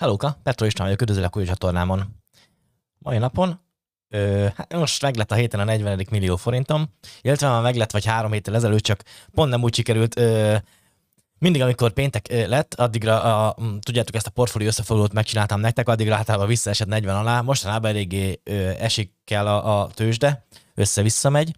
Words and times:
Hellóka, 0.00 0.40
Petro 0.42 0.66
István 0.66 0.86
vagyok, 0.86 1.02
üdvözlök 1.02 1.36
új 1.36 1.44
csatornámon. 1.44 2.16
Mai 2.98 3.18
napon, 3.18 3.60
ö, 4.08 4.46
hát 4.56 4.74
most 4.74 5.02
meglett 5.02 5.30
a 5.30 5.34
héten 5.34 5.60
a 5.60 5.64
40. 5.64 6.06
millió 6.10 6.36
forintom, 6.36 6.94
illetve 7.20 7.48
már 7.48 7.62
meglett 7.62 7.90
vagy 7.90 8.04
három 8.04 8.32
héttel 8.32 8.54
ezelőtt, 8.54 8.82
csak 8.82 9.02
pont 9.34 9.50
nem 9.50 9.62
úgy 9.62 9.74
sikerült, 9.74 10.18
ö, 10.18 10.56
mindig, 11.38 11.62
amikor 11.62 11.92
péntek 11.92 12.26
ö, 12.30 12.46
lett, 12.46 12.74
addigra, 12.74 13.46
a, 13.46 13.56
tudjátok, 13.80 14.14
ezt 14.14 14.26
a 14.26 14.30
portfólió 14.30 14.68
összefoglalót 14.68 15.12
megcsináltam 15.12 15.60
nektek, 15.60 15.88
addigra 15.88 16.16
általában 16.16 16.46
visszaesett 16.48 16.88
40 16.88 17.16
alá, 17.16 17.40
mostanában 17.40 17.90
eléggé 17.90 18.40
ö, 18.44 18.52
esik 18.78 19.12
kell 19.24 19.46
a, 19.46 19.80
a 19.80 19.88
tőzsde, 19.88 20.46
össze-vissza 20.74 21.30
megy, 21.30 21.54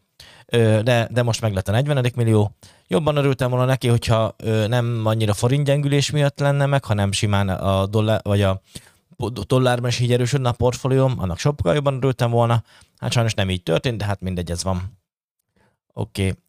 de, 0.82 1.08
de 1.10 1.22
most 1.22 1.40
meglett 1.40 1.68
a 1.68 1.72
40. 1.72 2.10
millió. 2.16 2.54
Jobban 2.86 3.16
örültem 3.16 3.50
volna 3.50 3.64
neki, 3.64 3.88
hogyha 3.88 4.34
nem 4.66 5.02
annyira 5.04 5.34
forintgyengülés 5.34 6.10
miatt 6.10 6.38
lenne 6.40 6.66
meg, 6.66 6.84
hanem 6.84 7.12
simán 7.12 7.48
a 7.48 7.86
dollár, 7.86 8.20
vagy 8.22 8.42
a 8.42 8.60
dollárban 9.46 9.88
is 9.88 9.98
így 9.98 10.12
erősödne 10.12 10.48
a 10.48 10.52
portfólióm, 10.52 11.14
annak 11.18 11.38
sokkal 11.38 11.74
jobban 11.74 11.94
örültem 11.94 12.30
volna. 12.30 12.62
Hát 12.98 13.12
sajnos 13.12 13.34
nem 13.34 13.50
így 13.50 13.62
történt, 13.62 13.98
de 13.98 14.04
hát 14.04 14.20
mindegy, 14.20 14.50
ez 14.50 14.62
van. 14.62 14.98
Oké. 15.92 16.26
Okay. 16.26 16.40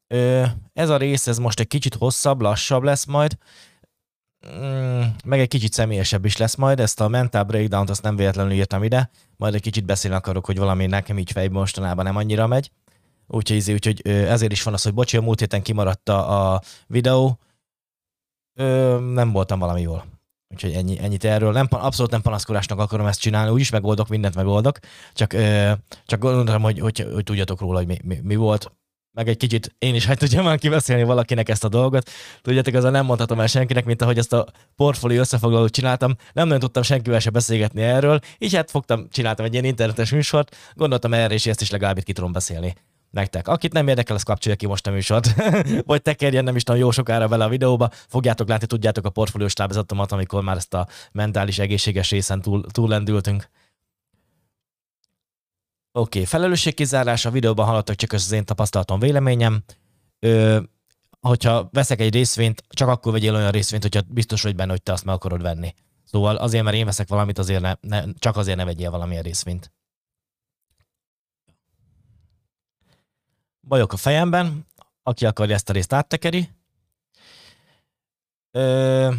Ez 0.74 0.90
a 0.90 0.98
rész, 0.98 1.28
ez 1.28 1.38
most 1.38 1.60
egy 1.60 1.68
kicsit 1.68 1.96
hosszabb, 1.96 2.42
lassabb 2.42 2.84
lesz 2.84 3.06
majd. 3.06 3.38
Mm, 4.48 5.02
meg 5.26 5.40
egy 5.40 5.48
kicsit 5.48 5.74
személyesebb 5.74 6.26
is 6.26 6.38
lesz 6.38 6.56
majd, 6.56 6.80
ezt 6.80 7.02
a 7.02 7.08
mental 7.08 7.44
breakdown-t 7.44 7.90
azt 7.90 8.02
nem 8.02 8.16
véletlenül 8.16 8.52
írtam 8.52 8.84
ide, 8.84 9.10
majd 9.38 9.54
egy 9.54 9.62
kicsit 9.62 9.86
beszélni 9.86 10.18
akarok, 10.18 10.46
hogy 10.46 10.58
valami 10.58 10.86
nekem 10.86 11.18
így 11.18 11.32
fejben 11.32 11.60
mostanában 11.60 12.06
nem 12.06 12.16
annyira 12.16 12.48
megy. 12.48 12.72
Úgyhogy, 13.34 13.58
izé, 13.58 13.74
úgyhogy 13.74 14.02
ezért 14.08 14.52
is 14.52 14.64
van 14.64 14.74
az, 14.74 14.84
hogy 14.84 14.94
bocsi, 14.94 15.18
a 15.18 15.22
múlt 15.22 15.40
héten 15.40 15.62
kimaradt 15.62 16.10
a 16.10 16.62
videó, 16.88 17.40
Ö, 18.56 19.00
nem 19.00 19.32
voltam 19.32 19.60
valami 19.60 19.82
jól. 19.82 20.06
Úgyhogy 20.54 20.72
ennyi, 20.72 21.00
ennyit 21.00 21.24
erről. 21.24 21.52
Nem, 21.52 21.68
abszolút 21.70 22.12
nem 22.12 22.22
panaszkodásnak 22.22 22.80
akarom 22.80 23.06
ezt 23.06 23.20
csinálni, 23.20 23.52
úgyis 23.52 23.70
megoldok, 23.70 24.08
mindent 24.08 24.36
megoldok. 24.36 24.80
Csak, 25.14 25.34
ö, 25.34 25.72
csak 26.06 26.20
gondolom, 26.20 26.62
hogy, 26.62 26.80
hogy, 26.80 27.08
hogy 27.14 27.24
tudjatok 27.24 27.60
róla, 27.60 27.78
hogy 27.78 27.88
mi, 27.88 27.98
mi, 28.04 28.20
mi 28.24 28.36
volt. 28.36 28.72
Meg 29.12 29.28
egy 29.28 29.38
kicsit 29.38 29.76
én 29.80 29.96
is 29.96 30.06
hát 30.06 30.20
tudjam 30.20 30.44
már 30.46 30.58
kibeszélni 30.58 31.04
valakinek 31.04 31.50
ezt 31.50 31.64
a 31.64 31.70
dolgot. 31.70 32.10
Tudjátok, 32.42 32.74
a 32.74 32.90
nem 32.90 33.06
mondhatom 33.06 33.40
el 33.40 33.48
senkinek, 33.48 33.86
mint 33.86 34.02
ahogy 34.02 34.18
ezt 34.18 34.34
a 34.34 34.46
portfólió 34.76 35.20
összefoglalót 35.20 35.72
csináltam. 35.72 36.16
Nem 36.34 36.46
nagyon 36.46 36.60
tudtam 36.60 36.84
senkivel 36.84 37.20
se 37.20 37.30
beszélgetni 37.30 37.82
erről. 37.82 38.20
Így 38.38 38.56
hát 38.56 38.72
fogtam, 38.72 39.08
csináltam 39.10 39.46
egy 39.46 39.54
ilyen 39.54 39.66
internetes 39.66 40.12
műsort. 40.12 40.56
Gondoltam 40.74 41.14
erre, 41.14 41.34
és 41.34 41.46
ezt 41.46 41.62
is 41.62 41.72
legalább 41.72 41.98
itt 41.98 42.04
ki 42.04 42.14
tudom 42.14 42.32
beszélni 42.32 42.76
nektek. 43.14 43.48
Akit 43.48 43.74
nem 43.74 43.88
érdekel, 43.88 44.16
az 44.16 44.24
kapcsolja 44.24 44.58
ki 44.58 44.68
most 44.68 44.88
a 44.88 44.92
műsort. 44.92 45.34
Vagy 45.86 46.02
tekerjen 46.02 46.44
nem 46.44 46.56
is 46.56 46.64
nagyon 46.64 46.82
jó 46.82 46.92
sokára 46.92 47.28
vele 47.28 47.44
a 47.44 47.50
videóba. 47.50 47.90
Fogjátok 48.08 48.48
látni, 48.48 48.68
tudjátok 48.68 49.06
a 49.06 49.10
portfóliós 49.10 49.54
táblázatomat, 49.54 50.12
amikor 50.12 50.44
már 50.44 50.58
ezt 50.58 50.74
a 50.74 50.88
mentális 51.12 51.60
egészséges 51.60 52.10
részen 52.10 52.42
túl, 52.42 52.64
túllendültünk. 52.72 53.50
Oké, 55.92 56.20
okay. 56.20 56.26
felelősségkizárás, 56.26 57.26
a 57.26 57.32
videóban 57.32 57.66
hallottak 57.66 57.96
csak 57.96 58.12
az 58.12 58.32
én 58.32 58.46
tapasztalatom, 58.46 59.00
véleményem. 59.00 59.64
Ö, 60.20 60.60
hogyha 61.22 61.70
veszek 61.72 62.00
egy 62.00 62.14
részvényt, 62.14 62.64
csak 62.70 62.88
akkor 62.88 63.12
vegyél 63.12 63.36
olyan 63.36 63.52
részvényt, 63.52 63.84
hogyha 63.84 64.02
biztos 64.08 64.42
vagy 64.42 64.56
benne, 64.56 64.72
hogy 64.72 64.84
te 64.84 64.92
azt 64.92 65.06
meg 65.06 65.16
akarod 65.16 65.42
venni. 65.42 65.74
Szóval 66.04 66.36
azért, 66.36 66.64
mert 66.64 66.76
én 66.76 66.86
veszek 66.86 67.08
valamit, 67.08 67.38
azért 67.38 67.62
ne, 67.62 67.74
ne, 67.82 68.04
csak 68.20 68.38
azért 68.38 68.58
ne 68.58 68.66
vegyél 68.66 68.92
valamilyen 68.92 69.24
részvényt. 69.24 69.72
Bajok 73.68 73.94
a 73.94 73.98
fejemben, 73.98 74.68
aki 75.04 75.26
akarja 75.26 75.56
ezt 75.56 75.70
a 75.70 75.74
részt 75.74 75.94
áttekeri. 75.94 76.50
Ö, 78.52 79.14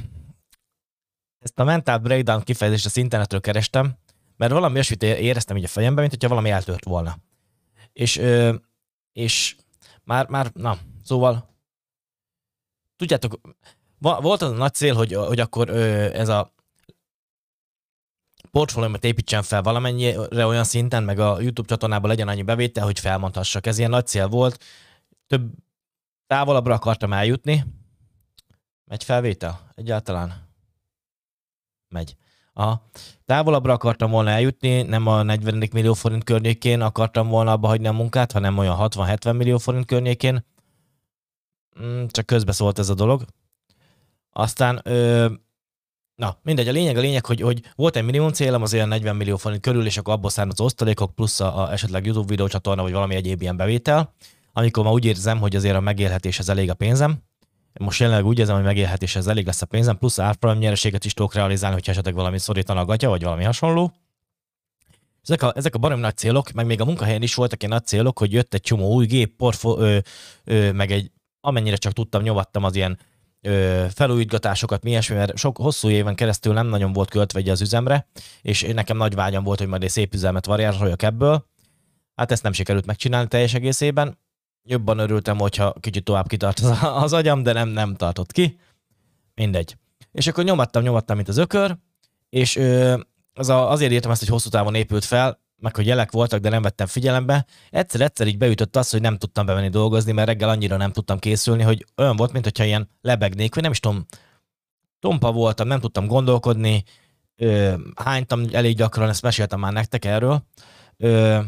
ezt 1.38 1.58
a 1.58 1.64
mental 1.64 1.98
breakdown 1.98 2.42
kifejezést 2.42 2.86
az 2.86 2.96
internetről 2.96 3.40
kerestem, 3.40 3.96
mert 4.36 4.52
valami 4.52 4.74
olyasmit 4.74 5.02
éreztem 5.02 5.56
így 5.56 5.64
a 5.64 5.68
fejemben, 5.68 6.00
mint 6.00 6.12
hogyha 6.12 6.28
valami 6.28 6.50
eltört 6.50 6.84
volna. 6.84 7.16
És, 7.92 8.16
ö, 8.16 8.54
és 9.12 9.56
már, 10.04 10.28
már, 10.28 10.50
na, 10.54 10.78
szóval, 11.04 11.48
tudjátok, 12.96 13.40
volt 13.98 14.42
az 14.42 14.50
a 14.50 14.54
nagy 14.54 14.74
cél, 14.74 14.94
hogy, 14.94 15.12
hogy 15.12 15.40
akkor 15.40 15.68
ö, 15.68 15.82
ez 16.14 16.28
a 16.28 16.54
portfóliómat 18.54 19.04
építsen 19.04 19.42
fel 19.42 19.62
valamennyire 19.62 20.46
olyan 20.46 20.64
szinten, 20.64 21.02
meg 21.02 21.18
a 21.18 21.40
YouTube 21.40 21.68
csatornában 21.68 22.10
legyen 22.10 22.28
annyi 22.28 22.42
bevétel, 22.42 22.84
hogy 22.84 22.98
felmondhassak. 22.98 23.66
Ez 23.66 23.78
ilyen 23.78 23.90
nagy 23.90 24.06
cél 24.06 24.28
volt. 24.28 24.64
Több 25.26 25.50
távolabbra 26.26 26.74
akartam 26.74 27.12
eljutni. 27.12 27.64
Megy 28.84 29.04
felvétel? 29.04 29.70
Egyáltalán? 29.74 30.48
Megy. 31.88 32.16
Aha. 32.52 32.88
Távolabbra 33.24 33.72
akartam 33.72 34.10
volna 34.10 34.30
eljutni, 34.30 34.82
nem 34.82 35.06
a 35.06 35.22
40 35.22 35.68
millió 35.72 35.92
forint 35.92 36.24
környékén 36.24 36.80
akartam 36.80 37.28
volna 37.28 37.52
abba 37.52 37.68
hagyni 37.68 37.86
a 37.86 37.92
munkát, 37.92 38.32
hanem 38.32 38.58
olyan 38.58 38.76
60-70 38.80 39.36
millió 39.36 39.58
forint 39.58 39.86
környékén. 39.86 40.44
Mm, 41.80 42.04
csak 42.06 42.26
közbeszólt 42.26 42.78
ez 42.78 42.88
a 42.88 42.94
dolog. 42.94 43.24
Aztán 44.30 44.82
Na, 46.16 46.38
mindegy, 46.42 46.68
a 46.68 46.72
lényeg 46.72 46.96
a 46.96 47.00
lényeg, 47.00 47.26
hogy, 47.26 47.40
hogy 47.40 47.60
volt 47.74 47.96
egy 47.96 48.04
minimum 48.04 48.32
célom, 48.32 48.62
az 48.62 48.74
olyan 48.74 48.88
40 48.88 49.16
millió 49.16 49.36
forint 49.36 49.62
körül, 49.62 49.86
és 49.86 49.96
akkor 49.96 50.12
abból 50.12 50.30
származó 50.30 50.64
osztalékok, 50.64 51.14
plusz 51.14 51.40
a, 51.40 51.62
a 51.62 51.72
esetleg 51.72 52.04
YouTube 52.04 52.28
videócsatorna, 52.28 52.82
vagy 52.82 52.92
valami 52.92 53.14
egyéb 53.14 53.42
ilyen 53.42 53.56
bevétel, 53.56 54.14
amikor 54.52 54.84
ma 54.84 54.92
úgy 54.92 55.04
érzem, 55.04 55.38
hogy 55.38 55.56
azért 55.56 55.76
a 55.76 55.80
megélhetéshez 55.80 56.48
elég 56.48 56.70
a 56.70 56.74
pénzem. 56.74 57.18
Most 57.80 58.00
jelenleg 58.00 58.24
úgy 58.24 58.38
érzem, 58.38 58.54
hogy 58.54 58.64
megélhetéshez 58.64 59.26
elég 59.26 59.46
lesz 59.46 59.62
a 59.62 59.66
pénzem, 59.66 59.98
plusz 59.98 60.18
árfolyam 60.18 60.58
nyereséget 60.58 61.04
is 61.04 61.14
tudok 61.14 61.34
realizálni, 61.34 61.74
hogyha 61.74 61.92
esetleg 61.92 62.14
valami 62.14 62.38
szorítana 62.38 62.80
a 62.80 62.84
gatya, 62.84 63.08
vagy 63.08 63.22
valami 63.22 63.44
hasonló. 63.44 63.92
Ezek 65.22 65.42
a, 65.42 65.52
ezek 65.56 65.74
a 65.74 65.78
barom 65.78 66.00
nagy 66.00 66.16
célok, 66.16 66.52
meg 66.52 66.66
még 66.66 66.80
a 66.80 66.84
munkahelyen 66.84 67.22
is 67.22 67.34
voltak 67.34 67.62
ilyen 67.62 67.74
nagy 67.74 67.86
célok, 67.86 68.18
hogy 68.18 68.32
jött 68.32 68.54
egy 68.54 68.60
csomó 68.60 68.92
új 68.92 69.06
gép, 69.06 69.36
porfo, 69.36 69.78
ö, 69.78 69.98
ö, 70.44 70.72
meg 70.72 70.90
egy, 70.90 71.10
amennyire 71.40 71.76
csak 71.76 71.92
tudtam, 71.92 72.22
nyomattam 72.22 72.64
az 72.64 72.74
ilyen 72.74 72.98
felújítgatásokat, 73.94 74.82
mi 74.82 74.90
ilyesmi, 74.90 75.16
mert 75.16 75.36
sok, 75.36 75.56
hosszú 75.56 75.88
éven 75.88 76.14
keresztül 76.14 76.52
nem 76.52 76.66
nagyon 76.66 76.92
volt 76.92 77.10
költve 77.10 77.50
az 77.50 77.60
üzemre, 77.60 78.06
és 78.42 78.66
nekem 78.74 78.96
nagy 78.96 79.14
vágyam 79.14 79.44
volt, 79.44 79.58
hogy 79.58 79.68
majd 79.68 79.82
egy 79.82 79.90
szép 79.90 80.14
üzemet 80.14 80.46
variáljak 80.46 81.02
ebből. 81.02 81.46
Hát 82.14 82.32
ezt 82.32 82.42
nem 82.42 82.52
sikerült 82.52 82.86
megcsinálni 82.86 83.28
teljes 83.28 83.54
egészében. 83.54 84.18
Jobban 84.62 84.98
örültem, 84.98 85.38
hogyha 85.38 85.74
kicsit 85.80 86.04
tovább 86.04 86.26
kitart 86.26 86.58
az, 86.58 86.78
az 87.04 87.12
agyam, 87.12 87.42
de 87.42 87.52
nem, 87.52 87.68
nem 87.68 87.94
tartott 87.94 88.32
ki. 88.32 88.58
Mindegy. 89.34 89.76
És 90.12 90.26
akkor 90.26 90.44
nyomattam, 90.44 90.82
nyomattam, 90.82 91.16
mint 91.16 91.28
az 91.28 91.36
ökör, 91.36 91.76
és 92.28 92.56
ö, 92.56 92.98
az 93.34 93.48
a, 93.48 93.70
azért 93.70 93.92
írtam 93.92 94.10
ezt, 94.10 94.20
hogy 94.20 94.28
hosszú 94.28 94.48
távon 94.48 94.74
épült 94.74 95.04
fel, 95.04 95.40
meg 95.64 95.76
hogy 95.76 95.86
jelek 95.86 96.12
voltak, 96.12 96.40
de 96.40 96.48
nem 96.48 96.62
vettem 96.62 96.86
figyelembe. 96.86 97.46
Egyszer-egyszer 97.70 98.26
így 98.26 98.38
beütött 98.38 98.76
az, 98.76 98.90
hogy 98.90 99.00
nem 99.00 99.18
tudtam 99.18 99.46
bemenni 99.46 99.68
dolgozni, 99.68 100.12
mert 100.12 100.28
reggel 100.28 100.48
annyira 100.48 100.76
nem 100.76 100.92
tudtam 100.92 101.18
készülni, 101.18 101.62
hogy 101.62 101.84
olyan 101.96 102.16
volt, 102.16 102.32
mint 102.32 102.44
hogyha 102.44 102.64
ilyen 102.64 102.88
lebegnék, 103.00 103.54
vagy 103.54 103.62
nem 103.62 103.72
is 103.72 103.80
tudom, 103.80 104.04
tompa 104.98 105.32
voltam, 105.32 105.66
nem 105.66 105.80
tudtam 105.80 106.06
gondolkodni, 106.06 106.84
ö, 107.36 107.74
hánytam 107.96 108.44
elég 108.52 108.76
gyakran, 108.76 109.08
ezt 109.08 109.22
meséltem 109.22 109.60
már 109.60 109.72
nektek 109.72 110.04
erről. 110.04 110.46
Ö, 110.96 111.40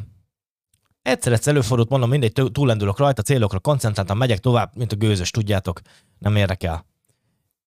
egyszer-egyszer 1.03 1.53
előfordult, 1.53 1.89
mondom, 1.89 2.09
mindegy, 2.09 2.33
túlendülök 2.53 2.99
rajta, 2.99 3.23
célokra 3.23 3.59
koncentráltam, 3.59 4.19
megyek 4.19 4.39
tovább, 4.39 4.71
mint 4.77 4.93
a 4.93 4.97
gőzös, 4.97 5.31
tudjátok, 5.31 5.81
nem 6.19 6.37
érdekel. 6.37 6.87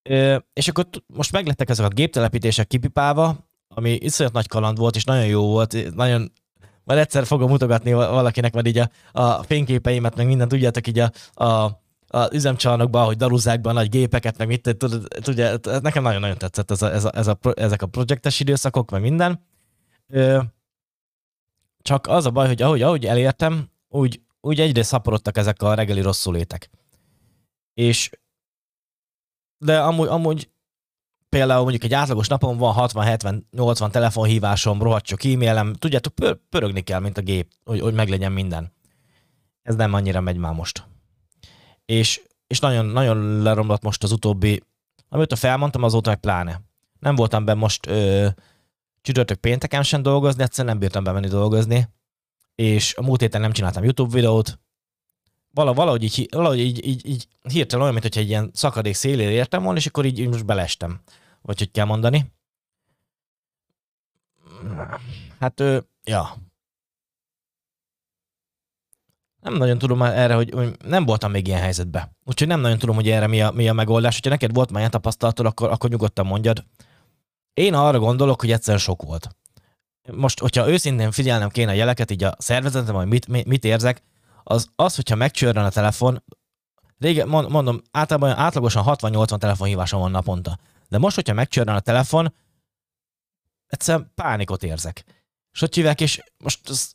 Ö, 0.02 0.36
és 0.52 0.68
akkor 0.68 0.86
most 1.06 1.32
meglettek 1.32 1.68
ezek 1.68 1.86
a 1.86 1.88
géptelepítések 1.88 2.66
kipipálva, 2.66 3.48
ami 3.74 3.90
iszonyat 3.92 4.32
nagy 4.32 4.48
kaland 4.48 4.78
volt, 4.78 4.96
és 4.96 5.04
nagyon 5.04 5.26
jó 5.26 5.46
volt, 5.46 5.94
nagyon 5.94 6.32
majd 6.90 7.02
egyszer 7.02 7.26
fogom 7.26 7.48
mutogatni 7.48 7.92
valakinek 7.92 8.52
majd 8.52 8.66
így 8.66 8.78
a, 8.78 8.90
a 9.12 9.42
fényképeimet, 9.42 10.16
meg 10.16 10.26
minden 10.26 10.48
tudjátok 10.48 10.86
így 10.86 10.98
a, 10.98 11.10
a 11.44 11.78
a 12.12 12.28
üzemcsarnokban, 12.32 13.04
hogy 13.04 13.16
daruzzák 13.16 13.60
be 13.60 13.68
a 13.68 13.72
nagy 13.72 13.88
gépeket, 13.88 14.38
meg 14.38 14.46
mit, 14.46 14.76
tudja, 15.22 15.58
nekem 15.82 16.02
nagyon-nagyon 16.02 16.38
tetszett 16.38 16.70
ez 16.70 16.82
a, 16.82 16.92
ez 16.92 17.04
a, 17.04 17.10
ez 17.14 17.26
a, 17.26 17.38
ezek 17.54 17.82
a 17.82 17.86
projektes 17.86 18.40
időszakok, 18.40 18.90
meg 18.90 19.00
minden. 19.00 19.46
Csak 21.82 22.06
az 22.06 22.26
a 22.26 22.30
baj, 22.30 22.46
hogy 22.46 22.62
ahogy, 22.62 22.82
ahogy 22.82 23.06
elértem, 23.06 23.70
úgy, 23.88 24.20
úgy 24.40 24.60
egyre 24.60 24.82
szaporodtak 24.82 25.36
ezek 25.36 25.62
a 25.62 25.74
reggeli 25.74 26.00
rosszulétek. 26.00 26.70
És 27.74 28.10
de 29.58 29.80
amúgy, 29.80 30.08
amúgy 30.08 30.50
például 31.30 31.62
mondjuk 31.62 31.84
egy 31.84 31.94
átlagos 31.94 32.28
napon 32.28 32.56
van 32.56 32.74
60-70-80 32.78 33.90
telefonhívásom, 33.90 34.82
rohadt 34.82 35.06
sok 35.06 35.24
e-mailem, 35.24 35.74
tudjátok, 35.74 36.14
pör- 36.14 36.40
pörögni 36.48 36.80
kell, 36.80 37.00
mint 37.00 37.18
a 37.18 37.20
gép, 37.20 37.50
hogy, 37.64 37.80
hogy 37.80 37.94
meglegyen 37.94 38.32
minden. 38.32 38.72
Ez 39.62 39.74
nem 39.74 39.94
annyira 39.94 40.20
megy 40.20 40.36
már 40.36 40.52
most. 40.52 40.84
És, 41.84 42.22
és 42.46 42.58
nagyon, 42.58 42.86
nagyon 42.86 43.42
leromlott 43.42 43.82
most 43.82 44.02
az 44.02 44.12
utóbbi, 44.12 44.62
amit 45.08 45.38
felmondtam, 45.38 45.82
azóta 45.82 46.10
meg 46.10 46.20
pláne. 46.20 46.60
Nem 46.98 47.14
voltam 47.14 47.44
be 47.44 47.54
most 47.54 47.86
ö, 47.86 48.28
csütörtök 49.02 49.38
pénteken 49.38 49.82
sem 49.82 50.02
dolgozni, 50.02 50.42
egyszerűen 50.42 50.72
nem 50.72 50.82
bírtam 50.82 51.04
bemenni 51.04 51.28
dolgozni, 51.28 51.88
és 52.54 52.94
a 52.96 53.02
múlt 53.02 53.20
héten 53.20 53.40
nem 53.40 53.52
csináltam 53.52 53.84
YouTube 53.84 54.14
videót, 54.14 54.58
Vala, 55.54 55.72
valahogy, 55.72 56.02
így, 56.02 56.28
valahogy 56.30 56.58
így, 56.58 56.86
így, 56.86 57.06
így 57.06 57.28
hirtelen 57.52 57.82
olyan, 57.82 58.00
mintha 58.00 58.20
egy 58.20 58.28
ilyen 58.28 58.50
szakadék 58.54 58.94
szélére 58.94 59.30
értem 59.30 59.62
volna, 59.62 59.78
és 59.78 59.86
akkor 59.86 60.04
így, 60.04 60.18
így 60.18 60.28
most 60.28 60.44
belestem 60.44 61.00
vagy 61.42 61.58
hogy 61.58 61.70
kell 61.70 61.84
mondani. 61.84 62.32
hát 65.40 65.60
ő, 65.60 65.86
ja. 66.04 66.36
Nem 69.40 69.54
nagyon 69.54 69.78
tudom 69.78 70.02
erre, 70.02 70.34
hogy, 70.34 70.50
hogy 70.50 70.76
nem 70.84 71.04
voltam 71.04 71.30
még 71.30 71.46
ilyen 71.46 71.60
helyzetben. 71.60 72.16
Úgyhogy 72.24 72.48
nem 72.48 72.60
nagyon 72.60 72.78
tudom, 72.78 72.94
hogy 72.94 73.08
erre 73.08 73.26
mi 73.26 73.42
a, 73.42 73.50
mi 73.50 73.68
a 73.68 73.72
megoldás. 73.72 74.14
Hogyha 74.14 74.30
neked 74.30 74.54
volt 74.54 74.70
már 74.70 74.78
ilyen 74.78 74.90
tapasztalatod, 74.90 75.46
akkor, 75.46 75.70
akkor 75.70 75.90
nyugodtan 75.90 76.26
mondjad. 76.26 76.64
Én 77.54 77.74
arra 77.74 77.98
gondolok, 77.98 78.40
hogy 78.40 78.52
egyszerűen 78.52 78.82
sok 78.82 79.02
volt. 79.02 79.28
Most, 80.12 80.40
hogyha 80.40 80.68
őszintén 80.68 81.10
figyelnem 81.10 81.48
kéne 81.48 81.70
a 81.70 81.74
jeleket, 81.74 82.10
így 82.10 82.24
a 82.24 82.34
szervezetem, 82.38 82.94
hogy 82.94 83.06
mit, 83.06 83.46
mit 83.46 83.64
érzek, 83.64 84.02
az, 84.42 84.68
az 84.76 84.96
hogyha 84.96 85.14
megcsörren 85.14 85.64
a 85.64 85.70
telefon, 85.70 86.24
régen, 86.98 87.28
mondom, 87.28 87.80
általában 87.90 88.36
átlagosan 88.36 88.84
60-80 88.86 89.38
telefonhívásom 89.38 90.00
van 90.00 90.10
naponta. 90.10 90.58
De 90.90 90.98
most, 90.98 91.14
hogyha 91.14 91.34
megcsörren 91.34 91.74
a 91.74 91.80
telefon, 91.80 92.34
egyszerűen 93.66 94.12
pánikot 94.14 94.62
érzek. 94.62 95.04
És 95.52 95.60
hogy 95.60 95.74
hívják, 95.74 96.00
és 96.00 96.22
most, 96.38 96.68
az, 96.68 96.92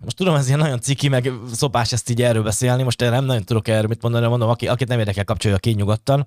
most 0.00 0.16
tudom, 0.16 0.34
ez 0.34 0.46
ilyen 0.46 0.58
nagyon 0.58 0.80
ciki, 0.80 1.08
meg 1.08 1.32
szopás 1.52 1.92
ezt 1.92 2.10
így 2.10 2.22
erről 2.22 2.42
beszélni, 2.42 2.82
most 2.82 3.02
én 3.02 3.10
nem 3.10 3.24
nagyon 3.24 3.44
tudok 3.44 3.68
erről 3.68 3.88
mit 3.88 4.02
mondani, 4.02 4.26
mondom, 4.26 4.48
aki, 4.48 4.68
akit 4.68 4.88
nem 4.88 4.98
érdekel, 4.98 5.24
kapcsolja 5.24 5.58
ki 5.58 5.70
nyugodtan. 5.70 6.26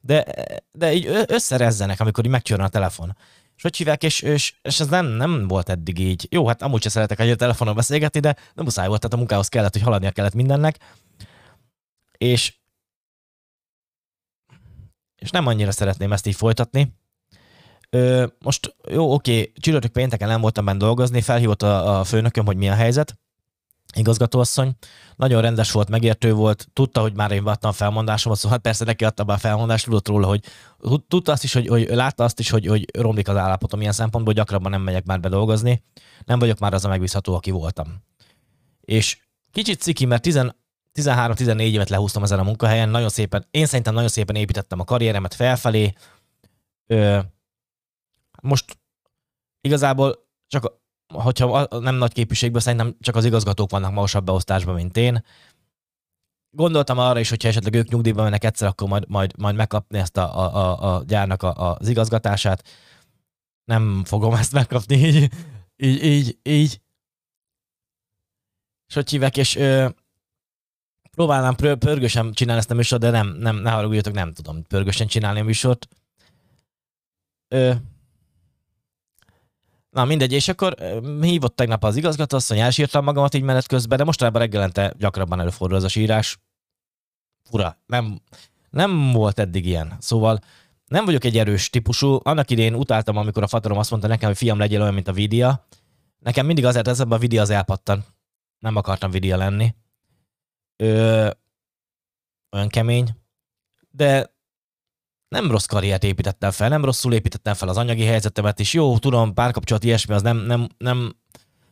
De, 0.00 0.24
de 0.72 0.92
így 0.92 1.24
összerezzenek, 1.26 2.00
amikor 2.00 2.24
így 2.24 2.30
megcsörren 2.30 2.66
a 2.66 2.68
telefon. 2.68 3.16
És 3.56 3.62
hogy 3.62 3.76
hívják, 3.76 4.02
és, 4.02 4.20
és, 4.20 4.54
és 4.62 4.80
ez 4.80 4.88
nem, 4.88 5.06
nem 5.06 5.48
volt 5.48 5.68
eddig 5.68 5.98
így. 5.98 6.26
Jó, 6.30 6.46
hát 6.46 6.62
amúgy 6.62 6.82
sem 6.82 6.90
szeretek 6.90 7.20
egy 7.20 7.36
telefonon 7.36 7.74
beszélgetni, 7.74 8.20
de 8.20 8.36
nem 8.54 8.64
muszáj 8.64 8.86
volt, 8.86 9.00
tehát 9.00 9.14
a 9.14 9.18
munkához 9.18 9.48
kellett, 9.48 9.72
hogy 9.72 9.82
haladnia 9.82 10.10
kellett 10.10 10.34
mindennek. 10.34 10.78
És, 12.18 12.54
és 15.24 15.30
nem 15.30 15.46
annyira 15.46 15.70
szeretném 15.70 16.12
ezt 16.12 16.26
így 16.26 16.34
folytatni. 16.34 16.94
Ö, 17.90 18.26
most 18.38 18.76
jó, 18.90 19.12
oké, 19.12 19.52
csütörtök 19.60 19.92
pénteken 19.92 20.28
nem 20.28 20.40
voltam 20.40 20.64
benne 20.64 20.78
dolgozni, 20.78 21.20
felhívott 21.20 21.62
a, 21.62 21.98
a 21.98 22.04
főnököm, 22.04 22.44
hogy 22.44 22.56
mi 22.56 22.68
a 22.68 22.74
helyzet, 22.74 23.18
igazgatóasszony. 23.94 24.72
Nagyon 25.16 25.42
rendes 25.42 25.70
volt, 25.70 25.88
megértő 25.88 26.32
volt, 26.32 26.68
tudta, 26.72 27.00
hogy 27.00 27.14
már 27.14 27.30
én 27.30 27.42
adtam 27.42 27.72
felmondásomat, 27.72 28.38
szóval 28.38 28.58
persze 28.58 28.84
neki 28.84 29.04
adta 29.04 29.24
be 29.24 29.32
a 29.32 29.38
felmondást, 29.38 29.84
tudott 29.84 30.08
róla, 30.08 30.26
hogy 30.26 30.40
tudta 31.08 31.32
azt 31.32 31.44
is, 31.44 31.52
hogy, 31.52 31.66
hogy 31.66 31.88
látta 31.88 32.24
azt 32.24 32.38
is, 32.38 32.50
hogy, 32.50 32.66
hogy 32.66 32.86
romlik 32.98 33.28
az 33.28 33.36
állapotom 33.36 33.80
ilyen 33.80 33.92
szempontból, 33.92 34.34
gyakrabban 34.34 34.70
nem 34.70 34.82
megyek 34.82 35.04
már 35.04 35.20
bedolgozni. 35.20 35.84
Nem 36.24 36.38
vagyok 36.38 36.58
már 36.58 36.74
az 36.74 36.84
a 36.84 36.88
megbízható, 36.88 37.34
aki 37.34 37.50
voltam. 37.50 38.02
És 38.80 39.18
kicsit 39.52 39.80
ciki, 39.80 40.04
mert 40.04 40.26
13-14 40.94 41.60
évet 41.60 41.88
lehúztam 41.88 42.22
ezen 42.22 42.38
a 42.38 42.42
munkahelyen, 42.42 42.88
nagyon 42.88 43.08
szépen, 43.08 43.46
én 43.50 43.66
szerintem 43.66 43.94
nagyon 43.94 44.08
szépen 44.08 44.36
építettem 44.36 44.80
a 44.80 44.84
karrieremet 44.84 45.34
felfelé. 45.34 45.92
Ö, 46.86 47.18
most 48.42 48.78
igazából 49.60 50.26
csak 50.46 50.82
hogyha 51.14 51.66
nem 51.80 51.94
nagy 51.94 52.12
képviségből 52.12 52.60
szerintem 52.60 52.96
csak 53.00 53.16
az 53.16 53.24
igazgatók 53.24 53.70
vannak 53.70 53.92
magasabb 53.92 54.24
beosztásban, 54.24 54.74
mint 54.74 54.96
én. 54.96 55.24
Gondoltam 56.50 56.98
arra 56.98 57.20
is, 57.20 57.28
hogyha 57.28 57.48
esetleg 57.48 57.74
ők 57.74 57.88
nyugdíjba 57.88 58.22
mennek 58.22 58.44
egyszer, 58.44 58.68
akkor 58.68 58.88
majd, 58.88 59.08
majd, 59.08 59.38
majd 59.38 59.54
megkapni 59.56 59.98
ezt 59.98 60.16
a, 60.16 60.38
a, 60.38 60.54
a, 60.54 60.94
a 60.94 61.02
gyárnak 61.04 61.42
a, 61.42 61.76
az 61.76 61.88
igazgatását. 61.88 62.68
Nem 63.64 64.04
fogom 64.04 64.34
ezt 64.34 64.52
megkapni 64.52 64.96
így, 64.96 65.32
így, 65.76 66.04
így, 66.04 66.38
így. 66.42 66.80
És 68.88 68.94
hogy 68.94 69.10
hívek, 69.10 69.36
és 69.36 69.56
ö, 69.56 69.88
próbálnám 71.14 71.54
pörgősen 71.78 72.32
csinálni 72.32 72.60
ezt 72.60 72.70
a 72.70 72.74
műsort, 72.74 73.02
de 73.02 73.10
nem, 73.10 73.36
nem, 73.38 73.56
ne 73.56 73.70
haragudjatok, 73.70 74.14
nem 74.14 74.32
tudom 74.32 74.62
pörgősen 74.62 75.06
csinálni 75.06 75.40
a 75.40 75.44
műsort. 75.44 75.88
Ö, 77.48 77.72
Na 79.94 80.04
mindegy, 80.04 80.32
és 80.32 80.48
akkor 80.48 80.74
hívott 81.20 81.56
tegnap 81.56 81.84
az 81.84 81.96
igazgató, 81.96 82.36
azt 82.36 82.48
mondja, 82.48 82.66
elsírtam 82.66 83.04
magamat 83.04 83.34
így 83.34 83.42
menet 83.42 83.66
közben, 83.66 83.98
de 83.98 84.04
mostanában 84.04 84.40
reggelente 84.40 84.94
gyakrabban 84.98 85.40
előfordul 85.40 85.76
az 85.76 85.84
a 85.84 85.88
sírás. 85.88 86.38
Fura, 87.42 87.78
nem, 87.86 88.20
nem 88.70 89.12
volt 89.12 89.38
eddig 89.38 89.66
ilyen. 89.66 89.96
Szóval 89.98 90.38
nem 90.86 91.04
vagyok 91.04 91.24
egy 91.24 91.38
erős 91.38 91.70
típusú. 91.70 92.18
Annak 92.22 92.50
idén 92.50 92.74
utáltam, 92.74 93.16
amikor 93.16 93.42
a 93.42 93.46
fatorom 93.46 93.78
azt 93.78 93.90
mondta 93.90 94.08
nekem, 94.08 94.28
hogy 94.28 94.36
fiam 94.36 94.58
legyél 94.58 94.80
olyan, 94.80 94.94
mint 94.94 95.08
a 95.08 95.12
vidia. 95.12 95.66
Nekem 96.18 96.46
mindig 96.46 96.64
azért 96.64 96.88
ez 96.88 97.00
a 97.00 97.18
vidia 97.18 97.42
az 97.42 97.50
elpattan. 97.50 98.04
Nem 98.58 98.76
akartam 98.76 99.10
vidia 99.10 99.36
lenni. 99.36 99.74
Ö, 100.84 101.30
olyan 102.50 102.68
kemény. 102.68 103.08
De 103.90 104.34
nem 105.28 105.50
rossz 105.50 105.64
karriert 105.66 106.04
építettem 106.04 106.50
fel, 106.50 106.68
nem 106.68 106.84
rosszul 106.84 107.12
építettem 107.12 107.54
fel 107.54 107.68
az 107.68 107.76
anyagi 107.76 108.04
helyzetemet 108.04 108.58
is. 108.58 108.72
Jó, 108.72 108.98
tudom, 108.98 109.34
párkapcsolat 109.34 109.84
ilyesmi, 109.84 110.14
az 110.14 110.22
nem, 110.22 110.36
nem, 110.36 110.68
nem, 110.78 111.16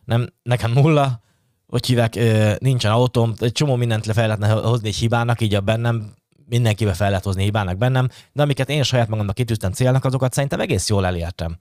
nem 0.05 0.29
nekem 0.43 0.73
nulla, 0.73 1.20
hogy 1.67 1.87
hívják, 1.87 2.14
nincsen 2.59 2.93
autóm, 2.93 3.35
egy 3.38 3.53
csomó 3.53 3.76
mindent 3.76 4.06
le 4.06 4.12
fel 4.12 4.26
lehetne 4.26 4.49
hozni 4.49 4.88
egy 4.88 4.97
hibának, 4.97 5.41
így 5.41 5.55
a 5.55 5.61
bennem 5.61 6.15
mindenkibe 6.47 6.94
fel 6.94 7.08
lehet 7.08 7.25
hozni 7.25 7.43
hibának 7.43 7.76
bennem, 7.76 8.08
de 8.32 8.43
amiket 8.43 8.69
én 8.69 8.82
saját 8.82 9.08
magamnak 9.08 9.35
kitűztem 9.35 9.73
célnak, 9.73 10.05
azokat 10.05 10.32
szerintem 10.32 10.61
egész 10.61 10.88
jól 10.88 11.06
elértem. 11.06 11.58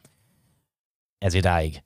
Ez 1.17 1.33
idáig. 1.33 1.83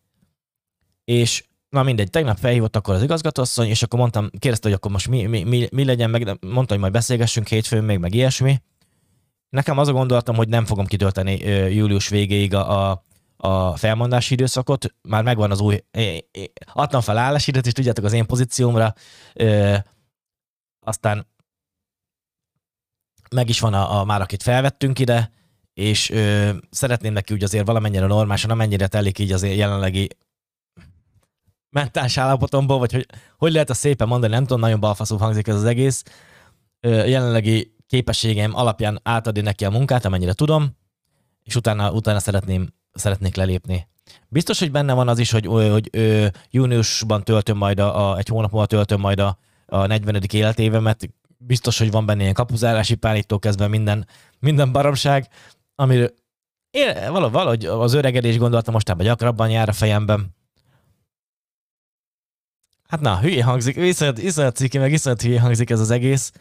És 1.04 1.44
na 1.76 1.84
mindegy, 1.84 2.10
tegnap 2.10 2.38
felhívott 2.38 2.76
akkor 2.76 2.96
az 2.96 3.04
igazgatóasszony, 3.04 3.68
és 3.68 3.84
akkor 3.84 4.00
mondtam, 4.00 4.30
kérdezte, 4.40 4.68
hogy 4.68 4.78
akkor 4.78 4.92
most 4.92 5.08
mi, 5.08 5.26
mi, 5.26 5.44
mi, 5.44 5.68
mi 5.72 5.86
legyen, 5.86 6.10
meg 6.10 6.38
mondta, 6.42 6.74
hogy 6.74 6.80
majd 6.80 6.92
beszélgessünk 6.94 7.48
hétfőn 7.48 7.84
még, 7.84 7.98
meg 8.00 8.14
ilyesmi. 8.14 8.62
Nekem 9.50 9.78
az 9.78 9.88
a 9.88 9.92
gondolatom, 9.92 10.36
hogy 10.36 10.48
nem 10.48 10.66
fogom 10.66 10.86
kitölteni 10.86 11.38
július 11.74 12.08
végéig 12.08 12.54
a, 12.54 12.90
a, 12.92 13.06
a 13.38 13.76
felmondási 13.76 14.34
időszakot, 14.34 14.94
már 15.02 15.24
megvan 15.24 15.52
az 15.52 15.60
új, 15.60 15.84
adtam 16.74 17.02
fel 17.02 17.18
állásidőt, 17.18 17.66
és 17.66 17.72
tudjátok 17.72 18.06
az 18.06 18.14
én 18.14 18.26
pozíciómra, 18.26 18.94
ö, 19.34 19.76
aztán 20.86 21.28
meg 23.36 23.50
is 23.50 23.60
van 23.60 23.74
a, 23.74 24.00
a 24.00 24.04
már, 24.04 24.22
akit 24.22 24.44
felvettünk 24.44 25.00
ide, 25.00 25.32
és 25.74 26.10
ö, 26.10 26.50
szeretném 26.70 27.14
neki 27.14 27.34
úgy 27.34 27.44
azért 27.44 27.66
valamennyire 27.66 28.06
normálisan, 28.06 28.52
amennyire 28.52 28.88
telik 28.88 29.20
így 29.20 29.32
az 29.32 29.44
jelenlegi 29.44 30.10
mentális 31.76 32.18
állapotomból, 32.18 32.78
vagy 32.78 32.92
hogy, 32.92 33.06
hogy 33.38 33.52
lehet 33.52 33.70
a 33.70 33.74
szépen 33.74 34.08
mondani, 34.08 34.34
nem 34.34 34.42
tudom, 34.42 34.60
nagyon 34.60 34.80
balfaszú 34.80 35.18
hangzik 35.18 35.48
ez 35.48 35.56
az 35.56 35.64
egész. 35.64 36.04
Jelenlegi 36.82 37.74
képességeim 37.88 38.56
alapján 38.56 39.00
átadni 39.04 39.42
neki 39.42 39.66
a 39.66 39.70
munkát, 39.70 40.06
amennyire 40.06 40.34
tudom, 40.34 40.78
és 41.44 41.56
utána, 41.56 41.92
utána 41.92 42.20
szeretném, 42.20 42.74
szeretnék 42.94 43.36
lelépni. 43.36 43.88
Biztos, 44.28 44.60
hogy 44.60 44.72
benne 44.72 44.94
van 44.94 45.08
az 45.08 45.20
is, 45.20 45.32
hogy, 45.32 45.46
hogy, 45.46 45.90
hogy 45.92 46.32
júniusban 46.50 47.24
töltöm 47.24 47.58
majd, 47.58 47.80
a, 47.80 48.18
egy 48.18 48.28
hónap 48.28 48.52
múlva 48.52 48.66
töltöm 48.66 49.00
majd 49.00 49.20
a, 49.20 49.38
a 49.66 49.86
40. 49.86 50.22
életévemet, 50.32 51.10
biztos, 51.38 51.78
hogy 51.78 51.92
van 51.92 52.06
benne 52.06 52.22
ilyen 52.22 52.34
kapuzárási 52.34 52.96
párítól 52.96 53.40
kezdve 53.40 53.68
minden, 53.68 54.08
minden 54.40 54.72
baromság, 54.72 55.28
amiről 55.76 56.14
én 56.72 57.12
valahogy 57.12 57.66
az 57.66 57.94
öregedés 57.94 58.38
gondolata 58.38 58.72
mostában 58.72 59.06
gyakrabban 59.06 59.50
jár 59.50 59.70
a 59.70 59.74
fejemben. 59.74 60.35
Hát 62.88 63.00
na, 63.00 63.20
hülye 63.20 63.44
hangzik, 63.44 63.76
iszonyat, 63.76 64.18
iszonyat 64.18 64.56
ciki, 64.56 64.78
meg 64.78 64.92
iszonyat 64.92 65.22
hülye 65.22 65.40
hangzik 65.40 65.70
ez 65.70 65.80
az 65.80 65.92
egész 65.92 66.32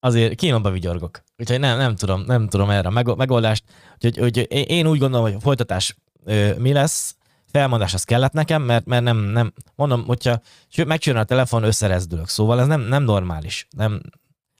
azért 0.00 0.34
kínomba 0.34 0.70
vigyorgok. 0.70 1.22
Úgyhogy 1.36 1.60
nem, 1.60 1.78
nem 1.78 1.96
tudom, 1.96 2.20
nem 2.26 2.48
tudom 2.48 2.70
erre 2.70 2.88
a 2.88 3.14
megoldást. 3.14 3.64
Úgyhogy, 3.94 4.20
úgyhogy 4.20 4.46
én 4.50 4.86
úgy 4.86 4.98
gondolom, 4.98 5.32
hogy 5.32 5.42
folytatás 5.42 5.96
ö, 6.24 6.54
mi 6.58 6.72
lesz, 6.72 7.16
felmondás 7.50 7.94
az 7.94 8.04
kellett 8.04 8.32
nekem, 8.32 8.62
mert, 8.62 8.86
mert 8.86 9.02
nem, 9.02 9.16
nem, 9.16 9.52
mondom, 9.74 10.04
hogyha 10.04 10.40
megcsinál 10.86 11.22
a 11.22 11.24
telefon, 11.24 11.62
összerezdülök. 11.62 12.28
Szóval 12.28 12.60
ez 12.60 12.66
nem, 12.66 12.80
nem 12.80 13.02
normális. 13.02 13.66
Nem, 13.76 14.00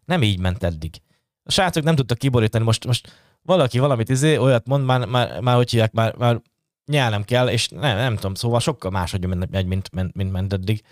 nem 0.05 0.23
így 0.23 0.39
ment 0.39 0.63
eddig. 0.63 1.03
A 1.43 1.51
srácok 1.51 1.85
nem 1.85 1.95
tudtak 1.95 2.19
kiborítani, 2.19 2.65
most, 2.65 2.87
most 2.87 3.13
valaki 3.43 3.79
valamit 3.79 4.09
izé, 4.09 4.37
olyat 4.37 4.67
mond, 4.67 4.85
már, 4.85 5.07
már, 5.07 5.41
már 5.41 5.57
hogy 5.57 5.71
hívják, 5.71 5.93
már, 5.93 6.15
már 6.17 6.41
nyelnem 6.89 7.25
kell, 7.25 7.49
és 7.49 7.69
nem, 7.69 7.97
nem 7.97 8.15
tudom, 8.15 8.35
szóval 8.35 8.61
sokkal 8.61 8.91
máshogy 8.91 9.27
megy, 9.27 9.67
mint, 9.67 9.91
mint, 9.93 10.15
mint 10.15 10.33
ment 10.33 10.53
eddig 10.53 10.83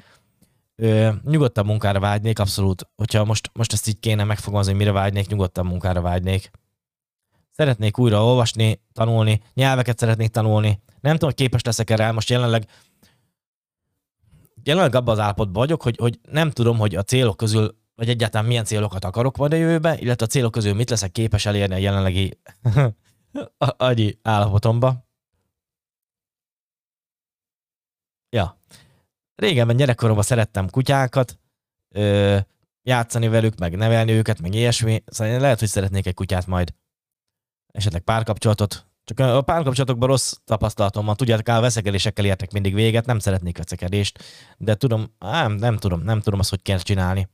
ö, 0.76 1.10
nyugodtan 1.24 1.66
munkára 1.66 2.00
vágynék, 2.00 2.38
abszolút. 2.38 2.88
Hogyha 2.96 3.24
most, 3.24 3.50
most 3.52 3.72
ezt 3.72 3.88
így 3.88 4.00
kéne 4.00 4.24
megfogalmazni, 4.24 4.72
hogy 4.72 4.80
mire 4.80 4.92
vágynék, 4.92 5.28
nyugodtan 5.28 5.66
munkára 5.66 6.00
vágynék. 6.00 6.50
Szeretnék 7.50 7.98
újra 7.98 8.24
olvasni, 8.24 8.80
tanulni, 8.92 9.42
nyelveket 9.54 9.98
szeretnék 9.98 10.30
tanulni. 10.30 10.80
Nem 11.00 11.12
tudom, 11.12 11.28
hogy 11.28 11.38
képes 11.38 11.62
leszek 11.62 11.90
erre, 11.90 12.12
most 12.12 12.30
jelenleg 12.30 12.66
jelenleg 14.66 14.94
abban 14.94 15.14
az 15.14 15.20
állapotban 15.20 15.62
vagyok, 15.62 15.82
hogy, 15.82 15.96
hogy 15.96 16.18
nem 16.30 16.50
tudom, 16.50 16.78
hogy 16.78 16.94
a 16.94 17.02
célok 17.02 17.36
közül, 17.36 17.76
vagy 17.94 18.08
egyáltalán 18.08 18.46
milyen 18.46 18.64
célokat 18.64 19.04
akarok 19.04 19.36
majd 19.36 19.52
a 19.52 19.56
jövőbe, 19.56 19.98
illetve 19.98 20.26
a 20.26 20.28
célok 20.28 20.52
közül 20.52 20.74
mit 20.74 20.90
leszek 20.90 21.12
képes 21.12 21.46
elérni 21.46 21.74
a 21.74 21.78
jelenlegi 21.78 22.38
agyi 23.58 24.18
állapotomba. 24.22 25.05
Ja. 28.30 28.60
Régenben 29.34 29.76
gyerekkoromban 29.76 30.24
szerettem 30.24 30.70
kutyákat, 30.70 31.38
ö, 31.94 32.38
játszani 32.82 33.28
velük, 33.28 33.58
meg 33.58 33.76
nevelni 33.76 34.12
őket, 34.12 34.40
meg 34.40 34.54
ilyesmi. 34.54 35.02
Szóval 35.06 35.38
lehet, 35.38 35.58
hogy 35.58 35.68
szeretnék 35.68 36.06
egy 36.06 36.14
kutyát 36.14 36.46
majd. 36.46 36.74
Esetleg 37.72 38.02
párkapcsolatot 38.02 38.86
Csak 39.04 39.18
a 39.18 39.42
párkapcsolatokban 39.42 40.08
rossz 40.08 40.32
tapasztalatom 40.44 41.06
van. 41.06 41.16
Tudjátok, 41.16 41.48
a 41.48 41.60
veszekedésekkel 41.60 42.24
értek 42.24 42.52
mindig 42.52 42.74
véget, 42.74 43.06
nem 43.06 43.18
szeretnék 43.18 43.58
veszekedést, 43.58 44.24
de 44.58 44.74
tudom, 44.74 45.14
nem, 45.18 45.52
nem 45.52 45.76
tudom, 45.76 46.02
nem 46.02 46.20
tudom 46.20 46.38
azt, 46.38 46.50
hogy 46.50 46.62
kell 46.62 46.78
csinálni. 46.78 47.28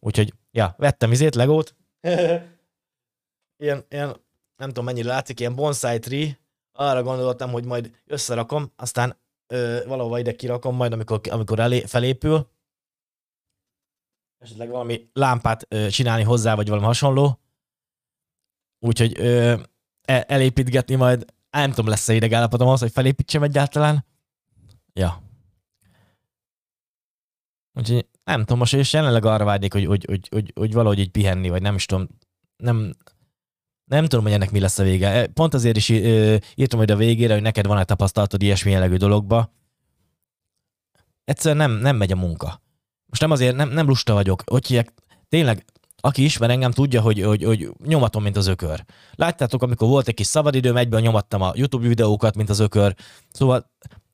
Úgyhogy, 0.00 0.34
ja, 0.50 0.74
vettem 0.78 1.12
izét, 1.12 1.34
legót. 1.34 1.76
ilyen, 3.64 3.84
ilyen, 3.88 4.16
nem 4.56 4.68
tudom 4.68 4.84
mennyire 4.84 5.08
látszik, 5.08 5.40
ilyen 5.40 5.54
bonsai 5.54 5.98
tree. 5.98 6.38
Arra 6.72 7.02
gondoltam, 7.02 7.50
hogy 7.50 7.64
majd 7.64 7.90
összerakom, 8.06 8.72
aztán 8.76 9.16
ö, 9.54 9.84
valahova 9.86 10.18
ide 10.18 10.36
kirakom, 10.36 10.76
majd 10.76 10.92
amikor, 10.92 11.20
amikor 11.30 11.58
elé, 11.58 11.80
felépül. 11.80 12.50
Esetleg 14.38 14.68
valami 14.68 15.10
lámpát 15.12 15.66
ö, 15.68 15.88
csinálni 15.88 16.22
hozzá, 16.22 16.54
vagy 16.54 16.68
valami 16.68 16.86
hasonló. 16.86 17.40
Úgyhogy 18.78 19.18
ö, 19.18 19.54
el, 20.02 20.22
elépítgetni 20.22 20.94
majd, 20.94 21.24
nem 21.50 21.70
tudom, 21.70 21.86
lesz-e 21.86 22.14
idegállapotom 22.14 22.68
az, 22.68 22.80
hogy 22.80 22.92
felépítsem 22.92 23.42
egyáltalán. 23.42 24.04
Ja. 24.92 25.22
Úgyhogy 27.72 28.08
nem 28.24 28.40
tudom, 28.40 28.58
most 28.58 28.74
és 28.74 28.92
jelenleg 28.92 29.24
arra 29.24 29.44
vágynék, 29.44 29.72
hogy, 29.72 29.84
hogy, 29.84 30.04
hogy, 30.04 30.28
hogy, 30.28 30.52
hogy 30.54 30.72
valahogy 30.72 30.98
így 30.98 31.10
pihenni, 31.10 31.48
vagy 31.48 31.62
nem 31.62 31.74
is 31.74 31.86
tudom, 31.86 32.08
nem, 32.56 32.94
nem 33.84 34.06
tudom, 34.06 34.24
hogy 34.24 34.34
ennek 34.34 34.50
mi 34.50 34.60
lesz 34.60 34.78
a 34.78 34.82
vége. 34.82 35.26
Pont 35.26 35.54
azért 35.54 35.76
is 35.76 35.88
írtam 35.88 36.78
majd 36.78 36.90
a 36.90 36.96
végére, 36.96 37.32
hogy 37.32 37.42
neked 37.42 37.66
van-e 37.66 37.84
tapasztalatod 37.84 38.42
ilyesmi 38.42 38.70
jellegű 38.70 38.96
dologba. 38.96 39.52
Egyszerűen 41.24 41.70
nem, 41.70 41.80
nem 41.80 41.96
megy 41.96 42.12
a 42.12 42.16
munka. 42.16 42.62
Most 43.06 43.20
nem 43.20 43.30
azért, 43.30 43.56
nem, 43.56 43.68
nem 43.68 43.86
lusta 43.86 44.12
vagyok. 44.12 44.42
Hogy 44.46 44.90
tényleg 45.28 45.64
aki 46.04 46.24
ismer 46.24 46.50
engem, 46.50 46.70
tudja, 46.70 47.00
hogy, 47.00 47.20
hogy, 47.20 47.44
hogy 47.44 47.70
nyomatom, 47.84 48.22
mint 48.22 48.36
az 48.36 48.46
ökör. 48.46 48.84
Láttátok, 49.14 49.62
amikor 49.62 49.88
volt 49.88 50.08
egy 50.08 50.14
kis 50.14 50.26
szabadidőm, 50.26 50.76
egyből 50.76 51.00
nyomattam 51.00 51.42
a 51.42 51.52
YouTube 51.54 51.88
videókat, 51.88 52.36
mint 52.36 52.50
az 52.50 52.58
ökör. 52.58 52.94
Szóval 53.32 53.70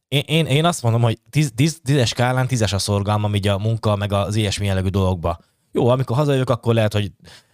én, 0.09 0.23
én, 0.27 0.47
én 0.47 0.65
azt 0.65 0.83
mondom, 0.83 1.03
hogy 1.03 1.19
tíz, 1.31 1.53
tíz, 1.55 1.81
tízes 1.85 2.09
skálán 2.09 2.47
tízes 2.47 2.73
a 2.73 2.79
szorgalmam 2.79 3.35
így 3.35 3.49
a 3.49 3.59
munka, 3.59 3.97
meg 3.97 4.13
az 4.13 4.37
ilyesmi 4.37 4.67
jellegű 4.67 4.89
dolgokba. 4.89 5.39
Jó, 5.73 5.89
amikor 5.89 6.17
hazajövök, 6.17 6.51
akkor 6.51 6.75
lehet, 6.75 6.93
hogy 6.93 7.13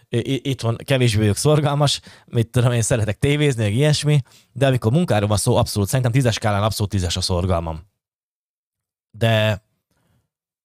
itthon 0.09 0.77
kevésbé 0.77 1.19
vagyok 1.19 1.37
szorgalmas, 1.37 2.01
mit 2.27 2.51
tudom, 2.51 2.73
én 2.73 2.83
szeretek 2.83 3.19
tévézni, 3.19 3.63
meg 3.63 3.75
ilyesmi, 3.75 4.23
de 4.53 4.67
amikor 4.67 4.93
munkáról 4.93 5.29
van 5.29 5.37
szó, 5.37 5.57
abszolút, 5.57 5.89
szerintem 5.89 6.13
tízes 6.13 6.35
skálán 6.35 6.63
abszolút 6.63 6.91
tízes 6.91 7.17
a 7.17 7.21
szorgalmam. 7.21 7.87
De 9.11 9.65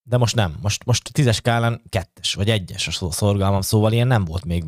de 0.03 0.17
most 0.17 0.36
nem. 0.36 0.57
Most, 0.62 0.86
most 0.86 1.13
tízes 1.13 1.36
skálán 1.36 1.81
kettes, 1.89 2.33
vagy 2.33 2.50
egyes 2.50 2.88
a 2.88 3.12
szorgalmam, 3.12 3.62
szóval 3.62 3.91
ilyen 3.91 4.07
nem 4.07 4.25
volt 4.25 4.45
még. 4.45 4.63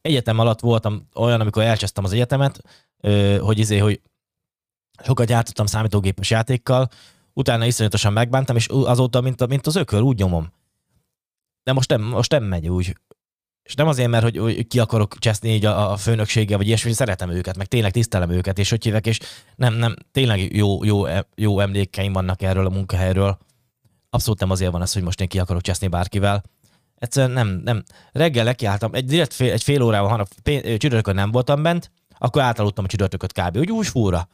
Egyetem 0.00 0.38
alatt 0.38 0.60
voltam 0.60 1.08
olyan, 1.14 1.40
amikor 1.40 1.62
elcsesztem 1.62 2.04
az 2.04 2.12
egyetemet, 2.12 2.62
hogy 3.40 3.58
izé, 3.58 3.78
hogy 3.78 4.00
sokat 5.04 5.28
játszottam 5.28 5.66
számítógépes 5.66 6.30
játékkal, 6.30 6.88
utána 7.32 7.66
iszonyatosan 7.66 8.12
megbántam, 8.12 8.56
és 8.56 8.66
azóta, 8.68 9.20
mint, 9.20 9.40
a, 9.40 9.46
mint 9.46 9.66
az 9.66 9.76
ökör, 9.76 10.00
úgy 10.00 10.18
nyomom. 10.18 10.52
De 11.62 11.72
most 11.72 11.88
nem, 11.88 12.02
most 12.02 12.30
nem 12.30 12.44
megy 12.44 12.68
úgy. 12.68 12.96
És 13.64 13.74
nem 13.74 13.86
azért, 13.86 14.08
mert 14.08 14.22
hogy, 14.22 14.36
hogy 14.38 14.66
ki 14.66 14.78
akarok 14.78 15.18
cseszni 15.18 15.54
így 15.54 15.64
a, 15.64 15.92
a 15.92 15.96
főnökséggel, 15.96 16.56
vagy 16.56 16.66
ilyesmi, 16.66 16.92
szeretem 16.92 17.30
őket, 17.30 17.56
meg 17.56 17.66
tényleg 17.66 17.92
tisztelem 17.92 18.30
őket, 18.30 18.58
és 18.58 18.70
hogy 18.70 18.84
hívek, 18.84 19.06
és 19.06 19.20
nem, 19.56 19.74
nem, 19.74 19.94
tényleg 20.12 20.56
jó, 20.56 20.84
jó, 20.84 21.04
jó 21.34 21.60
emlékeim 21.60 22.12
vannak 22.12 22.42
erről 22.42 22.66
a 22.66 22.70
munkahelyről 22.70 23.38
abszolút 24.14 24.40
nem 24.40 24.50
azért 24.50 24.72
van 24.72 24.82
ez, 24.82 24.92
hogy 24.92 25.02
most 25.02 25.20
én 25.20 25.28
ki 25.28 25.38
akarok 25.38 25.62
cseszni 25.62 25.88
bárkivel. 25.88 26.42
Egyszerűen 26.98 27.32
nem, 27.32 27.60
nem. 27.64 27.82
Reggel 28.12 28.44
nekiálltam, 28.44 28.94
egy, 28.94 29.04
direkt 29.04 29.34
fél, 29.34 29.52
egy 29.52 29.62
fél 29.62 29.82
órával, 29.82 30.08
hanem 30.08 30.26
csütörtökön 30.42 31.14
nem 31.14 31.30
voltam 31.30 31.62
bent, 31.62 31.90
akkor 32.18 32.42
átaludtam 32.42 32.84
a 32.84 32.88
csütörtököt 32.88 33.32
kb. 33.32 33.56
Úgy 33.56 33.70
úgy 33.70 33.86
fúra. 33.86 34.28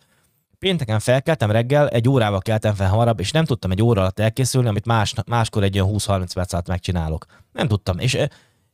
Pénteken 0.59 0.99
felkeltem 0.99 1.51
reggel, 1.51 1.89
egy 1.89 2.09
órával 2.09 2.41
keltem 2.41 2.75
fel 2.75 2.89
hamarabb, 2.89 3.21
és 3.21 3.31
nem 3.31 3.45
tudtam 3.45 3.71
egy 3.71 3.83
óra 3.83 4.01
alatt 4.01 4.19
elkészülni, 4.19 4.69
amit 4.69 4.87
más, 4.87 5.15
máskor 5.27 5.63
egy 5.63 5.81
olyan 5.81 5.95
20-30 5.97 6.31
perc 6.35 6.53
alatt 6.53 6.69
megcsinálok. 6.69 7.27
Nem 7.53 7.69
tudtam. 7.69 7.99
És, 7.99 8.19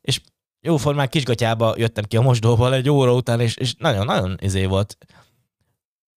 és 0.01 0.21
jóformán 0.67 1.09
kisgatyába 1.09 1.75
jöttem 1.77 2.05
ki 2.05 2.17
a 2.17 2.21
mosdóból 2.21 2.75
egy 2.75 2.91
óra 2.91 3.15
után, 3.15 3.41
és, 3.41 3.57
és 3.57 3.75
nagyon-nagyon 3.79 4.37
izé 4.41 4.65
volt 4.65 4.99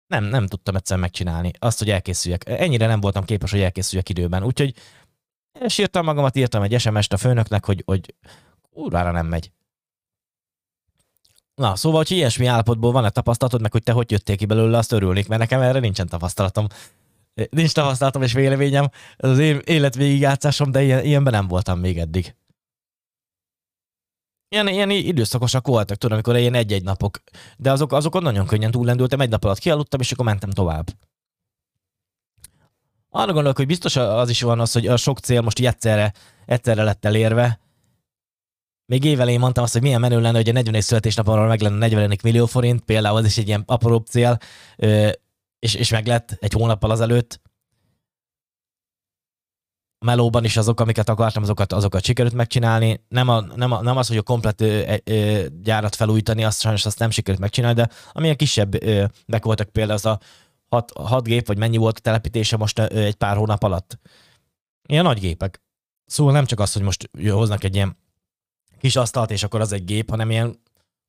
nem, 0.06 0.24
nem 0.24 0.46
tudtam 0.46 0.76
egyszerűen 0.76 1.04
megcsinálni 1.04 1.50
azt, 1.58 1.78
hogy 1.78 1.90
elkészüljek. 1.90 2.48
Ennyire 2.48 2.86
nem 2.86 3.00
voltam 3.00 3.24
képes, 3.24 3.50
hogy 3.50 3.60
elkészüljek 3.60 4.08
időben. 4.08 4.44
Úgyhogy 4.44 4.74
sírtam 5.66 6.04
magamat, 6.04 6.36
írtam 6.36 6.62
egy 6.62 6.80
SMS-t 6.80 7.12
a 7.12 7.16
főnöknek, 7.16 7.64
hogy, 7.64 7.82
hogy 7.86 8.14
úrvára 8.70 9.10
nem 9.10 9.26
megy. 9.26 9.52
Na, 11.54 11.76
szóval, 11.76 11.98
hogy 11.98 12.16
ilyesmi 12.16 12.46
állapotból 12.46 12.92
van-e 12.92 13.10
tapasztalatod, 13.10 13.60
meg 13.60 13.72
hogy 13.72 13.82
te 13.82 13.92
hogy 13.92 14.10
jöttél 14.10 14.36
ki 14.36 14.46
belőle, 14.46 14.78
azt 14.78 14.92
örülnék, 14.92 15.28
mert 15.28 15.40
nekem 15.40 15.60
erre 15.60 15.78
nincsen 15.78 16.08
tapasztalatom. 16.08 16.66
Nincs 17.50 17.72
tapasztalatom 17.72 18.22
és 18.22 18.32
véleményem, 18.32 18.88
ez 19.16 19.30
az 19.30 19.38
én 19.38 19.60
élet 19.64 19.94
végigjátszásom, 19.94 20.70
de 20.70 20.82
ilyen, 20.82 21.04
ilyenben 21.04 21.32
nem 21.32 21.48
voltam 21.48 21.78
még 21.78 21.98
eddig 21.98 22.34
ilyen, 24.48 24.68
ilyen 24.68 24.90
időszakosak 24.90 25.66
voltak, 25.66 25.96
tudom, 25.96 26.16
amikor 26.16 26.36
ilyen 26.36 26.54
egy-egy 26.54 26.82
napok, 26.82 27.20
de 27.56 27.72
azok, 27.72 27.92
azokon 27.92 28.22
nagyon 28.22 28.46
könnyen 28.46 28.70
túllendültem, 28.70 29.20
egy 29.20 29.28
nap 29.28 29.44
alatt 29.44 29.58
kialudtam, 29.58 30.00
és 30.00 30.12
akkor 30.12 30.24
mentem 30.24 30.50
tovább. 30.50 30.86
Arra 33.10 33.32
gondolok, 33.32 33.56
hogy 33.56 33.66
biztos 33.66 33.96
az 33.96 34.28
is 34.28 34.42
van 34.42 34.60
az, 34.60 34.72
hogy 34.72 34.86
a 34.86 34.96
sok 34.96 35.18
cél 35.18 35.40
most 35.40 35.58
így 35.58 35.66
egyszerre, 35.66 36.12
egyszerre 36.46 36.82
lett 36.82 37.04
elérve. 37.04 37.60
Még 38.86 39.04
évelején 39.04 39.40
mondtam 39.40 39.64
azt, 39.64 39.72
hogy 39.72 39.82
milyen 39.82 40.00
menő 40.00 40.20
lenne, 40.20 40.36
hogy 40.36 40.48
a 40.48 40.52
40. 40.52 40.80
születésnapomra 40.80 41.46
meg 41.46 41.60
lenne 41.60 41.76
40 41.76 42.18
millió 42.22 42.46
forint, 42.46 42.80
például 42.80 43.16
az 43.16 43.24
is 43.24 43.38
egy 43.38 43.46
ilyen 43.46 43.62
apróbb 43.66 44.06
cél, 44.06 44.38
és, 45.58 45.74
és 45.74 45.90
meg 45.90 46.06
lett 46.06 46.36
egy 46.40 46.52
hónappal 46.52 46.90
azelőtt 46.90 47.40
a 49.98 50.04
melóban 50.04 50.44
is 50.44 50.56
azok, 50.56 50.80
amiket 50.80 51.08
akartam, 51.08 51.42
azokat, 51.42 51.72
azokat 51.72 52.04
sikerült 52.04 52.34
megcsinálni. 52.34 53.04
Nem, 53.08 53.28
a, 53.28 53.40
nem, 53.40 53.72
a, 53.72 53.82
nem 53.82 53.96
az, 53.96 54.08
hogy 54.08 54.16
a 54.16 54.22
komplet 54.22 54.60
ö, 54.60 54.94
ö, 55.04 55.46
gyárat 55.62 55.94
felújítani, 55.94 56.44
azt 56.44 56.60
sajnos 56.60 56.86
azt 56.86 56.98
nem 56.98 57.10
sikerült 57.10 57.42
megcsinálni, 57.42 57.80
de 57.80 57.88
amilyen 58.12 58.36
kisebb 58.36 58.82
ö, 58.82 59.04
voltak 59.26 59.68
például 59.68 59.96
az 59.96 60.06
a 60.06 60.20
hat, 60.68 60.92
hat 60.92 61.24
gép, 61.24 61.46
vagy 61.46 61.58
mennyi 61.58 61.76
volt 61.76 61.98
a 61.98 62.00
telepítése 62.00 62.56
most 62.56 62.78
ö, 62.78 62.84
egy 62.84 63.14
pár 63.14 63.36
hónap 63.36 63.62
alatt. 63.62 63.98
Ilyen 64.88 65.04
nagy 65.04 65.20
gépek. 65.20 65.62
Szóval 66.06 66.32
nem 66.32 66.44
csak 66.44 66.60
az, 66.60 66.72
hogy 66.72 66.82
most 66.82 67.10
hoznak 67.30 67.64
egy 67.64 67.74
ilyen 67.74 67.96
kis 68.78 68.96
asztalt, 68.96 69.30
és 69.30 69.42
akkor 69.42 69.60
az 69.60 69.72
egy 69.72 69.84
gép, 69.84 70.10
hanem 70.10 70.30
ilyen 70.30 70.60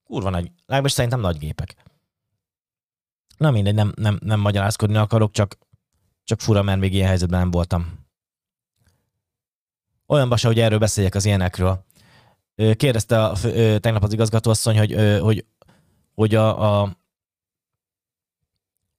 kurva 0.04 0.30
nagy, 0.30 0.52
legalábbis 0.60 0.92
szerintem 0.92 1.20
nagy 1.20 1.38
gépek. 1.38 1.76
Na 3.38 3.52
mindegy, 3.52 3.74
nem, 3.74 3.92
nem, 3.96 4.20
nem 4.24 4.40
magyarázkodni 4.40 4.98
akarok, 4.98 5.32
csak, 5.32 5.58
csak 6.24 6.40
fura, 6.40 6.62
mert 6.62 6.80
még 6.80 6.94
ilyen 6.94 7.08
helyzetben 7.08 7.40
nem 7.40 7.52
voltam. 7.52 7.99
Olyanba 10.12 10.38
se, 10.38 10.48
hogy 10.48 10.60
erről 10.60 10.80
beszéljek 10.80 11.16
az 11.16 11.26
ilyenekről. 11.26 11.86
Kérdezte 12.56 13.24
a, 13.24 13.38
tegnap 13.80 14.04
az 14.04 14.14
igazgatóasszony, 14.14 14.78
hogy, 14.78 15.20
hogy, 15.22 15.46
hogy 16.16 16.36
a, 16.36 16.82
a 16.82 16.98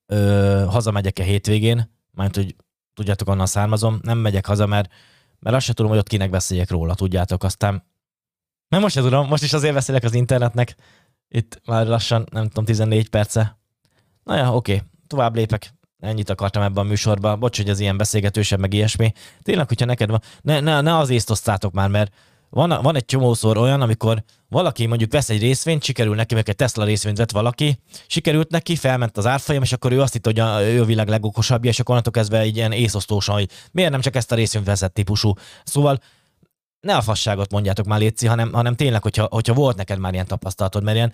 ö, 0.07 0.64
hazamegyek-e 0.69 1.23
hétvégén, 1.23 1.97
mert 2.11 2.35
hogy 2.37 2.57
tudjátok, 2.95 3.29
onnan 3.29 3.47
származom, 3.47 3.99
nem 4.02 4.19
megyek 4.19 4.47
haza, 4.47 4.67
mert, 4.67 4.93
mert 5.38 5.57
azt 5.57 5.67
se 5.67 5.73
tudom, 5.73 5.90
hogy 5.90 6.00
ott 6.00 6.09
kinek 6.09 6.31
beszéljek 6.31 6.71
róla, 6.71 6.95
tudjátok, 6.95 7.45
aztán 7.45 7.85
nem 8.69 8.81
most 8.81 8.95
se 8.95 9.00
tudom, 9.00 9.26
most 9.26 9.43
is 9.43 9.52
azért 9.52 9.75
beszélek 9.75 10.02
az 10.05 10.14
internetnek, 10.14 10.76
itt 11.29 11.61
már 11.64 11.87
lassan, 11.87 12.26
nem 12.31 12.47
tudom, 12.47 12.64
14 12.64 13.09
perce. 13.09 13.59
Na 14.25 14.37
ja, 14.37 14.55
oké, 14.55 14.83
tovább 15.07 15.35
lépek. 15.35 15.75
Ennyit 16.00 16.30
akartam 16.30 16.62
ebben 16.62 16.85
a 16.85 16.88
műsorban. 16.88 17.40
Bocs, 17.40 17.57
hogy 17.57 17.71
az 17.71 17.80
ilyen 17.80 17.97
beszélgetősebb, 17.97 18.61
meg 18.61 18.73
ilyesmi. 18.73 19.12
Tényleg, 19.42 19.69
hogyha 19.69 19.87
neked 19.87 20.11
van, 20.11 20.23
ne, 20.40 20.61
ne, 20.61 20.80
ne 20.80 20.97
az 20.97 21.11
észt 21.11 21.30
osztátok 21.30 21.73
már, 21.73 21.88
mert 21.88 22.12
van, 22.50 22.83
van 22.83 22.97
egy 22.97 23.04
csomószor 23.04 23.57
olyan, 23.57 23.80
amikor 23.80 24.23
valaki 24.49 24.87
mondjuk 24.87 25.12
vesz 25.12 25.30
egy 25.30 25.40
részvényt, 25.40 25.83
sikerül 25.83 26.14
neki, 26.14 26.35
meg 26.35 26.49
egy 26.49 26.57
Tesla 26.57 26.85
részvényt 26.85 27.16
vett 27.16 27.30
valaki, 27.30 27.78
sikerült 28.07 28.50
neki, 28.50 28.76
felment 28.76 29.16
az 29.16 29.26
árfolyam, 29.26 29.62
és 29.62 29.73
akkor 29.73 29.92
ő 29.92 30.00
azt 30.00 30.12
hitt, 30.12 30.25
hogy 30.25 30.38
a, 30.38 30.62
ő 30.62 30.80
a 30.80 30.85
világ 30.85 31.09
legokosabbja, 31.09 31.71
és 31.71 31.80
akkor 31.80 31.90
onnantól 31.90 32.12
kezdve 32.12 32.38
egy 32.38 32.57
ilyen 32.57 32.73
észosztósan, 32.73 33.35
hogy 33.35 33.50
miért 33.73 33.90
nem 33.90 34.00
csak 34.00 34.16
ezt 34.16 34.33
a 34.33 34.35
részvényt 34.35 34.66
veszett 34.66 34.95
típusú. 34.95 35.33
Szóval 35.64 35.99
ne 36.80 36.97
a 36.97 37.00
fasságot 37.00 37.50
mondjátok 37.50 37.87
már, 37.87 37.99
Léci, 37.99 38.26
hanem, 38.26 38.52
hanem 38.52 38.75
tényleg, 38.75 39.02
hogyha, 39.02 39.26
hogyha 39.30 39.54
volt 39.54 39.76
neked 39.76 39.99
már 39.99 40.12
ilyen 40.12 40.26
tapasztalatod, 40.26 40.83
mert 40.83 40.97
ilyen, 40.97 41.12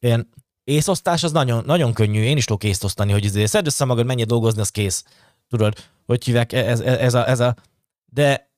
ilyen 0.00 0.28
észosztás 0.64 1.22
az 1.22 1.32
nagyon, 1.32 1.62
nagyon 1.66 1.92
könnyű, 1.92 2.22
én 2.22 2.36
is 2.36 2.44
tudok 2.44 2.64
észt 2.64 2.84
osztani, 2.84 3.12
hogy 3.12 3.24
izé, 3.24 3.44
szedd 3.44 3.66
össze 3.66 3.84
magad, 3.84 4.06
menjél 4.06 4.26
dolgozni, 4.26 4.60
az 4.60 4.70
kész. 4.70 5.04
Tudod, 5.48 5.76
hogy 6.06 6.24
hívják, 6.24 6.52
ez, 6.52 6.80
ez, 6.80 6.98
ez, 6.98 7.14
a, 7.14 7.28
ez 7.28 7.40
a... 7.40 7.56
De 8.04 8.50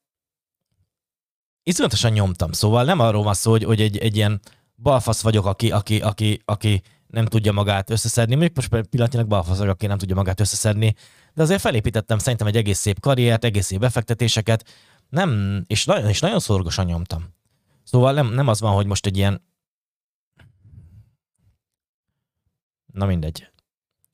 iszonyatosan 1.63 2.13
nyomtam, 2.13 2.53
szóval 2.53 2.85
nem 2.85 2.99
arról 2.99 3.23
van 3.23 3.35
szó, 3.35 3.51
hogy, 3.51 3.65
hogy 3.65 3.81
egy, 3.81 3.99
egy 3.99 4.17
ilyen 4.17 4.41
balfasz 4.77 5.23
vagyok, 5.23 5.47
aki, 5.47 5.71
aki, 5.71 6.01
aki, 6.01 6.43
aki 6.45 6.83
nem 7.07 7.27
tudja 7.27 7.53
magát 7.53 7.91
összeszedni. 7.91 8.35
Még 8.35 8.53
most 8.55 8.69
pillanatnyilag 8.69 9.29
balfasz 9.29 9.59
vagyok, 9.59 9.73
aki 9.73 9.87
nem 9.87 9.99
tudja 9.99 10.15
magát 10.15 10.41
összeszedni, 10.41 10.95
de 11.35 11.43
azért 11.43 11.61
felépítettem 11.61 12.19
szerintem 12.19 12.47
egy 12.47 12.57
egész 12.57 12.79
szép 12.79 13.01
karriert, 13.01 13.45
egész 13.45 13.67
szép 13.67 13.79
befektetéseket, 13.79 14.65
nem, 15.09 15.63
és 15.67 15.85
nagyon, 15.85 16.09
és 16.09 16.21
nagyon 16.21 16.39
szorgosan 16.39 16.85
nyomtam. 16.85 17.25
Szóval 17.83 18.13
nem, 18.13 18.33
nem 18.35 18.49
az 18.49 18.61
van, 18.61 18.75
hogy 18.75 18.87
most 18.87 19.07
egy 19.07 19.17
ilyen 19.17 19.43
Na 22.95 23.07
mindegy. 23.07 23.49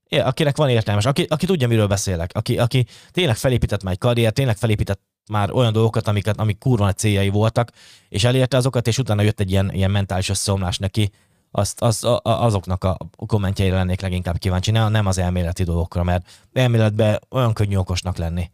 akinek 0.08 0.56
van 0.56 0.68
értelmes, 0.68 1.06
aki, 1.06 1.22
aki 1.22 1.46
tudja, 1.46 1.68
miről 1.68 1.87
beszélek, 1.87 2.30
aki, 2.34 2.58
aki 2.58 2.87
tényleg 3.10 3.37
felépített 3.37 3.82
már 3.82 3.92
egy 3.92 3.99
karriert, 3.99 4.34
tényleg 4.34 4.56
felépített 4.56 5.00
már 5.30 5.50
olyan 5.50 5.72
dolgokat, 5.72 6.08
amiket, 6.08 6.38
amik 6.38 6.58
kurva 6.58 6.84
nagy 6.84 6.96
céljai 6.96 7.28
voltak, 7.28 7.72
és 8.08 8.25
elérte 8.25 8.56
azokat, 8.56 8.87
és 8.87 8.99
utána 8.99 9.22
jött 9.22 9.40
egy 9.40 9.50
ilyen, 9.50 9.72
ilyen 9.72 9.90
mentális 9.90 10.28
összeomlás 10.28 10.78
neki, 10.78 11.12
azt, 11.50 11.80
az, 11.80 12.04
a, 12.04 12.20
azoknak 12.22 12.84
a 12.84 12.96
kommentjeire 13.26 13.75
lennék 13.75 14.00
leginkább 14.00 14.38
kíváncsi, 14.38 14.70
ne, 14.70 14.88
nem 14.88 15.06
az 15.06 15.18
elméleti 15.18 15.64
dolgokra, 15.64 16.02
mert 16.02 16.49
elméletben 16.52 17.20
olyan 17.30 17.52
könnyű 17.52 17.76
okosnak 17.76 18.16
lenni. 18.16 18.50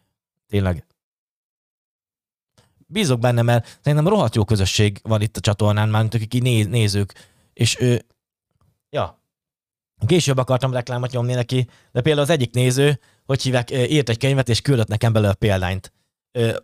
Tényleg. 0.48 0.86
Bízok 2.86 3.20
benne, 3.20 3.42
mert 3.42 3.78
szerintem 3.82 4.08
rohadt 4.08 4.34
jó 4.34 4.44
közösség 4.44 5.00
van 5.02 5.20
itt 5.20 5.36
a 5.36 5.40
csatornán, 5.40 5.88
már 5.88 6.04
akik 6.04 6.42
néz, 6.42 6.66
nézők, 6.66 7.14
és 7.52 7.80
ő, 7.80 8.04
ja, 8.90 9.20
később 10.06 10.38
akartam 10.38 10.72
reklámot 10.72 11.10
nyomni 11.10 11.34
neki, 11.34 11.68
de 11.92 12.00
például 12.00 12.24
az 12.24 12.30
egyik 12.30 12.54
néző, 12.54 13.00
hogy 13.26 13.42
hívják, 13.42 13.70
írt 13.70 14.08
egy 14.08 14.18
könyvet, 14.18 14.48
és 14.48 14.60
küldött 14.60 14.88
nekem 14.88 15.12
belőle 15.12 15.34
példányt. 15.34 15.92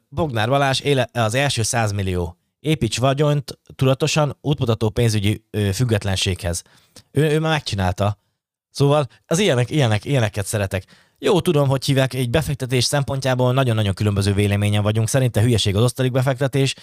Bognár 0.08 0.48
Balázs 0.48 0.80
éle, 0.80 1.08
az 1.12 1.34
első 1.34 1.62
100 1.62 1.92
millió. 1.92 2.36
Építs 2.60 2.98
vagyont 2.98 3.58
tudatosan 3.74 4.36
útmutató 4.40 4.88
pénzügyi 4.88 5.44
függetlenséghez. 5.72 6.62
Ő, 7.10 7.22
ő 7.30 7.40
már 7.40 7.50
megcsinálta. 7.50 8.16
Szóval 8.70 9.06
az 9.26 9.38
ilyenek, 9.38 9.70
ilyenek, 9.70 10.04
ilyeneket 10.04 10.46
szeretek. 10.46 10.84
Jó, 11.18 11.40
tudom, 11.40 11.68
hogy 11.68 11.84
hívják, 11.84 12.14
egy 12.14 12.30
befektetés 12.30 12.84
szempontjából 12.84 13.52
nagyon-nagyon 13.52 13.94
különböző 13.94 14.34
véleményen 14.34 14.82
vagyunk. 14.82 15.08
Szerintem 15.08 15.42
hülyeség 15.42 15.76
az 15.76 15.82
osztalék 15.82 16.12
befektetés, 16.12 16.74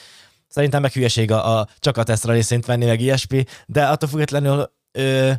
szerintem 0.48 0.82
meg 0.82 0.92
hülyeség 0.92 1.32
a, 1.32 1.60
a 1.60 1.68
csak 1.80 1.98
a 1.98 2.04
Tesla 2.04 2.34
részint 2.34 2.66
venni, 2.66 2.86
meg 2.86 3.02
ilyesmi, 3.02 3.44
de 3.66 3.86
attól 3.86 4.10
függetlenül 4.10 4.72
ö, 4.92 5.32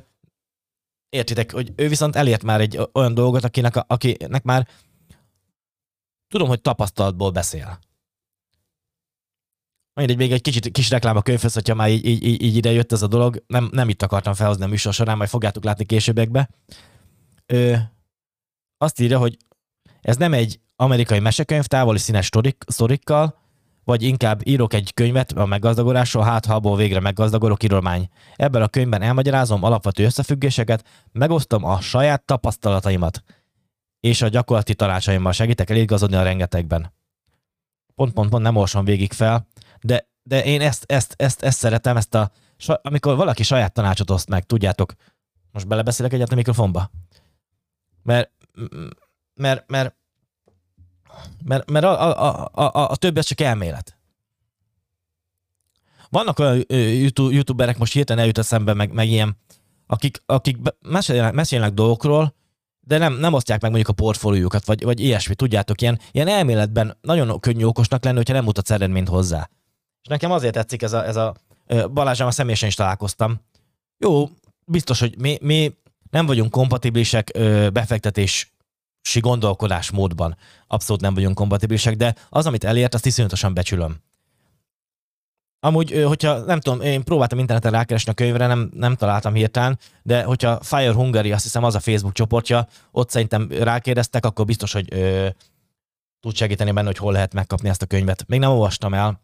értitek, 1.11 1.53
hogy 1.53 1.73
ő 1.77 1.89
viszont 1.89 2.17
elért 2.17 2.43
már 2.43 2.61
egy 2.61 2.79
olyan 2.93 3.15
dolgot, 3.15 3.45
akinek, 3.45 3.77
akinek 3.87 4.43
már 4.43 4.69
tudom, 6.29 6.49
hogy 6.49 6.61
tapasztalatból 6.61 7.31
beszél. 7.31 7.79
Mindegy, 9.95 10.17
még 10.17 10.33
egy 10.33 10.41
kicsit 10.41 10.71
kis 10.71 10.91
reklám 10.91 11.17
a 11.17 11.23
könyvhöz, 11.23 11.55
hogyha 11.55 11.75
már 11.75 11.91
így, 11.91 12.07
így, 12.07 12.43
így 12.43 12.57
ide 12.57 12.73
jött 12.73 12.93
ez 12.93 13.03
a 13.03 13.07
dolog. 13.07 13.45
Nem, 13.47 13.69
nem 13.73 13.89
itt 13.89 14.03
akartam 14.03 14.35
felhozni 14.35 14.65
a 14.65 14.67
műsor 14.67 14.93
során, 14.93 15.17
majd 15.17 15.29
fogjátok 15.29 15.65
látni 15.65 15.85
későbbekbe. 15.85 16.51
Ö, 17.47 17.77
azt 18.79 19.01
írja, 19.01 19.19
hogy 19.19 19.37
ez 20.01 20.17
nem 20.17 20.33
egy 20.33 20.61
amerikai 20.77 21.19
mesekönyv 21.19 21.65
távoli 21.65 21.99
színes 21.99 22.27
sztorik, 22.27 22.65
sztorikkal, 22.67 23.40
vagy 23.91 24.03
inkább 24.03 24.47
írok 24.47 24.73
egy 24.73 24.95
könyvet 24.95 25.33
a 25.33 25.47
meggazdagodásról, 25.47 26.25
hát 26.25 26.47
ha 26.47 26.55
abból 26.55 26.77
végre 26.77 27.01
meggazdagodok 27.01 27.63
írolmány. 27.63 28.09
Ebben 28.37 28.63
a 28.63 28.69
könyvben 28.69 29.03
elmagyarázom 29.03 29.65
alapvető 29.65 30.05
összefüggéseket, 30.05 30.85
megosztom 31.13 31.65
a 31.65 31.81
saját 31.81 32.25
tapasztalataimat, 32.25 33.23
és 34.01 34.23
a 34.23 34.29
gyakorlati 34.29 34.75
tanácsaimmal 34.75 35.33
segítek 35.33 35.71
eligazodni 35.71 36.17
a 36.17 36.23
rengetegben. 36.23 36.93
Pont, 37.95 38.13
pont, 38.13 38.31
pont 38.31 38.43
nem 38.43 38.57
olvasom 38.57 38.85
végig 38.85 39.13
fel, 39.13 39.47
de, 39.81 40.09
de 40.23 40.45
én 40.45 40.61
ezt, 40.61 40.85
ezt, 40.87 41.15
ezt, 41.17 41.43
ezt 41.43 41.59
szeretem, 41.59 41.97
ezt 41.97 42.15
a, 42.15 42.31
amikor 42.83 43.17
valaki 43.17 43.43
saját 43.43 43.73
tanácsot 43.73 44.11
oszt 44.11 44.29
meg, 44.29 44.45
tudjátok, 44.45 44.93
most 45.53 45.67
belebeszélek 45.67 46.13
egyet 46.13 46.33
a 46.33 46.35
mikrofonba? 46.35 46.91
Mert, 48.03 48.31
mert, 49.35 49.71
mert, 49.71 49.95
mert, 51.45 51.71
mert 51.71 51.85
a, 51.85 52.09
a, 52.09 52.51
a, 52.53 52.63
a, 52.63 52.91
a 52.91 52.97
többi 52.97 53.19
az 53.19 53.27
csak 53.27 53.41
elmélet. 53.41 53.99
Vannak 56.09 56.39
olyan 56.39 56.65
youtuberek, 57.15 57.79
most 57.79 57.93
hirtelen 57.93 58.21
eljut 58.21 58.39
eszembe, 58.39 58.75
meg, 58.75 58.93
meg 58.93 59.09
ilyen, 59.09 59.37
akik, 59.87 60.23
akik 60.27 60.57
mesélnek, 60.81 61.33
mesélnek 61.33 61.73
dolgokról, 61.73 62.35
de 62.81 62.99
nem, 62.99 63.13
nem 63.13 63.33
osztják 63.33 63.61
meg 63.61 63.71
mondjuk 63.71 63.99
a 63.99 64.03
portfóliójukat, 64.03 64.67
vagy, 64.67 64.83
vagy 64.85 65.01
ilyesmi, 65.01 65.35
tudjátok, 65.35 65.81
ilyen, 65.81 65.99
ilyen 66.13 66.29
elméletben 66.29 66.97
nagyon 67.01 67.41
könnyű 67.41 67.65
okosnak 67.65 68.05
lenni, 68.05 68.17
hogyha 68.17 68.35
nem 68.35 68.45
mutatsz 68.45 68.71
eredményt 68.71 69.09
hozzá. 69.09 69.51
És 70.03 70.09
nekem 70.09 70.31
azért 70.31 70.55
tetszik 70.55 70.83
ez 70.83 70.93
a, 70.93 71.07
ez 71.07 71.17
a 71.17 71.35
Balázsával 71.93 72.33
személyesen 72.33 72.69
is 72.69 72.75
találkoztam. 72.75 73.41
Jó, 73.99 74.29
biztos, 74.65 75.01
hogy 75.01 75.19
mi, 75.19 75.39
mi 75.41 75.75
nem 76.11 76.27
vagyunk 76.27 76.51
kompatibilisek 76.51 77.39
befektetési 79.01 79.21
gondolkodásmódban. 79.21 80.37
Abszolút 80.67 81.03
nem 81.03 81.15
vagyunk 81.15 81.35
kompatibilisek, 81.35 81.97
de 81.97 82.15
az, 82.29 82.47
amit 82.47 82.65
elért, 82.65 82.95
azt 82.95 83.07
iszonyatosan 83.07 83.55
becsülöm. 83.55 84.01
Amúgy, 85.63 86.03
hogyha 86.07 86.39
nem 86.39 86.61
tudom, 86.61 86.81
én 86.81 87.05
próbáltam 87.05 87.39
interneten 87.39 87.73
rákeresni 87.73 88.11
a 88.11 88.15
könyvre, 88.15 88.47
nem, 88.47 88.71
nem 88.75 88.97
találtam 88.97 89.35
hirtelen, 89.35 89.79
de 90.03 90.23
hogyha 90.23 90.61
Fire 90.63 90.93
Hungary, 90.93 91.33
azt 91.33 91.43
hiszem 91.43 91.65
az 91.65 91.75
a 91.75 91.81
Facebook 91.81 92.15
csoportja, 92.15 92.67
ott 92.91 93.11
szerintem 93.11 93.49
rákérdeztek, 93.51 94.25
akkor 94.25 94.45
biztos, 94.45 94.73
hogy 94.73 94.93
ö, 94.93 95.29
tud 96.21 96.35
segíteni 96.35 96.71
benne, 96.71 96.87
hogy 96.87 96.99
hol 96.99 97.13
lehet 97.13 97.35
megkapni 97.35 97.69
ezt 97.69 97.83
a 97.83 97.87
könyvet. 97.87 98.27
Még 98.27 98.41
nem 98.41 98.51
olvastam 98.51 98.95
el, 98.95 99.21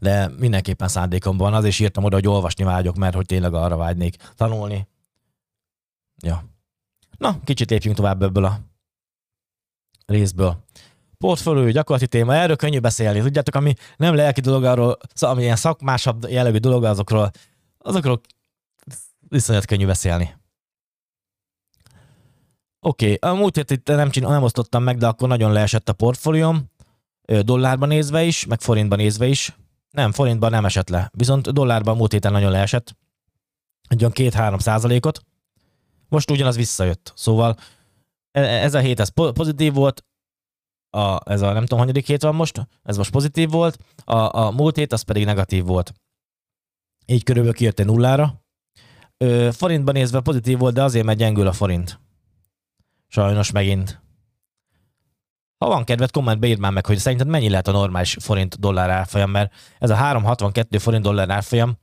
de 0.00 0.28
mindenképpen 0.38 0.88
szándékom 0.88 1.36
van, 1.36 1.54
az 1.54 1.64
is 1.64 1.80
írtam 1.80 2.04
oda, 2.04 2.14
hogy 2.14 2.26
olvasni 2.26 2.64
vágyok, 2.64 2.96
mert 2.96 3.14
hogy 3.14 3.26
tényleg 3.26 3.54
arra 3.54 3.76
vágynék 3.76 4.16
tanulni. 4.36 4.88
Ja. 6.22 6.53
Na, 7.16 7.40
kicsit 7.44 7.70
lépjünk 7.70 7.96
tovább 7.96 8.22
ebből 8.22 8.44
a 8.44 8.58
részből 10.06 10.64
portfólió 11.24 11.70
gyakorlati 11.70 12.08
téma, 12.08 12.34
erről 12.34 12.56
könnyű 12.56 12.78
beszélni. 12.78 13.20
Tudjátok, 13.20 13.54
ami 13.54 13.74
nem 13.96 14.14
lelki 14.14 14.40
dolog, 14.40 14.64
arról, 14.64 14.98
szóval, 15.14 15.36
ami 15.36 15.44
ilyen 15.44 15.56
szakmásabb 15.56 16.28
jellegű 16.28 16.58
dolog, 16.58 16.84
azokról, 16.84 17.30
azokról 17.78 18.20
viszonyat 19.28 19.64
könnyű 19.64 19.86
beszélni. 19.86 20.34
Oké, 22.80 23.12
okay. 23.12 23.30
a 23.30 23.34
múlt 23.34 23.56
hét 23.56 23.70
itt 23.70 23.86
nem, 23.86 24.10
csinál, 24.10 24.30
nem 24.30 24.42
osztottam 24.42 24.82
meg, 24.82 24.96
de 24.96 25.06
akkor 25.06 25.28
nagyon 25.28 25.52
leesett 25.52 25.88
a 25.88 25.92
portfólióm, 25.92 26.70
dollárban 27.40 27.88
nézve 27.88 28.22
is, 28.22 28.46
meg 28.46 28.60
forintban 28.60 28.98
nézve 28.98 29.26
is. 29.26 29.56
Nem, 29.90 30.12
forintban 30.12 30.50
nem 30.50 30.64
esett 30.64 30.88
le, 30.88 31.10
viszont 31.12 31.52
dollárban 31.52 31.96
múlt 31.96 32.12
héten 32.12 32.32
nagyon 32.32 32.50
leesett, 32.50 32.96
egy 33.88 34.00
olyan 34.00 34.12
2-3 34.14 34.60
százalékot. 34.60 35.20
Most 36.14 36.30
ugyanaz 36.30 36.56
visszajött, 36.56 37.12
szóval 37.16 37.56
e, 38.30 38.40
e, 38.40 38.62
ez 38.62 38.74
a 38.74 38.78
hét 38.78 39.00
ez 39.00 39.08
pozitív 39.08 39.72
volt, 39.72 40.04
a, 40.90 41.30
ez 41.30 41.42
a 41.42 41.52
nem 41.52 41.62
tudom, 41.62 41.78
hanyadik 41.78 42.06
hét 42.06 42.22
van 42.22 42.34
most, 42.34 42.68
ez 42.82 42.96
most 42.96 43.10
pozitív 43.10 43.50
volt, 43.50 43.78
a, 44.04 44.38
a 44.38 44.50
múlt 44.50 44.76
hét 44.76 44.92
az 44.92 45.02
pedig 45.02 45.24
negatív 45.24 45.64
volt. 45.64 45.92
Így 47.06 47.22
körülbelül 47.22 47.56
kijött 47.56 47.78
egy 47.78 47.86
nullára. 47.86 48.42
Ö, 49.16 49.48
forintban 49.52 49.94
nézve 49.94 50.20
pozitív 50.20 50.58
volt, 50.58 50.74
de 50.74 50.82
azért, 50.82 51.04
mert 51.04 51.18
gyengül 51.18 51.46
a 51.46 51.52
forint. 51.52 52.00
Sajnos 53.06 53.50
megint. 53.50 54.02
Ha 55.58 55.68
van 55.68 55.84
kedved, 55.84 56.10
kommentbe 56.10 56.46
írd 56.46 56.60
már 56.60 56.72
meg, 56.72 56.86
hogy 56.86 56.98
szerinted 56.98 57.26
mennyi 57.26 57.48
lehet 57.48 57.68
a 57.68 57.72
normális 57.72 58.16
forint-dollár 58.20 58.90
árfolyam, 58.90 59.30
mert 59.30 59.54
ez 59.78 59.90
a 59.90 59.96
3,62 59.96 60.78
forint-dollár 60.78 61.30
árfolyam, 61.30 61.78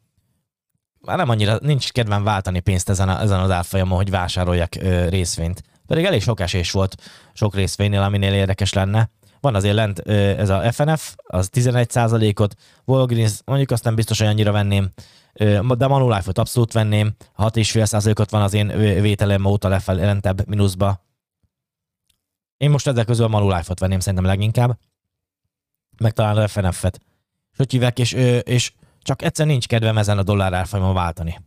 már 1.02 1.18
nem 1.18 1.30
annyira, 1.30 1.58
nincs 1.62 1.92
kedvem 1.92 2.24
váltani 2.24 2.60
pénzt 2.60 2.90
ezen, 2.90 3.10
a, 3.10 3.22
ezen 3.22 3.40
az 3.40 3.52
árfolyamon, 3.52 3.98
hogy 3.98 4.10
vásároljak 4.10 4.76
ö, 4.76 5.10
részvényt. 5.10 5.64
Pedig 5.88 6.06
elég 6.06 6.22
sok 6.22 6.40
esés 6.40 6.72
volt 6.72 6.96
sok 7.34 7.56
részvénynél, 7.56 8.02
aminél 8.02 8.34
érdekes 8.34 8.74
lenne. 8.74 9.10
Van 9.40 9.56
azért 9.56 9.76
lent 9.76 10.00
ez 10.00 10.50
a 10.50 10.72
FNF, 10.72 11.16
az 11.24 11.50
11%-ot, 11.54 12.56
Walgreens, 12.86 13.40
mondjuk 13.46 13.72
azt 13.72 13.84
nem 13.84 13.96
biztos, 13.96 14.20
hogy 14.20 14.28
annyira 14.28 14.52
venném, 14.52 14.92
de 15.78 15.88
Manulife-ot 15.88 16.38
abszolút 16.38 16.72
venném, 16.74 17.16
6,5%-ot 17.38 18.30
van 18.30 18.42
az 18.42 18.54
én 18.54 18.68
vételem 19.02 19.46
óta 19.46 19.68
lefelé 19.68 20.06
lentebb 20.06 20.48
mínuszba. 20.48 21.06
Én 22.58 22.70
most 22.70 22.88
ezek 22.88 23.06
közül 23.06 23.26
a 23.26 23.28
Manulife-ot 23.28 23.80
venném 23.80 24.00
szerintem 24.00 24.28
leginkább, 24.28 24.78
meg 25.98 26.12
talán 26.12 26.38
a 26.38 26.48
FNF-et. 26.48 27.00
És 27.52 27.58
hogy 27.58 28.00
és, 28.00 28.14
és 28.44 28.72
csak 29.02 29.22
egyszer 29.22 29.46
nincs 29.46 29.68
kedvem 29.68 29.98
ezen 29.98 30.18
a 30.18 30.24
dollár 30.24 30.54
árfolyamon 30.54 30.94
váltani. 30.94 31.40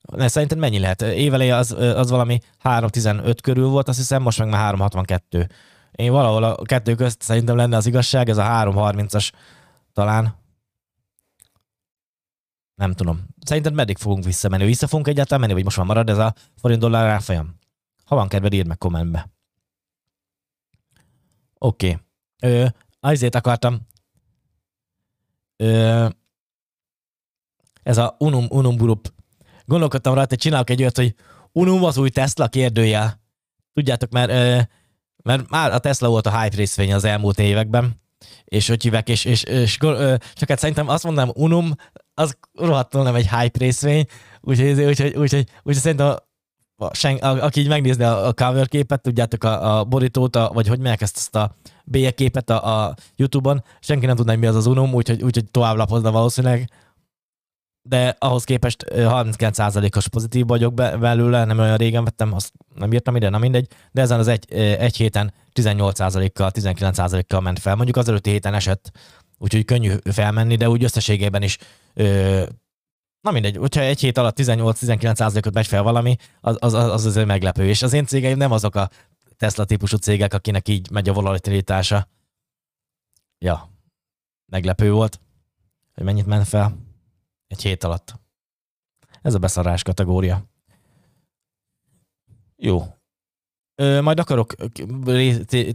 Ne, 0.00 0.28
szerinted 0.28 0.58
mennyi 0.58 0.78
lehet? 0.78 1.02
Éveleje 1.02 1.56
az, 1.56 1.72
az 1.72 2.10
valami 2.10 2.38
3.15 2.62 3.38
körül 3.42 3.68
volt, 3.68 3.88
azt 3.88 3.98
hiszem, 3.98 4.22
most 4.22 4.38
meg 4.38 4.48
már 4.48 4.74
3.62. 4.74 5.48
Én 5.90 6.12
valahol 6.12 6.44
a 6.44 6.62
kettő 6.62 6.94
közt 6.94 7.22
szerintem 7.22 7.56
lenne 7.56 7.76
az 7.76 7.86
igazság, 7.86 8.28
ez 8.28 8.38
a 8.38 8.42
3.30-as 8.42 9.30
talán. 9.92 10.38
Nem 12.74 12.92
tudom. 12.92 13.26
Szerinted 13.44 13.74
meddig 13.74 13.98
fogunk 13.98 14.24
visszamenni? 14.24 14.64
Vissza 14.64 14.86
fogunk 14.86 15.08
egyáltalán 15.08 15.40
menni, 15.40 15.52
vagy 15.52 15.64
most 15.64 15.76
már 15.76 15.86
marad 15.86 16.08
ez 16.08 16.18
a 16.18 16.34
forint 16.56 16.80
dollár 16.80 17.06
árfolyam? 17.06 17.54
Ha 18.04 18.14
van 18.14 18.28
kedved, 18.28 18.52
írd 18.52 18.66
meg 18.66 18.78
kommentbe. 18.78 19.30
Oké. 21.58 21.98
Okay. 22.40 22.68
azért 23.00 23.34
akartam. 23.34 23.80
Ö, 25.56 26.08
ez 27.82 27.98
a 27.98 28.16
Unum, 28.18 28.46
Unum 28.48 28.76
Group 28.76 29.12
gondolkodtam 29.70 30.14
rajta, 30.14 30.28
hogy 30.28 30.38
csinálok 30.38 30.70
egy 30.70 30.80
olyat, 30.80 30.96
hogy 30.96 31.14
unum 31.52 31.84
az 31.84 31.98
új 31.98 32.10
Tesla 32.10 32.48
kérdőjel. 32.48 33.20
Tudjátok, 33.72 34.10
mert, 34.10 34.30
mert 35.22 35.48
már 35.50 35.72
a 35.72 35.78
Tesla 35.78 36.08
volt 36.08 36.26
a 36.26 36.40
hype 36.40 36.56
részvény 36.56 36.94
az 36.94 37.04
elmúlt 37.04 37.38
években, 37.38 38.00
és 38.44 38.68
hogy 38.68 38.82
hívek, 38.82 39.08
és, 39.08 39.24
és, 39.24 39.42
és 39.42 39.76
csak 39.76 40.48
hát 40.48 40.58
szerintem 40.58 40.88
azt 40.88 41.04
mondanám, 41.04 41.32
unum, 41.34 41.74
az 42.14 42.36
rohadtul 42.54 43.02
nem 43.02 43.14
egy 43.14 43.28
hype 43.28 43.58
részvény, 43.58 44.04
úgyhogy, 44.40 44.82
úgyhogy, 44.82 45.14
úgyhogy, 45.16 45.46
úgyhogy 45.62 45.74
szerintem 45.74 46.16
sen, 46.92 47.16
a, 47.16 47.44
aki 47.44 47.60
így 47.60 47.68
megnézni 47.68 48.04
a, 48.04 48.26
a 48.26 48.32
cover 48.32 48.68
képet, 48.68 49.02
tudjátok, 49.02 49.44
a, 49.44 49.78
a 49.78 49.84
borítót, 49.84 50.36
a, 50.36 50.50
vagy 50.52 50.68
hogy 50.68 50.80
melyek 50.80 51.00
ezt, 51.00 51.16
ezt 51.16 51.36
a 51.36 51.54
bélyeképet 51.84 52.50
a, 52.50 52.84
a 52.84 52.94
YouTube-on, 53.16 53.64
senki 53.80 54.06
nem 54.06 54.16
tudná, 54.16 54.32
hogy 54.32 54.40
mi 54.40 54.46
az 54.46 54.56
az 54.56 54.66
Unum, 54.66 54.94
úgyhogy, 54.94 55.22
úgyhogy 55.22 55.50
tovább 55.50 55.76
lapozna 55.76 56.10
valószínűleg. 56.10 56.70
De 57.82 58.16
ahhoz 58.18 58.44
képest 58.44 58.84
39%-os 58.88 60.08
pozitív 60.08 60.46
vagyok 60.46 60.74
be, 60.74 60.96
belőle, 60.96 61.44
nem 61.44 61.58
olyan 61.58 61.76
régen 61.76 62.04
vettem, 62.04 62.34
azt 62.34 62.52
nem 62.74 62.92
írtam 62.92 63.16
ide, 63.16 63.28
nem 63.28 63.40
mindegy, 63.40 63.66
de 63.92 64.00
ezen 64.00 64.18
az 64.18 64.28
egy, 64.28 64.52
egy 64.54 64.96
héten 64.96 65.32
18%-kal, 65.54 66.50
19%-kal 66.54 67.40
ment 67.40 67.58
fel. 67.58 67.74
Mondjuk 67.74 67.96
az 67.96 68.08
előtti 68.08 68.30
héten 68.30 68.54
esett, 68.54 68.90
úgyhogy 69.38 69.64
könnyű 69.64 69.94
felmenni, 70.04 70.56
de 70.56 70.68
úgy 70.68 70.84
összességében 70.84 71.42
is 71.42 71.58
Na 73.20 73.30
mindegy, 73.30 73.56
hogyha 73.56 73.80
egy 73.80 74.00
hét 74.00 74.18
alatt 74.18 74.36
18-19%-ot 74.40 75.54
megy 75.54 75.66
fel 75.66 75.82
valami, 75.82 76.16
az, 76.40 76.56
az, 76.60 76.74
az 76.74 77.04
azért 77.04 77.26
meglepő. 77.26 77.66
És 77.68 77.82
az 77.82 77.92
én 77.92 78.06
cégeim 78.06 78.36
nem 78.36 78.52
azok 78.52 78.74
a 78.74 78.90
Tesla 79.36 79.64
típusú 79.64 79.96
cégek, 79.96 80.34
akinek 80.34 80.68
így 80.68 80.90
megy 80.90 81.08
a 81.08 81.12
volatilitása. 81.12 82.08
Ja, 83.38 83.70
meglepő 84.46 84.92
volt, 84.92 85.20
hogy 85.94 86.04
mennyit 86.04 86.26
ment 86.26 86.48
fel 86.48 86.76
egy 87.50 87.62
hét 87.62 87.84
alatt. 87.84 88.14
Ez 89.22 89.34
a 89.34 89.38
beszarás 89.38 89.82
kategória. 89.82 90.44
Jó. 92.56 92.82
Ö, 93.74 94.00
majd 94.00 94.18
akarok 94.18 94.54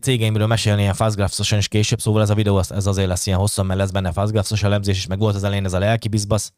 cégeimről 0.01 0.47
mesélni 0.47 0.81
ilyen 0.81 0.93
fastgraphs 0.93 1.51
is 1.51 1.67
később, 1.67 1.99
szóval 1.99 2.21
ez 2.21 2.29
a 2.29 2.35
videó 2.35 2.57
ez 2.57 2.87
azért 2.87 3.07
lesz 3.07 3.25
ilyen 3.25 3.39
hosszan, 3.39 3.65
mert 3.65 3.79
lesz 3.79 3.91
benne 3.91 4.11
fastgraphs 4.11 4.63
elemzés 4.63 4.97
is, 4.97 5.07
meg 5.07 5.19
volt 5.19 5.35
az 5.35 5.43
elején 5.43 5.65
ez 5.65 5.73
a 5.73 5.79
lelki 5.79 6.07
bizbasz, 6.07 6.53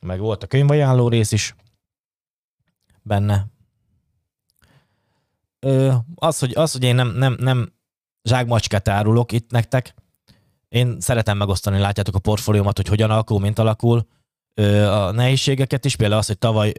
meg 0.00 0.18
volt 0.18 0.42
a 0.42 0.46
könyvajánló 0.46 1.08
rész 1.08 1.32
is 1.32 1.54
benne. 3.02 3.46
Ö, 5.58 5.94
az, 6.14 6.38
hogy, 6.38 6.52
az, 6.56 6.72
hogy 6.72 6.82
én 6.82 6.94
nem, 6.94 7.08
nem, 7.08 7.36
nem 7.38 7.72
zsákmacskát 8.22 8.88
árulok 8.88 9.32
itt 9.32 9.50
nektek, 9.50 9.94
én 10.74 10.96
szeretem 11.00 11.36
megosztani, 11.36 11.78
látjátok 11.78 12.14
a 12.14 12.18
portfóliómat, 12.18 12.76
hogy 12.76 12.88
hogyan 12.88 13.10
alakul, 13.10 13.40
mint 13.40 13.58
alakul, 13.58 14.06
a 14.90 15.10
nehézségeket 15.10 15.84
is, 15.84 15.96
például 15.96 16.20
az, 16.20 16.26
hogy 16.26 16.38
tavaly 16.38 16.72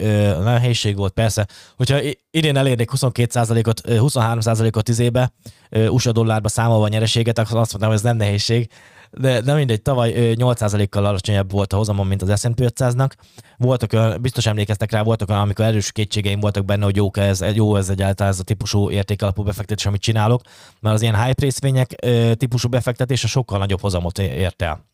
nehézség 0.43 0.95
volt, 0.95 1.13
persze, 1.13 1.47
hogyha 1.75 1.99
idén 2.31 2.57
elérnék 2.57 2.89
22%-ot, 2.95 3.81
23%-ot 3.85 4.89
izébe, 4.89 5.31
USA 5.69 6.11
dollárba 6.11 6.47
számolva 6.47 6.87
nyereséget, 6.87 7.37
akkor 7.37 7.57
azt 7.57 7.69
mondtam, 7.69 7.87
hogy 7.87 7.97
ez 7.97 8.01
nem 8.03 8.17
nehézség, 8.17 8.69
de, 9.11 9.41
de 9.41 9.53
mindegy, 9.53 9.81
tavaly 9.81 10.11
8%-kal 10.15 11.05
alacsonyabb 11.05 11.51
volt 11.51 11.73
a 11.73 11.77
hozamon, 11.77 12.07
mint 12.07 12.21
az 12.21 12.39
S&P 12.39 12.59
500-nak. 12.61 13.11
Voltak 13.57 14.21
biztos 14.21 14.45
emlékeztek 14.45 14.91
rá, 14.91 15.01
voltak 15.01 15.29
amikor 15.29 15.65
erős 15.65 15.91
kétségeim 15.91 16.39
voltak 16.39 16.65
benne, 16.65 16.83
hogy 16.83 16.95
jó 16.95 17.09
ez, 17.13 17.43
jó 17.53 17.75
ez 17.75 17.89
egyáltalán 17.89 18.31
ez 18.31 18.39
a 18.39 18.43
típusú 18.43 18.89
értékalapú 18.89 19.43
befektetés, 19.43 19.85
amit 19.85 20.01
csinálok, 20.01 20.41
mert 20.79 20.95
az 20.95 21.01
ilyen 21.01 21.23
hype 21.23 21.41
részvények 21.41 21.95
típusú 22.33 22.69
befektetés 22.69 23.23
a 23.23 23.27
sokkal 23.27 23.57
nagyobb 23.57 23.81
hozamot 23.81 24.19
ért 24.19 24.61
el. 24.61 24.85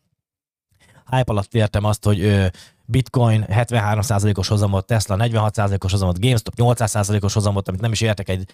Hype 1.10 1.32
alatt 1.32 1.54
értem 1.54 1.84
azt, 1.84 2.04
hogy 2.04 2.50
Bitcoin 2.84 3.44
73%-os 3.48 4.48
hozamot, 4.48 4.86
Tesla 4.86 5.16
46%-os 5.18 5.90
hozamot, 5.90 6.20
GameStop 6.20 6.54
800%-os 6.56 7.32
hozamot, 7.32 7.68
amit 7.68 7.80
nem 7.80 7.92
is 7.92 8.00
értek 8.00 8.28
egy 8.28 8.46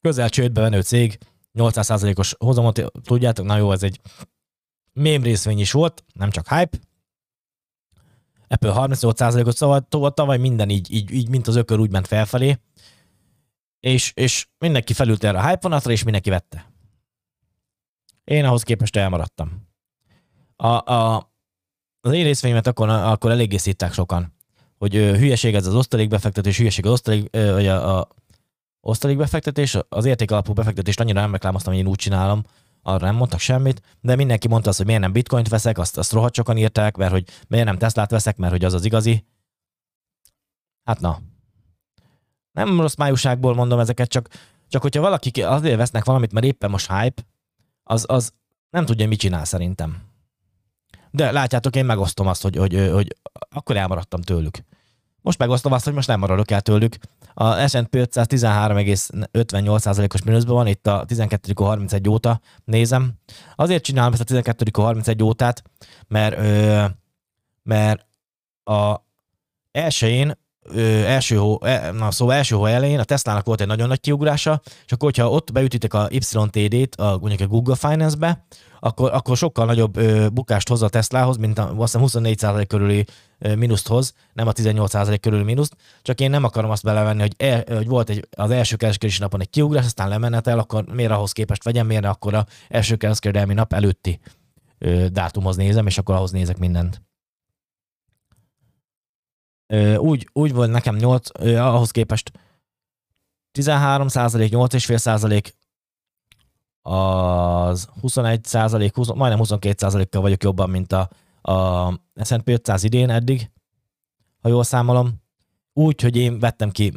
közel 0.00 0.28
csődbe 0.28 0.60
venő 0.60 0.80
cég, 0.80 1.18
800%-os 1.58 2.34
hozamot, 2.38 2.82
tudjátok, 3.04 3.46
na 3.46 3.56
jó, 3.56 3.72
ez 3.72 3.82
egy 3.82 4.00
mém 4.92 5.22
részvény 5.22 5.58
is 5.58 5.72
volt, 5.72 6.04
nem 6.12 6.30
csak 6.30 6.48
hype. 6.48 6.78
Apple 8.48 8.72
38%-ot 8.74 9.56
szóval 9.56 10.14
tavaly 10.14 10.38
minden 10.38 10.70
így, 10.70 10.92
így, 10.92 11.10
így, 11.10 11.28
mint 11.28 11.46
az 11.46 11.56
ökör 11.56 11.78
úgy 11.78 11.90
ment 11.90 12.06
felfelé, 12.06 12.58
és, 13.80 14.12
és 14.14 14.46
mindenki 14.58 14.92
felült 14.92 15.24
erre 15.24 15.38
a 15.38 15.46
hype 15.46 15.58
vonatra, 15.60 15.92
és 15.92 16.02
mindenki 16.02 16.30
vette. 16.30 16.70
Én 18.24 18.44
ahhoz 18.44 18.62
képest 18.62 18.96
elmaradtam. 18.96 19.66
A, 20.56 20.92
a, 20.92 21.30
az 22.00 22.12
én 22.12 22.24
részvényemet 22.24 22.66
akkor, 22.66 22.88
akkor 22.88 23.30
eléggé 23.30 23.56
szítták 23.56 23.92
sokan, 23.92 24.34
hogy 24.78 24.96
ö, 24.96 25.16
hülyeség 25.16 25.54
ez 25.54 25.66
az 25.66 25.74
osztalékbefektetés, 25.74 26.56
hülyeség 26.56 26.86
az 26.86 26.92
osztalék, 26.92 27.28
ö, 27.30 27.52
vagy 27.52 27.66
a, 27.66 27.98
a 27.98 28.08
osztalékbefektetés, 28.80 29.76
az 29.88 30.04
értékalapú 30.04 30.52
befektetést 30.52 31.00
annyira 31.00 31.20
nem 31.20 31.32
reklámoztam, 31.32 31.72
hogy 31.72 31.82
én 31.82 31.88
úgy 31.88 31.98
csinálom, 31.98 32.42
arra 32.88 33.06
nem 33.06 33.14
mondtak 33.14 33.40
semmit, 33.40 33.82
de 34.00 34.16
mindenki 34.16 34.48
mondta 34.48 34.68
azt, 34.68 34.78
hogy 34.78 34.86
miért 34.86 35.00
nem 35.00 35.12
bitcoint 35.12 35.48
veszek, 35.48 35.78
azt, 35.78 35.98
azt 35.98 36.12
rohadt 36.12 36.34
sokan 36.34 36.56
írták, 36.56 36.96
mert 36.96 37.10
hogy 37.10 37.24
miért 37.48 37.64
nem 37.66 37.78
Teslát 37.78 38.10
veszek, 38.10 38.36
mert 38.36 38.52
hogy 38.52 38.64
az 38.64 38.74
az 38.74 38.84
igazi. 38.84 39.24
Hát 40.84 41.00
na. 41.00 41.20
Nem 42.52 42.80
rossz 42.80 42.94
májúságból 42.94 43.54
mondom 43.54 43.78
ezeket, 43.78 44.08
csak, 44.08 44.28
csak 44.68 44.82
hogyha 44.82 45.00
valaki 45.00 45.42
azért 45.42 45.76
vesznek 45.76 46.04
valamit, 46.04 46.32
mert 46.32 46.46
éppen 46.46 46.70
most 46.70 46.92
hype, 46.92 47.22
az, 47.82 48.04
az 48.08 48.32
nem 48.70 48.84
tudja, 48.84 49.08
mit 49.08 49.18
csinál 49.18 49.44
szerintem. 49.44 50.02
De 51.10 51.32
látjátok, 51.32 51.76
én 51.76 51.84
megosztom 51.84 52.26
azt, 52.26 52.42
hogy, 52.42 52.56
hogy, 52.56 52.90
hogy 52.92 53.16
akkor 53.50 53.76
elmaradtam 53.76 54.20
tőlük. 54.20 54.58
Most 55.20 55.38
megosztom 55.38 55.72
azt, 55.72 55.84
hogy 55.84 55.94
most 55.94 56.08
nem 56.08 56.18
maradok 56.18 56.50
el 56.50 56.60
tőlük. 56.60 56.96
A 57.40 57.68
S&P 57.68 57.94
500 57.94 58.26
13,58%-os 58.30 60.22
mínuszban 60.22 60.54
van, 60.54 60.66
itt 60.66 60.86
a 60.86 61.04
12.31 61.04 62.08
óta 62.10 62.40
nézem. 62.64 63.12
Azért 63.54 63.82
csinálom 63.82 64.12
ezt 64.12 64.30
a 64.30 64.34
12.31 64.34 65.22
ótát, 65.22 65.62
mert, 66.08 66.36
mert 67.62 68.06
a 68.64 68.96
elsőjén 69.70 70.38
ö, 70.70 70.80
első 71.04 71.36
hó, 71.36 71.64
e, 71.64 71.92
na, 71.92 72.10
szóval 72.10 72.34
első 72.34 72.56
hó 72.56 72.64
elején 72.64 72.98
a 72.98 73.04
Tesla-nak 73.04 73.46
volt 73.46 73.60
egy 73.60 73.66
nagyon 73.66 73.88
nagy 73.88 74.00
kiugrása, 74.00 74.60
és 74.64 74.92
akkor, 74.92 75.10
hogyha 75.10 75.30
ott 75.30 75.52
beütitek 75.52 75.94
a 75.94 76.08
YTD-t, 76.10 76.94
a, 76.94 77.18
mondjuk 77.20 77.40
a 77.40 77.46
Google 77.46 77.74
Finance-be, 77.74 78.44
akkor, 78.80 79.10
akkor 79.14 79.36
sokkal 79.36 79.66
nagyobb 79.66 79.96
ö, 79.96 80.28
bukást 80.28 80.68
hoz 80.68 80.82
a 80.82 80.88
Teslahoz, 80.88 81.36
mint 81.36 81.58
a, 81.58 81.74
azt 81.76 81.98
hiszem 81.98 82.22
24% 82.22 82.64
körüli 82.68 83.04
ö, 83.38 83.54
mínuszt 83.54 83.88
hoz, 83.88 84.14
nem 84.32 84.46
a 84.46 84.52
18% 84.52 85.18
körüli 85.20 85.42
mínuszt, 85.42 85.76
csak 86.02 86.20
én 86.20 86.30
nem 86.30 86.44
akarom 86.44 86.70
azt 86.70 86.82
belevenni, 86.82 87.20
hogy, 87.20 87.34
el, 87.36 87.64
hogy 87.76 87.86
volt 87.86 88.10
egy, 88.10 88.28
az 88.30 88.50
első 88.50 88.76
kereskedési 88.76 89.20
napon 89.20 89.40
egy 89.40 89.50
kiugrás, 89.50 89.84
aztán 89.84 90.08
lemenetel, 90.08 90.58
akkor 90.58 90.84
miért 90.92 91.12
ahhoz 91.12 91.32
képest 91.32 91.64
vegyem, 91.64 91.86
miért 91.86 92.04
akkor 92.04 92.34
a 92.34 92.46
első 92.68 92.96
kereskedelmi 92.96 93.54
nap 93.54 93.72
előtti 93.72 94.20
ö, 94.78 95.06
dátumhoz 95.08 95.56
nézem, 95.56 95.86
és 95.86 95.98
akkor 95.98 96.14
ahhoz 96.14 96.30
nézek 96.30 96.58
mindent. 96.58 97.07
Úgy, 99.96 100.28
úgy 100.32 100.52
volt 100.52 100.70
nekem 100.70 100.96
8, 100.96 101.28
ö, 101.40 101.56
ahhoz 101.56 101.90
képest 101.90 102.32
13 103.52 104.08
százalék, 104.08 104.52
8,5 104.52 104.96
százalék, 104.96 105.56
az 106.82 107.88
21 108.00 108.44
százalék, 108.44 108.94
majdnem 108.94 109.38
22 109.38 109.76
százalékkal 109.78 110.20
vagyok 110.20 110.42
jobban, 110.42 110.70
mint 110.70 110.92
a, 110.92 111.08
a 111.52 111.92
S&P 112.24 112.48
500 112.48 112.82
idén 112.82 113.10
eddig, 113.10 113.50
ha 114.40 114.48
jól 114.48 114.64
számolom. 114.64 115.22
Úgy, 115.72 116.00
hogy 116.00 116.16
én 116.16 116.38
vettem 116.38 116.70
ki 116.70 116.92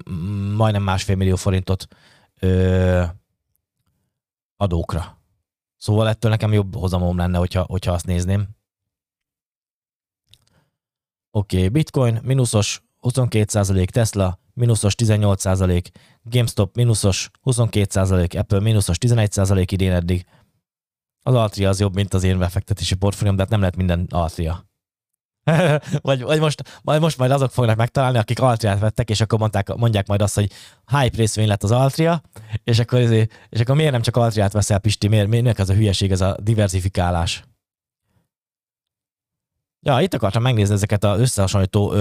majdnem 0.55 0.83
másfél 0.83 1.15
millió 1.15 1.35
forintot 1.35 1.87
ö, 2.39 3.03
adókra. 4.57 5.19
Szóval 5.77 6.07
ettől 6.07 6.31
nekem 6.31 6.53
jobb 6.53 6.75
hozamom 6.75 7.17
lenne, 7.17 7.37
hogyha, 7.37 7.63
hogyha 7.63 7.91
azt 7.91 8.05
nézném. 8.05 8.47
Oké, 11.31 11.57
okay, 11.57 11.69
bitcoin 11.69 12.19
mínuszos 12.23 12.81
22%, 13.01 13.85
Tesla 13.85 14.39
mínuszos 14.53 14.95
18%, 14.97 15.83
GameStop 16.23 16.75
mínuszos 16.75 17.29
22%, 17.43 18.39
Apple 18.39 18.59
mínuszos 18.59 18.97
11% 18.99 19.67
idén 19.71 19.91
eddig. 19.91 20.25
Az 21.23 21.33
Altria 21.33 21.69
az 21.69 21.79
jobb, 21.79 21.95
mint 21.95 22.13
az 22.13 22.23
én 22.23 22.39
befektetési 22.39 22.95
portfólióm, 22.95 23.35
de 23.35 23.41
hát 23.41 23.51
nem 23.51 23.59
lehet 23.59 23.75
minden 23.75 24.07
Altria. 24.09 24.69
vagy, 26.01 26.21
vagy 26.21 26.39
most, 26.39 26.81
majd 26.81 27.01
most 27.01 27.17
majd 27.17 27.31
azok 27.31 27.51
fognak 27.51 27.77
megtalálni, 27.77 28.17
akik 28.17 28.39
Altriát 28.39 28.79
vettek, 28.79 29.09
és 29.09 29.21
akkor 29.21 29.39
mondták, 29.39 29.75
mondják 29.75 30.07
majd 30.07 30.21
azt, 30.21 30.35
hogy 30.35 30.51
hype 30.85 31.17
részvény 31.17 31.47
lett 31.47 31.63
az 31.63 31.71
Altria, 31.71 32.21
és 32.63 32.79
akkor, 32.79 32.99
és 33.49 33.59
akkor 33.59 33.75
miért 33.75 33.91
nem 33.91 34.01
csak 34.01 34.15
Altriát 34.15 34.53
veszel, 34.53 34.79
Pisti, 34.79 35.07
miért, 35.07 35.27
miért 35.27 35.59
ez 35.59 35.69
a 35.69 35.73
hülyeség, 35.73 36.11
ez 36.11 36.21
a 36.21 36.37
diversifikálás? 36.41 37.43
Ja, 39.81 40.01
itt 40.01 40.13
akartam 40.13 40.41
megnézni 40.41 40.73
ezeket 40.73 41.03
az 41.03 41.19
összehasonlító 41.19 41.93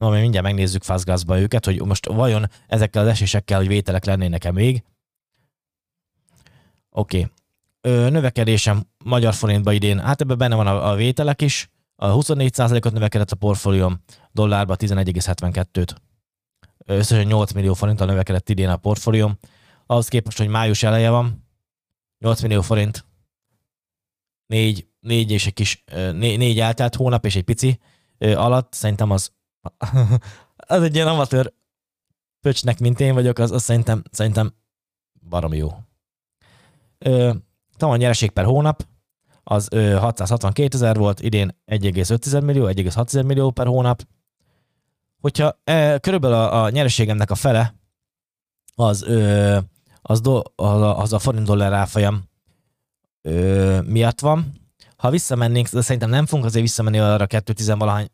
Na, 0.00 0.10
mi 0.10 0.20
mindjárt 0.20 0.46
megnézzük 0.46 0.82
Fazgazba 0.82 1.40
őket, 1.40 1.64
hogy 1.64 1.82
most 1.84 2.06
vajon 2.06 2.46
ezekkel 2.66 3.02
az 3.02 3.08
esésekkel, 3.08 3.58
hogy 3.58 3.68
vételek 3.68 4.04
lennének-e 4.04 4.52
még. 4.52 4.84
Oké. 6.90 7.26
Okay. 7.82 8.10
növekedésem 8.10 8.82
magyar 9.04 9.34
forintba 9.34 9.72
idén, 9.72 9.98
hát 9.98 10.20
ebben 10.20 10.38
benne 10.38 10.54
van 10.54 10.66
a, 10.66 10.90
a 10.90 10.94
vételek 10.94 11.42
is. 11.42 11.70
A 11.96 12.14
24%-ot 12.14 12.92
növekedett 12.92 13.30
a 13.30 13.36
portfólióm, 13.36 14.02
dollárba 14.32 14.76
11,72-t. 14.76 15.96
Összesen 16.84 17.26
8 17.26 17.52
millió 17.52 17.74
forinttal 17.74 18.06
növekedett 18.06 18.48
idén 18.48 18.68
a 18.68 18.76
portfólióm. 18.76 19.38
Ahhoz 19.86 20.08
képest, 20.08 20.38
hogy 20.38 20.48
május 20.48 20.82
eleje 20.82 21.10
van, 21.10 21.46
8 22.18 22.40
millió 22.40 22.60
forint, 22.60 23.04
4, 24.46 24.86
4 25.00 25.30
és 25.30 25.46
egy 25.46 25.52
kis, 25.52 25.84
4, 25.86 26.38
4 26.38 26.60
eltelt 26.60 26.94
hónap 26.94 27.24
és 27.24 27.36
egy 27.36 27.44
pici 27.44 27.80
alatt, 28.18 28.72
szerintem 28.72 29.10
az 29.10 29.32
az 30.56 30.82
egy 30.82 30.94
ilyen 30.94 31.08
amatőr 31.08 31.52
pöcsnek, 32.40 32.78
mint 32.78 33.00
én 33.00 33.14
vagyok, 33.14 33.38
az, 33.38 33.50
az 33.50 33.62
szerintem, 33.62 34.02
szerintem 34.10 34.54
barom 35.28 35.54
jó. 35.54 35.68
Tavaly 37.76 37.98
nyereség 37.98 38.30
per 38.30 38.44
hónap, 38.44 38.86
az 39.42 39.68
ö, 39.70 39.96
662 39.96 40.76
ezer 40.76 40.96
volt, 40.96 41.20
idén 41.20 41.56
1,5 41.66 42.44
millió, 42.44 42.66
1,6 42.66 43.26
millió 43.26 43.50
per 43.50 43.66
hónap. 43.66 44.06
Hogyha 45.20 45.60
e, 45.64 45.98
körülbelül 45.98 46.36
a, 46.36 46.62
a 46.62 46.70
nyereségemnek 46.70 47.30
a 47.30 47.34
fele, 47.34 47.74
az, 48.74 49.02
ö, 49.02 49.58
az, 50.02 50.20
do, 50.20 50.40
az, 50.54 50.80
a, 50.80 50.98
az 50.98 51.12
a 51.12 51.18
forint 51.18 51.46
dollár 51.46 51.72
árfolyam 51.72 52.24
ö, 53.22 53.80
miatt 53.80 54.20
van. 54.20 54.54
Ha 55.00 55.10
visszamennénk, 55.10 55.68
de 55.68 55.80
szerintem 55.80 56.10
nem 56.10 56.26
fogunk 56.26 56.46
azért 56.46 56.64
visszamenni 56.64 56.98
arra 56.98 57.26
2 57.26 57.74
valahány, 57.74 58.08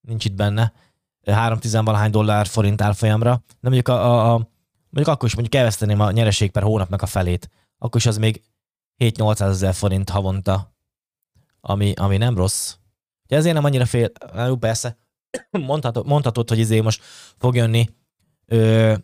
nincs 0.00 0.24
itt 0.24 0.34
benne, 0.34 0.72
3 1.26 1.58
valahány 1.72 2.10
dollár 2.10 2.46
forint 2.46 2.82
árfolyamra, 2.82 3.42
de 3.46 3.68
mondjuk, 3.68 3.88
a, 3.88 3.92
a, 3.92 4.34
a, 4.34 4.36
mondjuk 4.90 5.14
akkor 5.14 5.28
is 5.28 5.34
mondjuk 5.34 5.54
elveszteném 5.54 6.00
a 6.00 6.10
nyereség 6.10 6.50
per 6.50 6.62
hónapnak 6.62 7.02
a 7.02 7.06
felét, 7.06 7.50
akkor 7.78 8.00
is 8.00 8.06
az 8.06 8.18
még 8.18 8.42
7-800 8.98 9.40
ezer 9.40 9.74
forint 9.74 10.10
havonta, 10.10 10.74
ami, 11.60 11.92
ami 11.92 12.16
nem 12.16 12.36
rossz. 12.36 12.74
De 13.26 13.36
ezért 13.36 13.54
nem 13.54 13.64
annyira 13.64 13.86
fél, 13.86 14.10
jó, 14.46 14.56
persze, 14.56 14.96
mondhatod, 15.50 16.06
mondhatod, 16.06 16.48
hogy 16.48 16.58
izé 16.58 16.80
most 16.80 17.02
fog 17.36 17.56
jönni, 17.56 17.88
ö, 18.46 18.94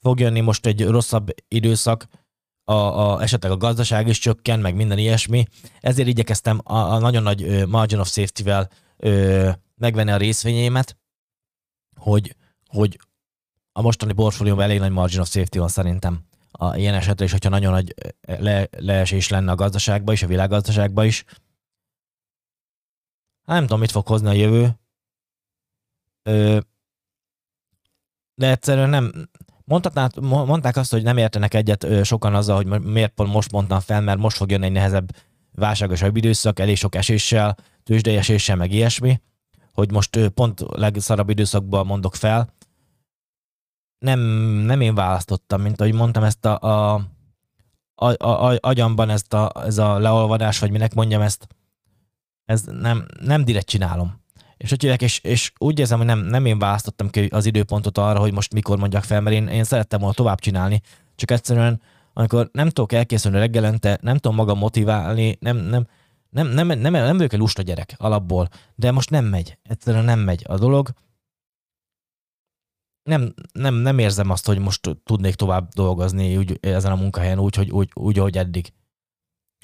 fog 0.00 0.20
jönni 0.20 0.40
most 0.40 0.66
egy 0.66 0.86
rosszabb 0.86 1.34
időszak, 1.48 2.06
a, 2.64 2.72
a, 2.72 3.22
esetleg 3.22 3.52
a 3.52 3.56
gazdaság 3.56 4.08
is 4.08 4.18
csökken, 4.18 4.60
meg 4.60 4.74
minden 4.74 4.98
ilyesmi. 4.98 5.46
Ezért 5.80 6.08
igyekeztem 6.08 6.60
a, 6.64 6.76
a 6.76 6.98
nagyon 6.98 7.22
nagy 7.22 7.66
margin 7.68 7.98
of 7.98 8.08
safety-vel 8.08 8.70
ö, 8.96 9.50
megvenni 9.74 10.10
a 10.10 10.16
részvényémet, 10.16 10.96
hogy, 11.96 12.36
hogy 12.66 12.98
a 13.72 13.82
mostani 13.82 14.12
portfólióban 14.12 14.64
elég 14.64 14.78
nagy 14.78 14.90
margin 14.90 15.20
of 15.20 15.30
safety 15.30 15.58
van 15.58 15.68
szerintem 15.68 16.24
a 16.50 16.76
ilyen 16.76 16.94
esetre 16.94 17.24
is, 17.24 17.30
hogyha 17.30 17.48
nagyon 17.48 17.72
nagy 17.72 17.94
le, 18.20 18.68
leesés 18.70 19.28
lenne 19.28 19.50
a 19.50 19.54
gazdaságba 19.54 20.12
is, 20.12 20.22
a 20.22 20.26
világgazdaságba 20.26 21.04
is. 21.04 21.24
Hát 23.46 23.56
nem 23.56 23.62
tudom, 23.62 23.80
mit 23.80 23.90
fog 23.90 24.06
hozni 24.06 24.28
a 24.28 24.32
jövő. 24.32 24.78
Ö, 26.22 26.58
de 28.34 28.50
egyszerűen 28.50 28.88
nem, 28.88 29.28
mondhatnád, 29.64 30.20
mondták 30.20 30.76
azt, 30.76 30.90
hogy 30.90 31.02
nem 31.02 31.16
értenek 31.16 31.54
egyet 31.54 31.86
sokan 32.04 32.34
azzal, 32.34 32.56
hogy 32.56 32.82
miért 32.82 33.12
pont 33.12 33.32
most 33.32 33.52
mondtam 33.52 33.80
fel, 33.80 34.00
mert 34.00 34.18
most 34.18 34.36
fog 34.36 34.50
jönni 34.50 34.64
egy 34.64 34.72
nehezebb 34.72 35.16
válságosabb 35.54 36.16
időszak, 36.16 36.58
elég 36.58 36.76
sok 36.76 36.94
eséssel, 36.94 37.56
tőzsdei 37.82 38.16
eséssel, 38.16 38.56
meg 38.56 38.72
ilyesmi, 38.72 39.20
hogy 39.72 39.90
most 39.90 40.28
pont 40.28 40.64
legszarabb 40.76 41.28
időszakban 41.28 41.86
mondok 41.86 42.14
fel, 42.14 42.52
nem, 43.98 44.20
nem 44.66 44.80
én 44.80 44.94
választottam, 44.94 45.60
mint 45.60 45.80
ahogy 45.80 45.94
mondtam, 45.94 46.22
ezt 46.22 46.44
a, 46.44 46.58
a, 46.60 47.00
a, 47.94 48.06
a, 48.24 48.58
agyamban 48.60 49.10
ezt 49.10 49.32
a, 49.32 49.52
ez 49.64 49.78
a 49.78 49.98
leolvadás, 49.98 50.58
vagy 50.58 50.70
minek 50.70 50.94
mondjam 50.94 51.20
ezt, 51.20 51.46
ez 52.44 52.62
nem, 52.62 53.06
nem 53.20 53.44
direkt 53.44 53.66
csinálom. 53.66 54.22
És, 54.56 54.70
hogy 54.70 55.02
és, 55.02 55.18
és 55.18 55.52
úgy 55.58 55.78
érzem, 55.78 55.98
hogy 55.98 56.06
nem, 56.06 56.18
nem 56.18 56.46
én 56.46 56.58
választottam 56.58 57.10
ki 57.10 57.20
az 57.20 57.46
időpontot 57.46 57.98
arra, 57.98 58.18
hogy 58.18 58.32
most 58.32 58.52
mikor 58.52 58.78
mondjak 58.78 59.04
fel, 59.04 59.20
mert 59.20 59.36
én, 59.36 59.48
én 59.48 59.64
szerettem 59.64 59.98
volna 59.98 60.14
tovább 60.14 60.40
csinálni, 60.40 60.80
csak 61.14 61.30
egyszerűen, 61.30 61.80
amikor 62.12 62.48
nem 62.52 62.68
tudok 62.68 62.92
elkészülni 62.92 63.38
reggelente, 63.38 63.98
nem 64.02 64.16
tudom 64.16 64.36
magam 64.36 64.58
motiválni, 64.58 65.36
nem, 65.40 65.56
nem, 65.56 65.86
nem, 66.30 66.46
nem, 66.46 66.66
nem, 66.66 66.78
nem, 66.78 66.92
nem 66.92 67.16
vagyok 67.16 67.32
egy 67.32 67.38
lusta 67.38 67.62
gyerek 67.62 67.94
alapból, 67.96 68.48
de 68.74 68.90
most 68.90 69.10
nem 69.10 69.24
megy, 69.24 69.58
egyszerűen 69.62 70.04
nem 70.04 70.18
megy 70.18 70.44
a 70.48 70.58
dolog, 70.58 70.88
nem, 73.04 73.34
nem, 73.52 73.74
nem 73.74 73.98
érzem 73.98 74.30
azt, 74.30 74.46
hogy 74.46 74.58
most 74.58 74.96
tudnék 75.04 75.34
tovább 75.34 75.68
dolgozni 75.68 76.36
úgy, 76.36 76.58
ezen 76.60 76.92
a 76.92 76.96
munkahelyen 76.96 77.38
úgy, 77.38 77.54
hogy, 77.54 77.70
úgy, 77.70 77.90
úgy, 77.94 78.18
ahogy 78.18 78.38
eddig. 78.38 78.72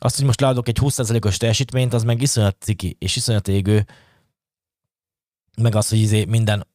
Azt, 0.00 0.16
hogy 0.16 0.24
most 0.24 0.40
leadok 0.40 0.68
egy 0.68 0.79
20%-os 0.81 1.37
teljesítményt, 1.37 1.92
az 1.92 2.05
meg 2.05 2.22
iszonyat 2.22 2.57
ciki, 2.61 2.96
és 2.98 3.16
iszonyat 3.16 3.48
égő, 3.48 3.87
meg 5.61 5.75
az, 5.75 5.88
hogy 5.88 5.99
izé 5.99 6.25
minden 6.25 6.66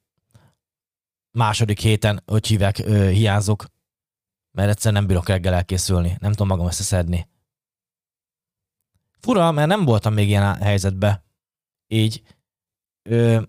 második 1.31 1.79
héten, 1.79 2.23
hogy 2.25 2.47
hívják, 2.47 2.79
ö, 2.79 3.09
hiányzok, 3.09 3.65
mert 4.51 4.69
egyszerűen 4.69 5.01
nem 5.01 5.07
bírok 5.09 5.27
reggel 5.27 5.53
elkészülni, 5.53 6.17
nem 6.19 6.31
tudom 6.31 6.47
magam 6.47 6.65
összeszedni. 6.65 7.27
Fura, 9.19 9.51
mert 9.51 9.67
nem 9.67 9.85
voltam 9.85 10.13
még 10.13 10.27
ilyen 10.27 10.55
helyzetben. 10.55 11.23
Így 11.87 12.21
ö, 13.09 13.41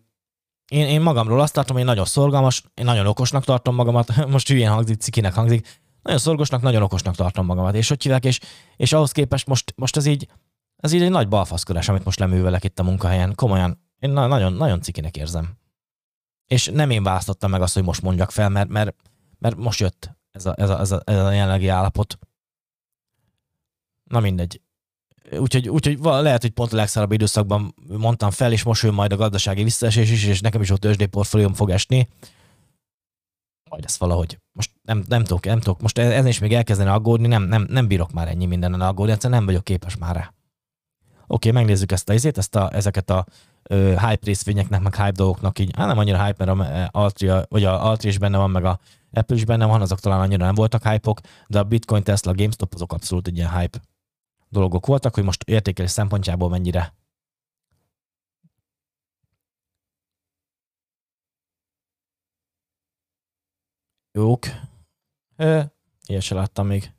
én, 0.71 0.87
én 0.87 1.01
magamról 1.01 1.41
azt 1.41 1.53
tartom, 1.53 1.73
hogy 1.73 1.85
én 1.85 1.91
nagyon 1.91 2.05
szorgalmas, 2.05 2.63
én 2.75 2.85
nagyon 2.85 3.07
okosnak 3.07 3.45
tartom 3.45 3.75
magamat, 3.75 4.17
most 4.35 4.49
hülyén 4.49 4.71
hangzik, 4.71 5.01
cikinek 5.01 5.35
hangzik, 5.35 5.81
nagyon 6.03 6.21
szorgosnak, 6.21 6.63
nagyon 6.63 6.83
okosnak 6.83 7.15
tartom 7.15 7.47
magamat, 7.47 7.75
és 7.75 7.89
hogy 7.89 8.03
hívják, 8.03 8.25
és, 8.25 8.41
és 8.77 8.93
ahhoz 8.93 9.13
képest 9.13 9.47
most, 9.47 9.73
most 9.77 9.97
ez 9.97 10.07
így, 10.07 10.29
ez 10.77 10.93
így 10.93 11.03
egy 11.03 11.11
nagy 11.11 11.29
balfaszkodás, 11.29 11.89
amit 11.89 12.05
most 12.05 12.19
leművelek 12.19 12.65
itt 12.65 12.79
a 12.79 12.83
munkahelyen. 12.83 13.35
Komolyan, 13.35 13.86
én 13.99 14.11
na- 14.11 14.27
nagyon, 14.27 14.53
nagyon 14.53 14.81
cikinek 14.81 15.17
érzem. 15.17 15.57
És 16.47 16.71
nem 16.73 16.91
én 16.91 17.03
választottam 17.03 17.51
meg 17.51 17.63
azt, 17.63 17.75
hogy 17.75 17.85
most 17.85 18.03
mondjak 18.03 18.31
fel, 18.31 18.49
mert, 18.49 18.69
mert, 18.69 18.95
mert 19.39 19.57
most 19.57 19.81
jött 19.81 20.11
ez 20.31 20.47
a, 20.47 20.55
ez, 20.57 20.71
a, 20.71 20.81
ez, 20.81 20.91
a, 20.91 21.03
ez 21.05 21.19
a 21.19 21.31
jelenlegi 21.31 21.69
állapot. 21.69 22.19
Na 24.05 24.21
mindegy 24.21 24.61
úgyhogy, 25.31 25.69
úgyhogy 25.69 25.99
lehet, 26.03 26.43
hogy 26.43 26.51
pont 26.51 26.73
a 26.73 26.77
legszarabb 26.77 27.13
időszakban 27.13 27.75
mondtam 27.89 28.31
fel, 28.31 28.53
és 28.53 28.63
most 28.63 28.83
jön 28.83 28.95
majd 28.95 29.13
a 29.13 29.17
gazdasági 29.17 29.63
visszaesés 29.63 30.11
is, 30.11 30.25
és 30.25 30.41
nekem 30.41 30.61
is 30.61 30.71
ott 30.71 30.81
tőzsdei 30.81 31.07
portfólióm 31.07 31.55
fog 31.55 31.71
esni. 31.71 32.09
Majd 33.71 33.85
ez 33.85 33.99
valahogy. 33.99 34.39
Most 34.53 34.71
nem, 34.83 35.05
nem 35.09 35.25
tudok, 35.25 35.45
nem 35.45 35.61
tudok. 35.61 35.81
Most 35.81 35.99
ezen 35.99 36.27
is 36.27 36.39
még 36.39 36.53
elkezdeni 36.53 36.91
aggódni, 36.91 37.27
nem, 37.27 37.43
nem, 37.43 37.67
nem 37.69 37.87
bírok 37.87 38.13
már 38.13 38.29
ennyi 38.29 38.47
mindenen 38.47 38.81
aggódni, 38.81 39.13
egyszerűen 39.13 39.39
nem 39.39 39.49
vagyok 39.49 39.65
képes 39.65 39.97
már 39.97 40.15
rá. 40.15 40.33
Oké, 41.27 41.51
megnézzük 41.51 41.93
ezt 41.93 42.09
a 42.09 42.15
izét, 42.15 42.39
ezt 42.39 42.55
a, 42.55 42.71
ezeket 42.73 43.11
a 43.11 43.27
ö, 43.69 43.89
hype 43.89 44.19
részvényeknek, 44.23 44.81
meg 44.81 44.95
hype 44.95 45.11
dolgoknak 45.11 45.59
így, 45.59 45.71
hát 45.77 45.87
nem 45.87 45.99
annyira 45.99 46.25
hype, 46.25 46.45
mert 46.45 46.59
a 46.59 46.99
Altria, 47.01 47.45
vagy 47.49 47.65
a 47.65 47.85
Altria 47.87 48.11
is 48.11 48.19
benne 48.19 48.37
van, 48.37 48.51
meg 48.51 48.65
a 48.65 48.79
Apple 49.13 49.37
is 49.37 49.45
benne 49.45 49.67
van, 49.67 49.81
azok 49.81 50.01
talán 50.01 50.21
annyira 50.21 50.45
nem 50.45 50.55
voltak 50.55 50.83
hype 50.89 51.15
de 51.47 51.59
a 51.59 51.65
Bitcoin, 51.65 52.03
Tesla, 52.03 52.35
GameStop 52.35 52.75
azok 52.75 52.93
abszolút 52.93 53.27
egy 53.27 53.37
ilyen 53.37 53.59
hype 53.59 53.79
dolgok 54.49 54.87
voltak, 54.87 55.15
hogy 55.15 55.25
most 55.25 55.43
értékelés 55.43 55.91
szempontjából 55.91 56.49
mennyire 56.49 56.95
jók. 64.13 64.47
Ilyet 66.07 66.23
se 66.23 66.35
láttam 66.35 66.67
még. 66.67 66.96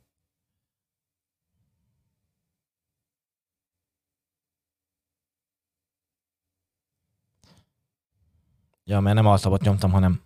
Ja, 8.88 9.00
mert 9.00 9.16
nem 9.16 9.26
altabot 9.26 9.62
nyomtam, 9.62 9.90
hanem 9.90 10.20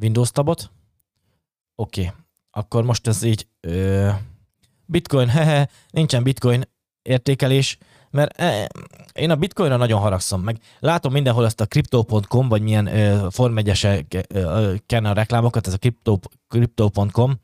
Windows 0.00 0.30
tabot. 0.30 0.70
Oké, 1.74 2.00
okay. 2.00 2.12
akkor 2.50 2.84
most 2.84 3.06
ez 3.06 3.22
így 3.22 3.46
ö, 3.60 4.10
Bitcoin, 4.86 5.28
hehe, 5.36 5.68
nincsen 5.90 6.22
bitcoin 6.22 6.64
értékelés, 7.02 7.78
mert 8.10 8.40
eh, 8.40 8.64
én 9.12 9.30
a 9.30 9.36
bitcoinra 9.36 9.76
nagyon 9.76 10.00
haragszom, 10.00 10.40
meg 10.40 10.60
látom 10.78 11.12
mindenhol 11.12 11.44
ezt 11.44 11.60
a 11.60 11.66
crypto.com, 11.66 12.48
vagy 12.48 12.62
milyen 12.62 12.86
uh, 12.86 13.30
Form 13.30 13.58
1 13.58 13.68
a 14.88 15.12
reklámokat, 15.12 15.66
ez 15.66 15.72
a 15.72 15.78
crypto, 15.78 16.18
crypto.com. 16.48 17.40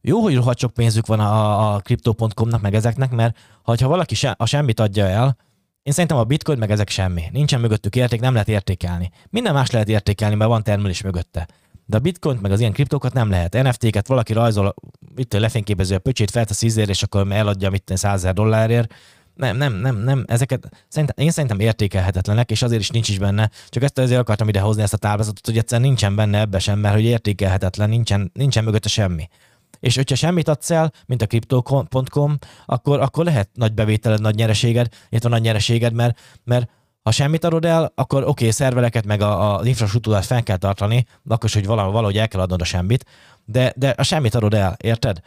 Jó, 0.00 0.20
hogy 0.20 0.34
rohadt 0.34 0.58
sok 0.58 0.72
pénzük 0.72 1.06
van 1.06 1.20
a, 1.20 1.74
a 1.74 1.80
crypto.com-nak, 1.80 2.60
meg 2.60 2.74
ezeknek, 2.74 3.10
mert 3.10 3.38
ha 3.62 3.88
valaki 3.88 4.14
se, 4.14 4.34
a 4.38 4.46
semmit 4.46 4.80
adja 4.80 5.06
el, 5.06 5.36
én 5.82 5.92
szerintem 5.92 6.16
a 6.18 6.24
bitcoin 6.24 6.58
meg 6.58 6.70
ezek 6.70 6.88
semmi. 6.88 7.22
Nincsen 7.32 7.60
mögöttük 7.60 7.96
érték, 7.96 8.20
nem 8.20 8.32
lehet 8.32 8.48
értékelni. 8.48 9.10
Minden 9.30 9.54
más 9.54 9.70
lehet 9.70 9.88
értékelni, 9.88 10.34
mert 10.34 10.50
van 10.50 10.62
termelés 10.62 11.02
mögötte. 11.02 11.48
De 11.86 11.96
a 11.96 12.00
bitcoint, 12.00 12.40
meg 12.40 12.52
az 12.52 12.60
ilyen 12.60 12.72
kriptókat 12.72 13.12
nem 13.12 13.30
lehet. 13.30 13.62
NFT-ket 13.62 14.06
valaki 14.06 14.32
rajzol, 14.32 14.74
itt 15.16 15.32
lefényképező 15.32 15.94
a 15.94 15.98
pöcsét, 15.98 16.30
feltesz 16.30 16.62
ízért, 16.62 16.88
és 16.88 17.02
akkor 17.02 17.32
eladja 17.32 17.70
mit 17.70 17.92
100 17.94 18.26
dollárért. 18.32 18.94
Nem, 19.34 19.56
nem, 19.56 19.74
nem, 19.74 19.96
nem, 19.96 20.24
ezeket 20.28 20.68
szerintem, 20.88 21.24
én 21.24 21.30
szerintem 21.30 21.60
értékelhetetlenek, 21.60 22.50
és 22.50 22.62
azért 22.62 22.80
is 22.80 22.90
nincs 22.90 23.08
is 23.08 23.18
benne. 23.18 23.50
Csak 23.68 23.82
ezt 23.82 23.98
azért 23.98 24.20
akartam 24.20 24.48
idehozni 24.48 24.82
ezt 24.82 24.92
a 24.92 24.96
táblázatot, 24.96 25.46
hogy 25.46 25.58
egyszerűen 25.58 25.88
nincsen 25.88 26.16
benne 26.16 26.38
ebbe 26.38 26.58
sem, 26.58 26.78
mert 26.78 26.94
hogy 26.94 27.04
értékelhetetlen, 27.04 27.88
nincsen, 27.88 28.30
nincsen 28.34 28.64
mögötte 28.64 28.88
semmi. 28.88 29.28
És 29.80 29.96
hogyha 29.96 30.14
semmit 30.14 30.48
adsz 30.48 30.70
el, 30.70 30.92
mint 31.06 31.22
a 31.22 31.26
crypto.com, 31.26 32.38
akkor, 32.66 33.00
akkor 33.00 33.24
lehet 33.24 33.48
nagy 33.52 33.72
bevételed, 33.72 34.20
nagy 34.20 34.34
nyereséged, 34.34 34.88
illetve 35.08 35.28
nagy 35.28 35.42
nyereséged, 35.42 35.92
mert, 35.92 36.18
mert 36.44 36.70
ha 37.02 37.10
semmit 37.10 37.44
adod 37.44 37.64
el, 37.64 37.92
akkor 37.94 38.22
oké, 38.22 38.30
okay, 38.30 38.50
szerveleket 38.50 39.06
meg 39.06 39.20
a, 39.20 39.58
a 39.58 39.66
infrastruktúrát 39.66 40.24
fel 40.24 40.42
kell 40.42 40.56
tartani, 40.56 41.06
akkor 41.26 41.44
is, 41.44 41.54
hogy 41.54 41.66
valahogy 41.66 42.18
el 42.18 42.28
kell 42.28 42.40
adnod 42.40 42.60
a 42.60 42.64
semmit, 42.64 43.04
de, 43.44 43.72
de 43.76 43.94
a 43.96 44.02
semmit 44.02 44.34
adod 44.34 44.54
el, 44.54 44.76
érted? 44.82 45.20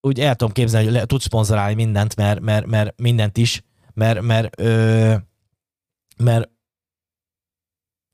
Úgy 0.00 0.20
el 0.20 0.34
tudom 0.34 0.54
képzelni, 0.54 0.86
hogy 0.86 0.94
le, 0.94 1.04
tudsz 1.04 1.24
szponzorálni 1.24 1.74
mindent, 1.74 2.16
mert, 2.16 2.40
mert, 2.40 2.66
mert 2.66 3.00
mindent 3.00 3.36
is, 3.36 3.62
mert, 3.94 4.20
mert, 4.20 4.60
ö, 4.60 5.14
mert 6.16 6.50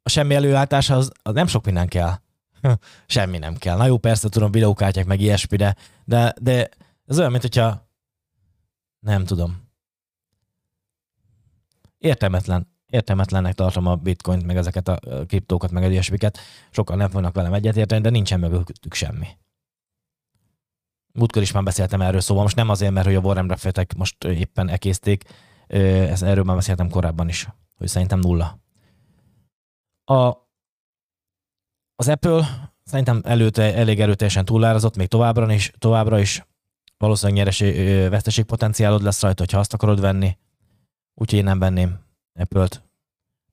a 0.02 0.08
semmi 0.08 0.34
előállítás 0.34 0.90
az, 0.90 1.12
az 1.22 1.34
nem 1.34 1.46
sok 1.46 1.64
minden 1.64 1.88
kell. 1.88 2.20
Semmi 3.06 3.38
nem 3.38 3.54
kell. 3.54 3.76
Na 3.76 3.86
jó, 3.86 3.98
persze 3.98 4.28
tudom, 4.28 4.50
videókártyák 4.50 5.06
meg 5.06 5.20
ilyesmi, 5.20 5.56
de, 5.56 5.76
de, 6.04 6.34
de 6.40 6.68
ez 7.06 7.18
olyan, 7.18 7.30
mint 7.30 7.42
hogyha 7.42 7.88
nem 9.00 9.24
tudom. 9.24 9.70
Értelmetlen. 11.98 12.70
Értelmetlennek 12.86 13.54
tartom 13.54 13.86
a 13.86 13.96
bitcoint, 13.96 14.46
meg 14.46 14.56
ezeket 14.56 14.88
a 14.88 14.98
kriptókat, 15.26 15.70
meg 15.70 15.90
ilyesmiket. 15.90 16.38
Sokan 16.70 16.96
nem 16.96 17.10
fognak 17.10 17.34
velem 17.34 17.52
egyetérteni, 17.52 18.00
de 18.00 18.10
nincsen 18.10 18.40
mögöttük 18.40 18.94
semmi. 18.94 19.26
Múltkor 21.12 21.42
is 21.42 21.52
már 21.52 21.62
beszéltem 21.62 22.00
erről, 22.00 22.20
szóval 22.20 22.42
most 22.42 22.56
nem 22.56 22.68
azért, 22.68 22.92
mert 22.92 23.06
hogy 23.06 23.14
a 23.14 23.20
Warren 23.20 23.46
Buffettek 23.46 23.94
most 23.94 24.24
éppen 24.24 24.68
ekészték, 24.68 25.24
ezt 25.66 26.22
erről 26.22 26.44
már 26.44 26.56
beszéltem 26.56 26.88
korábban 26.88 27.28
is, 27.28 27.48
hogy 27.76 27.88
szerintem 27.88 28.18
nulla. 28.18 28.58
A, 30.04 30.36
az 32.02 32.08
Apple 32.08 32.70
szerintem 32.84 33.20
előtte 33.24 33.74
elég 33.74 34.00
erőteljesen 34.00 34.44
túlárazott, 34.44 34.96
még 34.96 35.06
továbbra 35.06 35.52
is, 35.52 35.72
továbbra 35.78 36.18
is 36.18 36.46
valószínűleg 36.96 37.38
nyeresi, 37.38 37.72
veszteségpotenciálod 38.08 39.02
lesz 39.02 39.20
rajta, 39.20 39.44
ha 39.52 39.58
azt 39.58 39.72
akarod 39.72 40.00
venni. 40.00 40.36
Úgyhogy 41.14 41.38
én 41.38 41.44
nem 41.44 41.58
venném 41.58 41.98
Apple-t. 42.34 42.82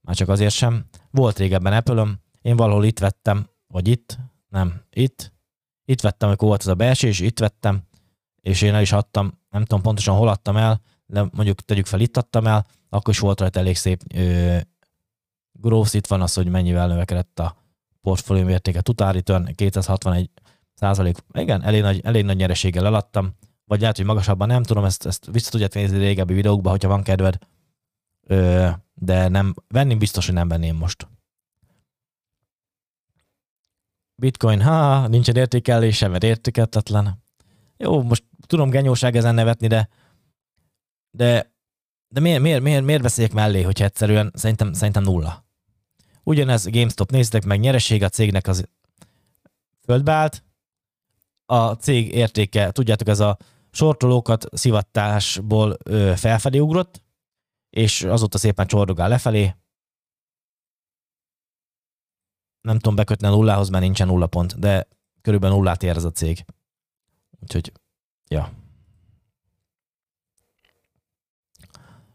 Már 0.01 0.15
csak 0.15 0.29
azért 0.29 0.53
sem. 0.53 0.85
Volt 1.11 1.37
régebben 1.37 1.73
apple 1.73 2.07
én 2.41 2.55
valahol 2.55 2.85
itt 2.85 2.99
vettem, 2.99 3.49
vagy 3.67 3.87
itt, 3.87 4.17
nem, 4.47 4.81
itt. 4.89 5.33
Itt 5.85 6.01
vettem, 6.01 6.27
amikor 6.27 6.47
volt 6.47 6.61
ez 6.61 6.67
a 6.67 6.75
belső, 6.75 7.07
és 7.07 7.19
itt 7.19 7.39
vettem, 7.39 7.81
és 8.41 8.61
én 8.61 8.73
el 8.73 8.81
is 8.81 8.91
adtam, 8.91 9.39
nem 9.49 9.65
tudom 9.65 9.81
pontosan 9.81 10.15
hol 10.15 10.27
adtam 10.27 10.57
el, 10.57 10.81
de 11.05 11.21
mondjuk 11.31 11.61
tegyük 11.61 11.85
fel, 11.85 11.99
itt 11.99 12.17
adtam 12.17 12.47
el, 12.47 12.65
akkor 12.89 13.13
is 13.13 13.19
volt 13.19 13.39
rajta 13.39 13.59
elég 13.59 13.75
szép 13.75 14.01
ö, 14.15 14.57
growth, 15.51 15.95
itt 15.95 16.07
van 16.07 16.21
az, 16.21 16.33
hogy 16.33 16.47
mennyivel 16.47 16.87
növekedett 16.87 17.39
a 17.39 17.58
portfólió 18.09 18.49
értéke. 18.49 18.81
Total 18.81 19.11
return 19.11 19.55
261 19.55 20.29
százalék. 20.73 21.17
Igen, 21.33 21.63
elég 21.63 21.81
nagy, 21.81 22.01
elég 22.03 22.25
nagy 22.25 22.35
nyereséggel 22.35 22.85
eladtam, 22.85 23.35
vagy 23.65 23.79
lehet, 23.79 23.97
hogy 23.97 24.05
magasabban, 24.05 24.47
nem 24.47 24.63
tudom, 24.63 24.83
ezt, 24.83 25.05
ezt 25.05 25.27
vissza 25.31 25.51
tudják 25.51 25.73
nézni 25.73 25.97
régebbi 25.97 26.33
videókba, 26.33 26.69
hogyha 26.69 26.87
van 26.87 27.03
kedved, 27.03 27.37
Ö, 28.27 28.69
de 28.93 29.27
nem, 29.27 29.53
venni 29.67 29.95
biztos, 29.95 30.25
hogy 30.25 30.35
nem 30.35 30.47
venném 30.47 30.75
most. 30.75 31.07
Bitcoin, 34.15 34.61
ha, 34.61 35.07
nincsen 35.07 35.35
értékelése, 35.35 36.07
mert 36.07 36.23
értékeltetlen. 36.23 37.23
Jó, 37.77 38.01
most 38.01 38.23
tudom 38.47 38.69
genyóság 38.69 39.15
ezen 39.15 39.35
nevetni, 39.35 39.67
de 39.67 39.89
de, 41.11 41.53
de 42.07 42.19
miért, 42.19 42.41
miért, 42.41 42.61
miért, 42.61 42.83
miért 42.83 43.01
beszéljek 43.01 43.33
mellé, 43.33 43.61
hogyha 43.61 43.85
egyszerűen 43.85 44.31
szerintem, 44.35 44.73
szerintem 44.73 45.03
nulla. 45.03 45.45
Ugyanez 46.23 46.65
GameStop, 46.65 47.11
nézzétek 47.11 47.45
meg, 47.45 47.59
nyereség 47.59 48.03
a 48.03 48.09
cégnek 48.09 48.47
az 48.47 48.69
földbe 49.85 50.11
állt, 50.11 50.43
a 51.45 51.71
cég 51.71 52.11
értéke, 52.13 52.71
tudjátok, 52.71 53.07
ez 53.07 53.19
a 53.19 53.37
sortolókat 53.71 54.45
szivattásból 54.51 55.77
ö, 55.83 56.13
felfelé 56.15 56.59
ugrott, 56.59 57.01
és 57.69 58.03
azóta 58.03 58.37
szépen 58.37 58.67
csordogál 58.67 59.09
lefelé. 59.09 59.55
Nem 62.61 62.75
tudom 62.75 62.95
bekötni 62.95 63.27
a 63.27 63.29
nullához, 63.29 63.69
mert 63.69 63.83
nincsen 63.83 64.07
nulla 64.07 64.27
pont, 64.27 64.59
de 64.59 64.87
körülbelül 65.21 65.55
nullát 65.55 65.83
ér 65.83 65.95
ez 65.95 66.03
a 66.03 66.11
cég. 66.11 66.45
Úgyhogy, 67.39 67.71
ja. 68.27 68.51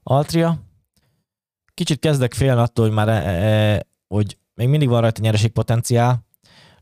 Altria. 0.03 0.59
Kicsit 1.75 1.99
kezdek 1.99 2.35
félni 2.35 2.61
attól, 2.61 2.87
hogy 2.87 2.95
már 2.95 3.09
e, 3.09 3.13
e, 3.13 3.87
hogy 4.15 4.39
még 4.55 4.69
mindig 4.69 4.89
van 4.89 5.01
rajta 5.01 5.21
nyereségpotenciál, 5.21 6.27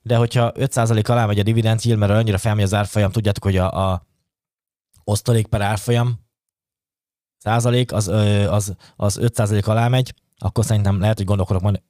de 0.02 0.16
hogyha 0.16 0.52
5% 0.54 1.08
alá 1.08 1.26
megy 1.26 1.38
a 1.38 1.42
dividend 1.42 1.80
yield, 1.84 1.98
mert 1.98 2.12
annyira 2.12 2.38
felmegy 2.38 2.64
az 2.64 2.74
árfolyam, 2.74 3.10
tudjátok, 3.10 3.42
hogy 3.44 3.56
a, 3.56 3.90
a 3.92 4.06
osztalék 5.04 5.46
per 5.46 5.60
árfolyam 5.60 6.20
százalék 7.38 7.92
az, 7.92 8.08
az, 8.48 8.74
az 8.96 9.16
5 9.16 9.34
százalék 9.34 9.66
alá 9.66 9.88
megy, 9.88 10.14
akkor 10.38 10.64
szerintem 10.64 11.00
lehet, 11.00 11.16
hogy 11.16 11.26
gondolkodok 11.26 11.62
majd 11.62 11.82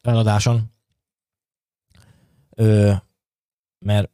eladáson, 0.00 0.72
Ö, 2.50 2.92
mert 3.78 4.10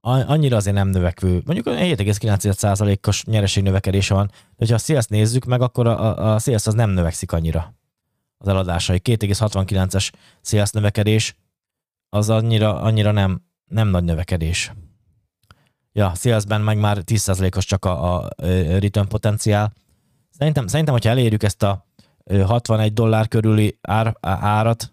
annyira 0.00 0.56
azért 0.56 0.76
nem 0.76 0.88
növekvő. 0.88 1.42
Mondjuk 1.44 1.66
7,9%-os 1.66 3.24
nyereség 3.24 3.62
növekedése 3.62 4.14
van, 4.14 4.30
de 4.56 4.66
ha 4.68 4.74
a 4.74 4.78
sales 4.78 5.06
nézzük 5.06 5.44
meg, 5.44 5.60
akkor 5.60 5.86
a, 5.86 6.34
a 6.34 6.38
sales 6.38 6.66
az 6.66 6.74
nem 6.74 6.90
növekszik 6.90 7.32
annyira 7.32 7.74
az 8.42 8.48
eladásai. 8.48 9.00
2,69-es 9.04 10.12
sales 10.40 10.70
növekedés 10.70 11.36
az 12.08 12.30
annyira, 12.30 12.80
annyira 12.80 13.10
nem, 13.10 13.42
nem 13.64 13.88
nagy 13.88 14.04
növekedés. 14.04 14.72
Ja, 15.92 16.12
salesben 16.14 16.60
meg 16.60 16.78
már 16.78 16.98
10%-os 17.06 17.64
csak 17.64 17.84
a, 17.84 18.14
a 18.14 18.28
return 18.78 19.08
potenciál. 19.08 19.72
Szerintem, 20.30 20.66
szerintem, 20.66 20.94
hogyha 20.94 21.10
elérjük 21.10 21.42
ezt 21.42 21.62
a 21.62 21.86
61 22.44 22.92
dollár 22.92 23.28
körüli 23.28 23.78
ár, 23.80 24.16
árat, 24.20 24.92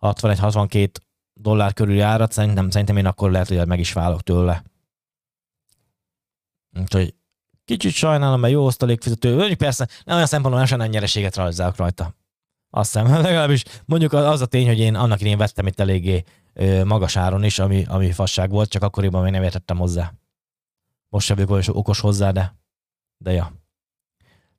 61-62 0.00 0.90
dollár 1.34 1.72
körüli 1.72 2.00
árat, 2.00 2.32
szerintem, 2.32 2.70
szerintem 2.70 2.96
én 2.96 3.06
akkor 3.06 3.30
lehet, 3.30 3.48
hogy 3.48 3.66
meg 3.66 3.78
is 3.78 3.92
válok 3.92 4.22
tőle. 4.22 4.62
Úgyhogy 6.80 7.14
kicsit 7.66 7.92
sajnálom, 7.92 8.40
mert 8.40 8.52
jó 8.52 8.64
osztalékfizető, 8.64 9.36
mondjuk 9.36 9.58
persze 9.58 9.88
nem 10.04 10.14
olyan 10.14 10.26
szempontból 10.28 10.64
nem, 10.64 10.78
nem 10.78 10.88
nyereséget 10.88 11.36
rajzolok 11.36 11.76
rajta. 11.76 12.14
Azt 12.70 12.92
hiszem, 12.92 13.12
legalábbis 13.22 13.62
mondjuk 13.84 14.12
az 14.12 14.40
a 14.40 14.46
tény, 14.46 14.66
hogy 14.66 14.78
én 14.78 14.94
annak 14.94 15.20
én 15.20 15.38
vettem 15.38 15.66
itt 15.66 15.80
eléggé 15.80 16.24
magas 16.84 17.16
áron 17.16 17.44
is, 17.44 17.58
ami, 17.58 17.84
ami 17.88 18.12
fasság 18.12 18.50
volt, 18.50 18.70
csak 18.70 18.82
akkoriban 18.82 19.22
még 19.22 19.32
nem 19.32 19.42
értettem 19.42 19.76
hozzá. 19.76 20.12
Most 21.08 21.26
sem 21.26 21.36
vagyok 21.36 21.76
okos 21.76 22.00
hozzá, 22.00 22.30
de, 22.30 22.56
de 23.16 23.32
ja. 23.32 23.52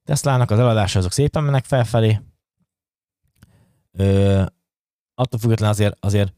Teslának 0.04 0.52
az 0.52 0.60
eladása 0.60 1.00
azok 1.00 1.12
szépen 1.12 1.43
mennek 1.43 1.65
felfelé. 1.65 2.22
Ö, 3.91 4.43
attól 5.15 5.39
függetlenül 5.39 5.74
azért, 5.74 5.98
azért 6.00 6.34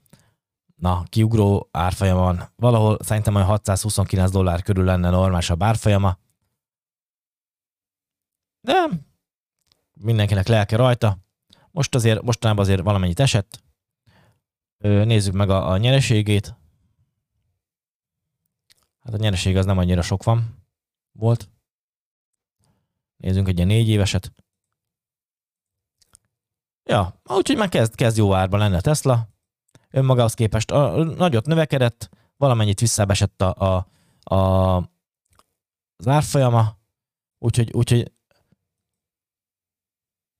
na, 0.76 1.04
kiugró 1.10 1.70
árfolyama 1.72 2.22
van. 2.22 2.50
Valahol 2.56 2.98
szerintem 3.02 3.36
olyan 3.36 3.48
629 3.48 4.32
dollár 4.32 4.62
körül 4.62 4.84
lenne 4.84 5.10
normálisabb 5.10 5.64
árfolyama. 5.64 6.18
De 8.62 8.90
mindenkinek 9.94 10.48
lelke 10.48 10.76
rajta. 10.76 11.18
Most 11.72 11.96
azért, 11.96 12.22
mostanában 12.22 12.64
azért 12.64 12.82
valamennyit 12.82 13.20
esett. 13.20 13.64
Nézzük 14.78 15.34
meg 15.34 15.50
a, 15.50 15.70
a 15.70 15.78
nyereségét. 15.78 16.56
Hát 19.00 19.14
a 19.14 19.18
nyereség 19.18 19.58
az 19.58 19.66
nem 19.66 19.78
annyira 19.78 20.02
sok 20.02 20.24
van. 20.24 20.68
Volt. 21.12 21.50
Nézzünk 23.18 23.48
egy 23.48 23.56
ilyen 23.56 23.68
négy 23.68 23.88
éveset. 23.90 24.32
Ja, 26.84 27.22
úgyhogy 27.24 27.58
már 27.58 27.70
kezd, 27.70 27.96
kezd 27.96 28.18
jó 28.18 28.34
árban 28.34 28.60
lenne 28.60 28.82
Tesla 28.82 29.30
önmagához 29.90 30.34
képest 30.34 30.72
a, 30.72 31.04
nagyot 31.04 31.46
növekedett, 31.46 32.10
valamennyit 32.38 32.80
visszabesett 32.80 33.42
a, 33.42 33.56
a, 33.56 33.88
a, 34.36 34.76
az 35.96 36.08
árfolyama, 36.08 36.78
úgyhogy, 37.38 37.72
úgyhogy 37.74 38.12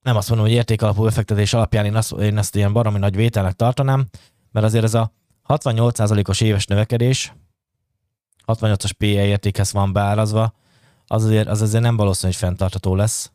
nem 0.02 0.16
azt 0.16 0.28
mondom, 0.28 0.46
hogy 0.46 0.56
értékalapú 0.56 1.02
befektetés 1.02 1.54
alapján 1.54 1.84
én, 1.84 1.94
azt, 1.94 2.12
én 2.12 2.38
ezt 2.38 2.56
ilyen 2.56 2.72
baromi 2.72 2.98
nagy 2.98 3.16
vételnek 3.16 3.52
tartanám, 3.52 4.08
mert 4.52 4.66
azért 4.66 4.84
ez 4.84 4.94
a 4.94 5.12
68%-os 5.48 6.40
éves 6.40 6.66
növekedés, 6.66 7.32
68-as 8.46 8.92
PE 8.98 9.06
értékhez 9.06 9.72
van 9.72 9.92
beárazva, 9.92 10.54
az 11.06 11.24
azért, 11.24 11.48
az 11.48 11.60
azért 11.60 11.82
nem 11.82 11.96
valószínű, 11.96 12.32
hogy 12.32 12.40
fenntartható 12.40 12.94
lesz. 12.94 13.32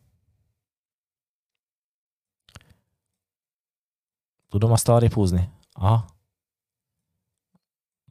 Tudom 4.50 4.72
azt 4.72 4.89
arrébb 4.89 5.14
húzni? 5.14 5.50
Aha. 5.72 6.06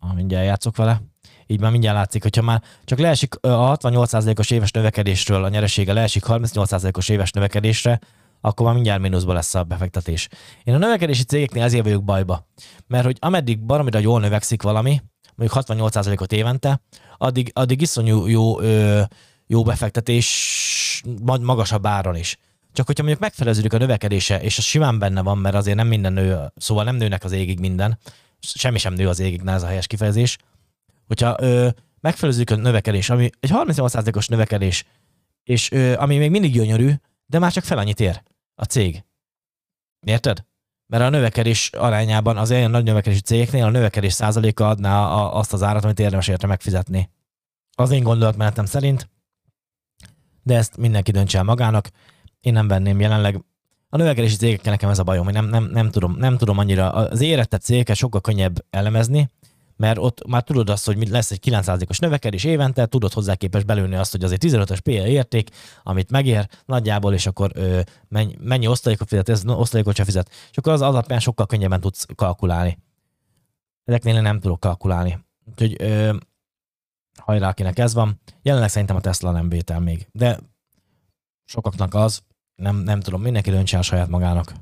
Ah, 0.00 0.14
mindjárt 0.14 0.46
játszok 0.46 0.76
vele. 0.76 1.02
Így 1.46 1.60
már 1.60 1.70
mindjárt 1.70 1.96
látszik, 1.96 2.22
hogyha 2.22 2.42
már 2.42 2.62
csak 2.84 2.98
leesik 2.98 3.34
a 3.34 3.76
68%-os 3.76 4.50
éves 4.50 4.70
növekedésről 4.70 5.44
a 5.44 5.48
nyeresége 5.48 5.92
leesik 5.92 6.22
38%-os 6.26 7.08
éves 7.08 7.30
növekedésre, 7.30 8.00
akkor 8.44 8.66
már 8.66 8.74
mindjárt 8.74 9.00
mínuszba 9.00 9.32
lesz 9.32 9.54
a 9.54 9.62
befektetés. 9.62 10.28
Én 10.64 10.74
a 10.74 10.78
növekedési 10.78 11.22
cégeknél 11.22 11.62
ezért 11.62 11.84
vagyok 11.84 12.04
bajba. 12.04 12.46
Mert 12.86 13.04
hogy 13.04 13.16
ameddig 13.20 13.60
baromira 13.60 13.98
jól 13.98 14.20
növekszik 14.20 14.62
valami, 14.62 15.00
mondjuk 15.34 15.64
68%-ot 15.66 16.32
évente, 16.32 16.80
addig, 17.18 17.50
addig 17.54 17.80
iszonyú 17.80 18.26
jó, 18.26 18.60
jó, 18.60 18.60
jó 19.46 19.62
befektetés 19.62 21.02
magasabb 21.40 21.86
áron 21.86 22.16
is. 22.16 22.36
Csak 22.72 22.86
hogyha 22.86 23.02
mondjuk 23.02 23.22
megfeleződik 23.22 23.72
a 23.72 23.78
növekedése, 23.78 24.42
és 24.42 24.58
az 24.58 24.64
simán 24.64 24.98
benne 24.98 25.22
van, 25.22 25.38
mert 25.38 25.54
azért 25.54 25.76
nem 25.76 25.86
minden 25.86 26.12
nő, 26.12 26.52
szóval 26.56 26.84
nem 26.84 26.96
nőnek 26.96 27.24
az 27.24 27.32
égig 27.32 27.60
minden, 27.60 27.98
semmi 28.40 28.78
sem 28.78 28.94
nő 28.94 29.08
az 29.08 29.20
égig, 29.20 29.42
ez 29.46 29.62
a 29.62 29.66
helyes 29.66 29.86
kifejezés. 29.86 30.36
Hogyha 31.06 31.36
ö, 31.40 31.68
megfeleződik 32.00 32.50
a 32.50 32.56
növekedés, 32.56 33.10
ami 33.10 33.30
egy 33.40 33.50
38%-os 33.52 34.28
növekedés, 34.28 34.84
és 35.44 35.70
ö, 35.70 35.94
ami 35.96 36.16
még 36.16 36.30
mindig 36.30 36.52
gyönyörű, 36.52 36.92
de 37.26 37.38
már 37.38 37.52
csak 37.52 37.64
fel 37.64 37.78
annyit 37.78 38.00
ér 38.00 38.22
a 38.54 38.64
cég. 38.64 39.04
Érted? 40.00 40.44
mert 40.86 41.02
a 41.04 41.08
növekedés 41.08 41.70
arányában 41.72 42.36
az 42.36 42.50
ilyen 42.50 42.70
nagy 42.70 42.84
növekedési 42.84 43.20
cégeknél 43.20 43.64
a 43.64 43.70
növekedés 43.70 44.12
százaléka 44.12 44.68
adná 44.68 45.06
a, 45.06 45.36
azt 45.36 45.52
az 45.52 45.62
árat, 45.62 45.84
amit 45.84 45.98
érdemes 46.00 46.28
érte 46.28 46.46
megfizetni. 46.46 47.10
Az 47.76 47.90
én 47.90 48.02
gondolatmenetem 48.02 48.64
szerint, 48.64 49.10
de 50.42 50.56
ezt 50.56 50.76
mindenki 50.76 51.10
döntse 51.10 51.38
el 51.38 51.44
magának. 51.44 51.90
Én 52.40 52.52
nem 52.52 52.68
venném 52.68 53.00
jelenleg. 53.00 53.44
A 53.88 53.96
növekedési 53.96 54.36
cégekkel 54.36 54.72
nekem 54.72 54.90
ez 54.90 54.98
a 54.98 55.02
bajom, 55.02 55.24
hogy 55.24 55.34
nem, 55.34 55.46
nem, 55.46 55.64
nem, 55.64 55.90
tudom, 55.90 56.16
nem 56.16 56.36
tudom 56.36 56.58
annyira. 56.58 56.90
Az 56.90 57.20
érettett 57.20 57.62
cégeket 57.62 57.96
sokkal 57.96 58.20
könnyebb 58.20 58.64
elemezni, 58.70 59.30
mert 59.76 59.98
ott 59.98 60.26
már 60.26 60.42
tudod 60.42 60.70
azt, 60.70 60.86
hogy 60.86 61.08
lesz 61.08 61.30
egy 61.30 61.40
9%-os 61.44 61.98
növekedés 61.98 62.44
évente, 62.44 62.86
tudod 62.86 63.12
hozzá 63.12 63.34
képes 63.34 63.64
belőni 63.64 63.94
azt, 63.94 64.10
hogy 64.10 64.24
azért 64.24 64.44
15-ös 64.44 64.78
PL 64.82 64.90
érték, 64.90 65.50
amit 65.82 66.10
megér 66.10 66.48
nagyjából, 66.64 67.14
és 67.14 67.26
akkor 67.26 67.50
ö, 67.54 67.80
mennyi, 68.08 68.36
mennyi 68.40 68.66
osztalékot 68.66 69.08
fizet, 69.08 69.28
ez 69.28 69.46
osztalékot 69.46 69.94
sem 69.94 70.04
fizet. 70.04 70.30
És 70.50 70.56
akkor 70.56 70.72
az 70.72 70.82
alapján 70.82 71.20
sokkal 71.20 71.46
könnyebben 71.46 71.80
tudsz 71.80 72.06
kalkulálni. 72.14 72.78
Ezeknél 73.84 74.20
nem 74.20 74.40
tudok 74.40 74.60
kalkulálni. 74.60 75.24
Úgyhogy 75.50 75.76
ö, 75.78 76.16
hajrá, 77.18 77.48
akinek 77.48 77.78
ez 77.78 77.94
van. 77.94 78.20
Jelenleg 78.42 78.70
szerintem 78.70 78.96
a 78.96 79.00
Tesla 79.00 79.30
nem 79.30 79.48
vétel 79.48 79.80
még, 79.80 80.08
de 80.12 80.38
sokaknak 81.44 81.94
az, 81.94 82.22
nem, 82.54 82.76
nem 82.76 83.00
tudom, 83.00 83.22
mindenki 83.22 83.50
döntse 83.50 83.78
a 83.78 83.82
saját 83.82 84.08
magának. 84.08 84.52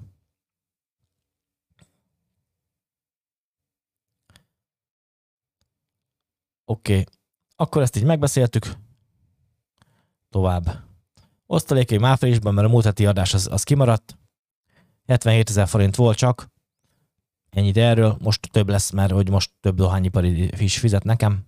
Oké, 6.64 6.92
okay. 6.92 7.04
akkor 7.56 7.82
ezt 7.82 7.96
így 7.96 8.04
megbeszéltük. 8.04 8.76
Tovább. 10.28 10.90
Osztalékai 11.46 11.98
áprilisban, 12.02 12.54
mert 12.54 12.66
a 12.66 12.70
múlt 12.70 12.84
heti 12.84 13.06
adás 13.06 13.34
az, 13.34 13.48
az 13.50 13.62
kimaradt. 13.62 14.18
77 15.06 15.48
ezer 15.48 15.68
forint 15.68 15.96
volt 15.96 16.16
csak. 16.16 16.50
Ennyit 17.50 17.76
erről. 17.76 18.16
Most 18.20 18.50
több 18.50 18.68
lesz, 18.68 18.90
mert 18.90 19.12
hogy 19.12 19.30
most 19.30 19.50
több 19.60 19.74
dohányipari 19.74 20.62
is 20.62 20.78
fizet 20.78 21.04
nekem. 21.04 21.46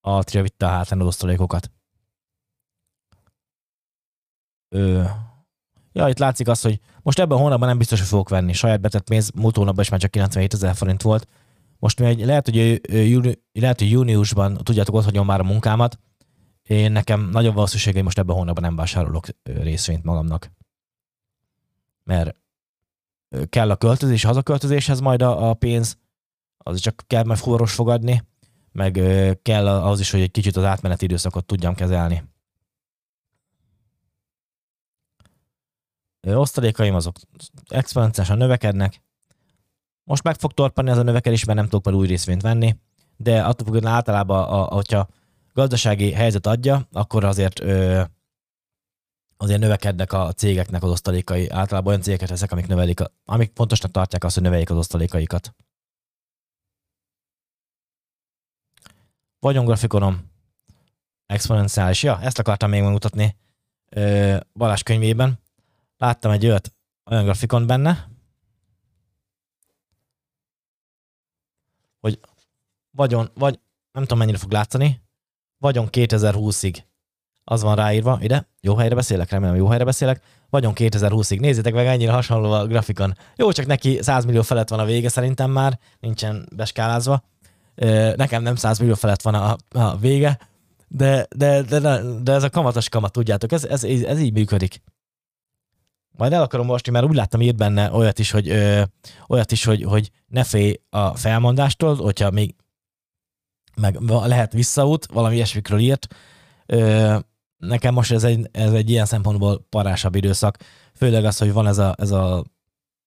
A 0.00 0.22
Tria 0.22 0.42
vitte 0.42 0.66
a 0.66 0.70
hátán 0.70 1.02
osztalékokat. 1.02 1.70
Ö, 4.68 5.04
ja, 5.92 6.08
itt 6.08 6.18
látszik 6.18 6.48
az, 6.48 6.60
hogy 6.60 6.80
most 7.02 7.18
ebben 7.18 7.38
a 7.38 7.40
hónapban 7.40 7.68
nem 7.68 7.78
biztos, 7.78 7.98
hogy 7.98 8.08
fogok 8.08 8.28
venni. 8.28 8.52
Saját 8.52 8.80
betett 8.80 9.08
pénz 9.08 9.30
múlt 9.30 9.56
hónapban 9.56 9.84
is 9.84 9.90
már 9.90 10.00
csak 10.00 10.10
97 10.10 10.54
ezer 10.54 10.74
forint 10.74 11.02
volt 11.02 11.28
most 11.78 12.00
még 12.00 12.24
lehet, 12.24 12.44
hogy, 12.44 12.80
júni, 13.08 13.42
lehet, 13.52 13.78
hogy 13.78 13.90
júniusban 13.90 14.54
tudjátok, 14.54 14.94
ott 14.94 15.04
hagyom 15.04 15.26
már 15.26 15.40
a 15.40 15.44
munkámat. 15.44 15.98
Én 16.62 16.92
nekem 16.92 17.28
nagyon 17.28 17.54
valószínűség, 17.54 17.94
hogy 17.94 18.02
most 18.02 18.18
ebben 18.18 18.34
a 18.34 18.38
hónapban 18.38 18.62
nem 18.62 18.76
vásárolok 18.76 19.26
részvényt 19.42 20.04
magamnak. 20.04 20.50
Mert 22.04 22.36
kell 23.48 23.70
a 23.70 23.76
költözés, 23.76 24.24
a 24.24 24.26
hazaköltözéshez 24.26 25.00
majd 25.00 25.22
a, 25.22 25.48
a 25.48 25.54
pénz, 25.54 25.98
az 26.56 26.80
csak 26.80 27.04
kell 27.06 27.24
majd 27.24 27.38
forros 27.38 27.72
fogadni, 27.72 28.22
meg 28.72 29.00
kell 29.42 29.68
az 29.68 30.00
is, 30.00 30.10
hogy 30.10 30.20
egy 30.20 30.30
kicsit 30.30 30.56
az 30.56 30.64
átmeneti 30.64 31.04
időszakot 31.04 31.46
tudjam 31.46 31.74
kezelni. 31.74 32.22
Osztalékaim 36.20 36.94
azok 36.94 37.16
exponenciálisan 37.68 38.38
növekednek, 38.38 39.02
most 40.06 40.22
meg 40.22 40.38
fog 40.38 40.52
torpanni 40.52 40.90
az 40.90 40.98
a 40.98 41.02
növekedés, 41.02 41.44
mert 41.44 41.58
nem 41.58 41.68
tudok 41.68 41.84
már 41.84 41.94
új 41.94 42.06
részvényt 42.06 42.42
venni, 42.42 42.76
de 43.16 43.44
attól 43.44 43.66
függően 43.66 43.92
általában, 43.92 44.44
a, 44.44 44.70
a, 44.70 44.74
hogyha 44.74 45.08
gazdasági 45.52 46.12
helyzet 46.12 46.46
adja, 46.46 46.88
akkor 46.92 47.24
azért 47.24 47.60
ö, 47.60 48.02
azért 49.36 49.60
növekednek 49.60 50.12
a 50.12 50.32
cégeknek 50.32 50.82
az 50.82 50.90
osztalékai. 50.90 51.48
Általában 51.48 51.88
olyan 51.88 52.02
cégeket 52.02 52.28
veszek, 52.28 52.52
amik, 52.52 52.66
növelik, 52.66 53.00
amik 53.24 53.50
fontosnak 53.54 53.90
tartják 53.90 54.24
azt, 54.24 54.34
hogy 54.34 54.42
növeljék 54.42 54.70
az 54.70 54.76
osztalékaikat. 54.76 55.54
Vagyonggrafikonom 59.38 60.30
exponenciális. 61.26 62.02
Ja, 62.02 62.20
ezt 62.20 62.38
akartam 62.38 62.70
még 62.70 62.82
megmutatni 62.82 63.36
Balázs 64.52 64.82
könyvében. 64.82 65.38
Láttam 65.96 66.30
egy 66.30 66.46
olyat, 66.46 66.72
olyan 67.10 67.24
grafikon 67.24 67.66
benne, 67.66 68.08
hogy 72.06 72.18
vagyon, 72.90 73.30
vagy 73.34 73.58
nem 73.92 74.02
tudom 74.02 74.18
mennyire 74.18 74.38
fog 74.38 74.52
látszani, 74.52 75.02
vagyon 75.58 75.88
2020-ig. 75.90 76.76
Az 77.44 77.62
van 77.62 77.74
ráírva, 77.74 78.18
ide, 78.20 78.48
jó 78.60 78.74
helyre 78.74 78.94
beszélek, 78.94 79.30
remélem 79.30 79.56
jó 79.56 79.66
helyre 79.66 79.84
beszélek, 79.84 80.22
vagyon 80.50 80.72
2020-ig. 80.76 81.40
Nézzétek 81.40 81.74
meg, 81.74 81.86
ennyire 81.86 82.12
hasonló 82.12 82.52
a 82.52 82.66
grafikon. 82.66 83.16
Jó, 83.36 83.52
csak 83.52 83.66
neki 83.66 84.02
100 84.02 84.24
millió 84.24 84.42
felett 84.42 84.68
van 84.68 84.78
a 84.78 84.84
vége 84.84 85.08
szerintem 85.08 85.50
már, 85.50 85.78
nincsen 86.00 86.48
beskálázva. 86.54 87.22
Nekem 88.16 88.42
nem 88.42 88.56
100 88.56 88.78
millió 88.78 88.94
felett 88.94 89.22
van 89.22 89.34
a, 89.34 89.56
a 89.68 89.96
vége, 89.96 90.38
de, 90.88 91.26
de, 91.36 91.62
de, 91.62 91.78
de, 91.78 92.02
de 92.22 92.32
ez 92.32 92.42
a 92.42 92.50
kamatos 92.50 92.88
kamat, 92.88 93.12
tudjátok, 93.12 93.52
ez, 93.52 93.64
ez, 93.64 93.84
ez 93.84 94.20
így 94.20 94.32
működik. 94.32 94.82
Majd 96.16 96.32
el 96.32 96.42
akarom 96.42 96.66
most, 96.66 96.90
mert 96.90 97.04
úgy 97.04 97.14
láttam 97.14 97.40
írt 97.40 97.56
benne 97.56 97.92
olyat 97.92 98.18
is, 98.18 98.30
hogy, 98.30 98.48
ö, 98.48 98.82
olyat 99.28 99.52
is, 99.52 99.64
hogy, 99.64 99.82
hogy 99.82 100.10
ne 100.26 100.44
félj 100.44 100.80
a 100.90 101.16
felmondástól, 101.16 101.96
hogyha 101.96 102.30
még 102.30 102.54
meg 103.76 104.00
lehet 104.00 104.52
visszaút, 104.52 105.06
valami 105.06 105.34
ilyesmikről 105.34 105.78
írt. 105.78 106.06
Ö, 106.66 107.18
nekem 107.56 107.94
most 107.94 108.12
ez 108.12 108.24
egy, 108.24 108.48
ez 108.52 108.72
egy 108.72 108.90
ilyen 108.90 109.06
szempontból 109.06 109.66
parásabb 109.68 110.14
időszak, 110.14 110.56
főleg 110.94 111.24
az, 111.24 111.38
hogy 111.38 111.52
van 111.52 111.66
ez 111.66 111.78
a, 111.78 111.94
ez 111.98 112.10
a 112.10 112.44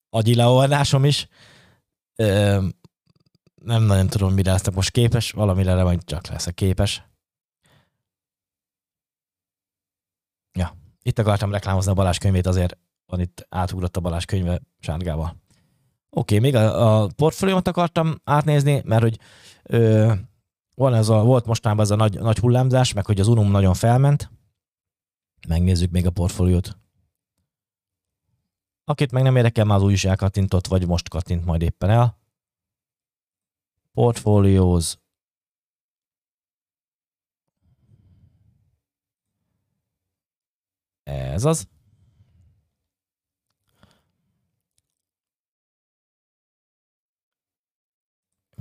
agyi 0.09 0.35
leolvadásom 0.35 1.05
is. 1.05 1.27
Ö, 2.15 2.63
nem 3.63 3.83
nagyon 3.83 4.07
tudom, 4.07 4.33
mire 4.33 4.51
leszek 4.51 4.73
most 4.73 4.91
képes, 4.91 5.31
valamire 5.31 5.83
majd 5.83 6.03
csak 6.03 6.27
leszek 6.27 6.53
képes. 6.53 7.03
Ja, 10.53 10.75
itt 11.01 11.19
akartam 11.19 11.51
reklámozni 11.51 11.91
a 11.91 11.93
Balázs 11.95 12.17
könyvét, 12.17 12.47
azért 12.47 12.77
van 13.09 13.19
itt 13.19 13.45
átugrott 13.49 13.97
a 13.97 13.99
Balázs 13.99 14.25
könyve 14.25 14.61
sárgával. 14.79 15.35
Oké, 16.09 16.37
okay, 16.37 16.39
még 16.39 16.55
a, 16.55 17.03
a 17.03 17.09
portfóliómat 17.15 17.67
akartam 17.67 18.15
átnézni, 18.23 18.81
mert 18.85 19.01
hogy 19.01 19.19
ö, 19.63 20.13
van 20.75 20.93
ez 20.93 21.09
a, 21.09 21.23
volt 21.23 21.45
mostanában 21.45 21.83
ez 21.83 21.91
a 21.91 21.95
nagy, 21.95 22.19
nagy 22.19 22.37
hullámzás, 22.37 22.93
meg 22.93 23.05
hogy 23.05 23.19
az 23.19 23.27
Unum 23.27 23.51
nagyon 23.51 23.73
felment. 23.73 24.31
Megnézzük 25.47 25.91
még 25.91 26.05
a 26.05 26.11
portfóliót. 26.11 26.77
Akit 28.83 29.11
meg 29.11 29.23
nem 29.23 29.35
érdekel, 29.35 29.65
már 29.65 29.77
az 29.77 29.83
új 29.83 29.91
is 29.91 30.05
elkattintott, 30.05 30.67
vagy 30.67 30.87
most 30.87 31.09
kattint 31.09 31.45
majd 31.45 31.61
éppen 31.61 31.89
el. 31.89 32.17
Portfólióz. 33.93 34.99
Ez 41.03 41.45
az. 41.45 41.67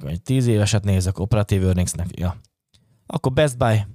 Egy 0.05 0.23
10 0.23 0.47
éveset 0.47 0.85
nézek, 0.85 1.19
operatív 1.19 1.65
earningsnek, 1.65 2.19
ja. 2.19 2.37
Akkor 3.07 3.33
Best 3.33 3.59
Buy, 3.59 3.87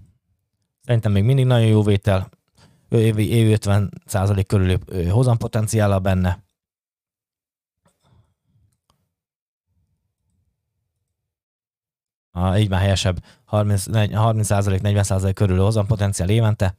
szerintem 0.82 1.12
még 1.12 1.24
mindig 1.24 1.46
nagyon 1.46 1.68
jó 1.68 1.84
vétel, 1.84 2.30
évi, 2.90 3.30
évi 3.30 3.58
50% 3.60 4.44
körüli 4.48 4.78
hozampotenciála 5.10 6.00
benne. 6.00 6.44
Ah, 12.32 12.60
így 12.62 12.70
már 12.70 12.80
helyesebb, 12.82 13.24
30, 13.46 14.14
30 14.14 14.48
40% 14.52 15.32
körül 15.34 15.60
hozampotenciál 15.60 16.30
évente. 16.30 16.78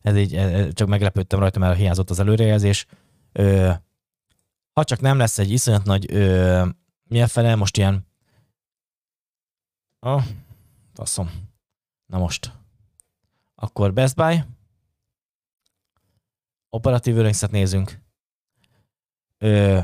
Ez 0.00 0.16
így 0.16 0.38
csak 0.72 0.88
meglepődtem 0.88 1.38
rajta, 1.38 1.58
mert 1.58 1.76
hiányzott 1.76 2.10
az 2.10 2.20
előrejelzés. 2.20 2.86
Ha 4.72 4.84
csak 4.84 5.00
nem 5.00 5.18
lesz 5.18 5.38
egy 5.38 5.50
iszonyat 5.50 5.84
nagy, 5.84 6.12
ö, 6.12 6.66
milyen 7.04 7.26
fele, 7.26 7.54
most 7.54 7.76
ilyen 7.76 8.06
Ah, 10.04 10.22
faszom. 10.94 11.30
Na 12.06 12.18
most. 12.18 12.52
Akkor 13.54 13.92
Best 13.92 14.14
Buy. 14.14 14.42
Operatív 16.70 17.16
earnings 17.16 17.40
nézünk. 17.40 18.00
Ö, 19.38 19.80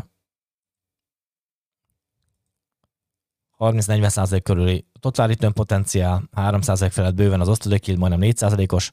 30-40% 3.59 4.41
körüli 4.43 4.87
return 5.17 5.53
potenciál, 5.53 6.29
3% 6.33 6.89
felett 6.91 7.15
bőven 7.15 7.41
az 7.41 7.49
osztalék 7.49 7.97
majdnem 7.97 8.31
4%-os. 8.31 8.91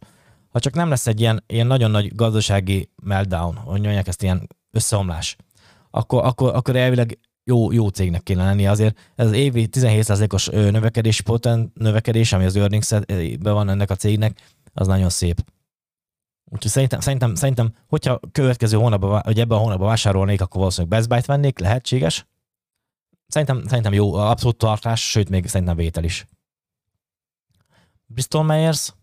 Ha 0.49 0.59
csak 0.59 0.73
nem 0.73 0.89
lesz 0.89 1.07
egy 1.07 1.19
ilyen, 1.19 1.43
ilyen 1.47 1.67
nagyon 1.67 1.91
nagy 1.91 2.15
gazdasági 2.15 2.91
meltdown, 2.95 3.55
hogy 3.55 3.81
mondják 3.81 4.07
ezt 4.07 4.23
ilyen 4.23 4.47
összeomlás, 4.71 5.35
akkor, 5.89 6.25
akkor, 6.25 6.55
akkor 6.55 6.75
elvileg 6.75 7.19
jó, 7.47 7.71
jó 7.71 7.87
cégnek 7.87 8.23
kéne 8.23 8.43
lenni 8.43 8.67
azért. 8.67 9.11
Ez 9.15 9.25
az 9.25 9.31
évi 9.31 9.67
17%-os 9.71 10.45
növekedés, 10.45 11.21
potent, 11.21 11.75
növekedés, 11.75 12.33
ami 12.33 12.45
az 12.45 12.55
earnings 12.55 12.89
van 13.39 13.69
ennek 13.69 13.89
a 13.89 13.95
cégnek, 13.95 14.39
az 14.73 14.87
nagyon 14.87 15.09
szép. 15.09 15.43
Úgyhogy 16.45 16.71
szerintem, 16.71 16.99
szerintem, 16.99 17.35
szerintem 17.35 17.73
hogyha 17.87 18.19
következő 18.31 18.77
hónapban, 18.77 19.21
vagy 19.23 19.39
ebben 19.39 19.57
a 19.57 19.61
hónapban 19.61 19.87
vásárolnék, 19.87 20.41
akkor 20.41 20.57
valószínűleg 20.57 20.97
Best 20.97 21.09
Buy-t 21.09 21.25
vennék, 21.25 21.59
lehetséges. 21.59 22.27
Szerintem, 23.27 23.63
szerintem 23.67 23.93
jó, 23.93 24.13
abszolút 24.13 24.57
tartás, 24.57 25.09
sőt, 25.09 25.29
még 25.29 25.47
szerintem 25.47 25.75
vétel 25.75 26.03
is. 26.03 26.25
Bristol 28.05 28.43
Myers, 28.43 28.93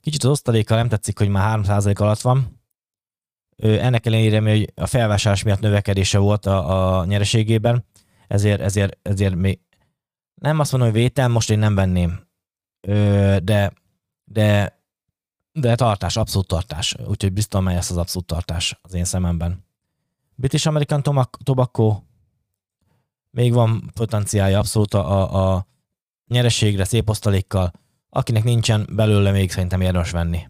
kicsit 0.00 0.24
az 0.24 0.30
osztalékkal 0.30 0.76
nem 0.76 0.88
tetszik, 0.88 1.18
hogy 1.18 1.28
már 1.28 1.60
3% 1.62 2.00
alatt 2.00 2.20
van. 2.20 2.60
Ennek 3.56 4.06
ellenére, 4.06 4.40
hogy 4.40 4.72
a 4.74 4.86
felvásárlás 4.86 5.42
miatt 5.42 5.60
növekedése 5.60 6.18
volt 6.18 6.46
a, 6.46 6.98
a 6.98 7.04
nyereségében, 7.04 7.84
ezért, 8.32 8.60
ezért, 8.60 8.98
ezért 9.02 9.34
még 9.34 9.60
nem 10.34 10.58
azt 10.58 10.72
mondom, 10.72 10.90
hogy 10.90 11.00
vétel, 11.00 11.28
most 11.28 11.50
én 11.50 11.58
nem 11.58 11.74
venném. 11.74 12.26
De, 12.80 13.72
de, 14.24 14.78
de 15.52 15.74
tartás, 15.74 16.16
abszolút 16.16 16.46
tartás. 16.46 16.94
Úgyhogy 17.06 17.32
Bristol 17.32 17.60
Myers 17.60 17.90
az 17.90 17.96
abszolút 17.96 18.26
tartás 18.26 18.78
az 18.82 18.94
én 18.94 19.04
szememben. 19.04 19.64
British 20.34 20.66
American 20.66 21.02
Tobacco 21.42 22.02
még 23.30 23.52
van 23.52 23.90
potenciálja 23.94 24.58
abszolút 24.58 24.94
a, 24.94 25.54
a 25.54 25.66
nyereségre, 26.26 26.84
szép 26.84 27.08
osztalékkal. 27.08 27.72
Akinek 28.08 28.44
nincsen 28.44 28.86
belőle, 28.92 29.30
még 29.30 29.50
szerintem 29.50 29.80
érdemes 29.80 30.10
venni. 30.10 30.48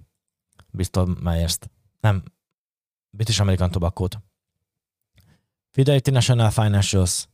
Bristol 0.71 1.17
Myers-t. 1.23 1.71
Nem, 2.01 2.23
British 3.11 3.41
American 3.41 3.71
Tobacco-t. 3.71 4.19
Fidelity 5.71 6.11
National 6.11 6.51
Financials. 6.51 7.27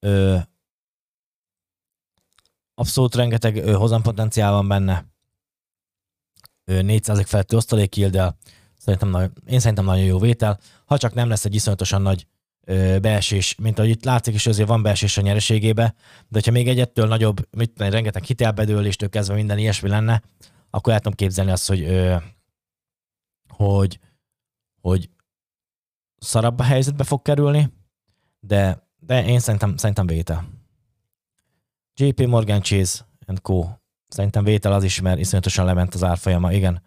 Ö, 0.00 0.36
abszolút 2.74 3.14
rengeteg 3.14 3.56
ö, 3.56 3.72
hozampotenciál 3.72 4.52
van 4.52 4.68
benne. 4.68 5.06
Ö, 6.64 6.82
400 6.82 7.28
feletti 7.28 7.56
osztalék 7.56 8.06
de 8.06 8.36
szerintem 8.76 9.08
nagyon, 9.08 9.32
én 9.46 9.58
szerintem 9.58 9.84
nagyon 9.84 10.04
jó 10.04 10.18
vétel. 10.18 10.58
Ha 10.84 10.98
csak 10.98 11.14
nem 11.14 11.28
lesz 11.28 11.44
egy 11.44 11.54
iszonyatosan 11.54 12.02
nagy 12.02 12.26
ö, 12.60 12.98
beesés, 13.00 13.54
mint 13.54 13.78
ahogy 13.78 13.90
itt 13.90 14.04
látszik 14.04 14.34
is, 14.34 14.46
azért 14.46 14.68
van 14.68 14.82
beesés 14.82 15.16
a 15.16 15.20
nyereségébe, 15.20 15.94
de 16.28 16.40
ha 16.44 16.50
még 16.50 16.68
egyettől 16.68 17.06
nagyobb, 17.06 17.48
mit 17.56 17.72
tudom, 17.72 17.92
rengeteg 17.92 18.22
hitelbedőléstől 18.22 19.08
kezdve 19.08 19.34
minden 19.34 19.58
ilyesmi 19.58 19.88
lenne, 19.88 20.22
akkor 20.70 20.92
el 20.92 20.98
tudom 20.98 21.16
képzelni 21.16 21.50
azt, 21.50 21.68
hogy, 21.68 21.82
ö, 21.82 22.16
hogy 23.48 24.00
hogy 24.80 25.10
szarabb 26.16 26.58
a 26.58 26.62
helyzetbe 26.62 27.04
fog 27.04 27.22
kerülni, 27.22 27.72
de, 28.40 28.88
de 29.00 29.26
én 29.26 29.38
szerintem, 29.38 29.76
szerintem 29.76 30.06
vétel. 30.06 30.48
JP 31.94 32.26
Morgan 32.26 32.62
Chase 32.62 33.04
and 33.26 33.40
Co. 33.40 33.68
Szerintem 34.08 34.44
vétel 34.44 34.72
az 34.72 34.84
is, 34.84 35.00
mert 35.00 35.18
iszonyatosan 35.18 35.64
lement 35.64 35.94
az 35.94 36.04
árfolyama, 36.04 36.52
igen. 36.52 36.82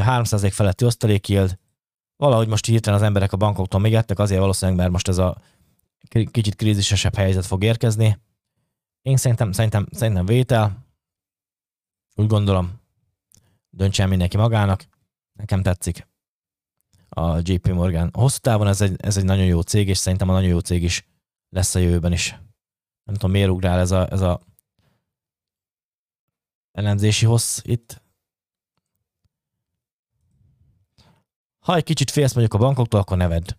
300 0.00 0.54
feletti 0.54 0.84
osztalék 0.84 1.28
yield. 1.28 1.58
Valahogy 2.16 2.48
most 2.48 2.66
hirtelen 2.66 2.98
az 2.98 3.04
emberek 3.04 3.32
a 3.32 3.36
bankoktól 3.36 3.80
még 3.80 3.94
ettek, 3.94 4.18
azért 4.18 4.40
valószínűleg, 4.40 4.80
mert 4.80 4.92
most 4.92 5.08
ez 5.08 5.18
a 5.18 5.36
kicsit 6.30 6.54
krízisesebb 6.54 7.14
helyzet 7.14 7.46
fog 7.46 7.64
érkezni. 7.64 8.18
Én 9.02 9.16
szerintem, 9.16 9.52
szerintem, 9.52 9.86
szerintem 9.90 10.26
vétel. 10.26 10.86
Úgy 12.14 12.26
gondolom, 12.26 12.80
döntsen 13.70 14.08
mindenki 14.08 14.36
magának. 14.36 14.84
Nekem 15.32 15.62
tetszik 15.62 16.06
a 17.08 17.38
JP 17.42 17.68
Morgan. 17.68 18.10
Hosszú 18.12 18.38
távon 18.38 18.66
ez 18.66 18.80
egy, 18.80 18.94
ez 18.98 19.16
egy 19.16 19.24
nagyon 19.24 19.44
jó 19.44 19.60
cég, 19.60 19.88
és 19.88 19.98
szerintem 19.98 20.28
a 20.28 20.32
nagyon 20.32 20.48
jó 20.48 20.58
cég 20.58 20.82
is 20.82 21.06
lesz 21.52 21.74
a 21.74 21.78
jövőben 21.78 22.12
is. 22.12 22.30
Nem 23.04 23.14
tudom, 23.14 23.30
miért 23.30 23.50
ugrál 23.50 23.78
ez 23.78 23.90
a, 23.90 24.10
ez 24.10 24.20
a 24.20 24.40
elemzési 26.72 27.26
hossz 27.26 27.60
itt. 27.62 28.02
Ha 31.58 31.74
egy 31.74 31.84
kicsit 31.84 32.10
félsz 32.10 32.32
mondjuk 32.32 32.54
a 32.54 32.64
bankoktól, 32.64 33.00
akkor 33.00 33.16
neved. 33.16 33.56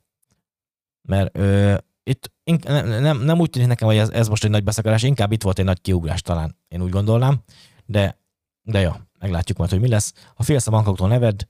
Mert 1.01 1.37
ö, 1.37 1.77
itt 2.03 2.31
ink, 2.43 2.63
nem, 2.63 2.87
nem, 2.87 3.19
nem 3.21 3.39
úgy 3.39 3.49
tűnik 3.49 3.67
nekem, 3.67 3.87
hogy 3.87 3.97
ez, 3.97 4.09
ez 4.09 4.27
most 4.27 4.43
egy 4.43 4.49
nagy 4.49 4.63
beszakarás, 4.63 5.03
inkább 5.03 5.31
itt 5.31 5.43
volt 5.43 5.59
egy 5.59 5.65
nagy 5.65 5.81
kiugrás 5.81 6.21
talán, 6.21 6.57
én 6.67 6.81
úgy 6.81 6.89
gondolnám, 6.89 7.43
de, 7.85 8.19
de 8.61 8.79
jó, 8.79 8.91
meglátjuk 9.19 9.57
majd, 9.57 9.69
hogy 9.69 9.79
mi 9.79 9.87
lesz. 9.87 10.13
Ha 10.35 10.43
félsz 10.43 10.67
a 10.67 10.71
bankoktól, 10.71 11.07
neved, 11.07 11.47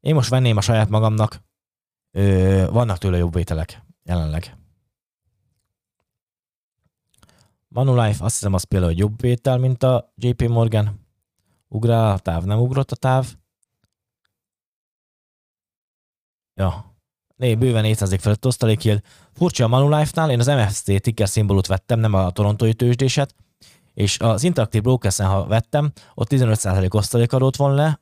én 0.00 0.14
most 0.14 0.28
venném 0.28 0.56
a 0.56 0.60
saját 0.60 0.88
magamnak, 0.88 1.42
ö, 2.10 2.66
vannak 2.70 2.98
tőle 2.98 3.16
jobb 3.16 3.34
vételek 3.34 3.82
jelenleg. 4.02 4.56
Manulife, 7.84 8.24
azt 8.24 8.34
hiszem, 8.34 8.54
az 8.54 8.62
például 8.62 8.92
jobb 8.92 9.20
vétel, 9.20 9.58
mint 9.58 9.82
a 9.82 10.12
JP 10.16 10.48
Morgan. 10.48 11.06
Ugrál 11.68 12.12
a 12.12 12.18
táv, 12.18 12.44
nem 12.44 12.58
ugrott 12.58 12.90
a 12.90 12.96
táv. 12.96 13.26
Ja. 16.54 16.96
Né, 17.36 17.54
bőven 17.54 17.82
400 17.82 18.14
felett 18.20 18.46
osztalékjel. 18.46 19.02
Furcsa 19.32 19.64
a 19.64 19.68
Manulife-nál, 19.68 20.30
én 20.30 20.38
az 20.38 20.46
MFC 20.46 21.00
ticker 21.00 21.28
szimbolút 21.28 21.66
vettem, 21.66 22.00
nem 22.00 22.14
a 22.14 22.30
torontói 22.30 22.74
tőzsdéset, 22.74 23.34
és 23.94 24.18
az 24.18 24.42
Interactive 24.42 24.82
brokers 24.82 25.16
ha 25.16 25.46
vettem, 25.46 25.92
ott 26.14 26.28
15% 26.30 26.94
osztalékadót 26.94 27.56
von 27.56 27.74
le, 27.74 28.00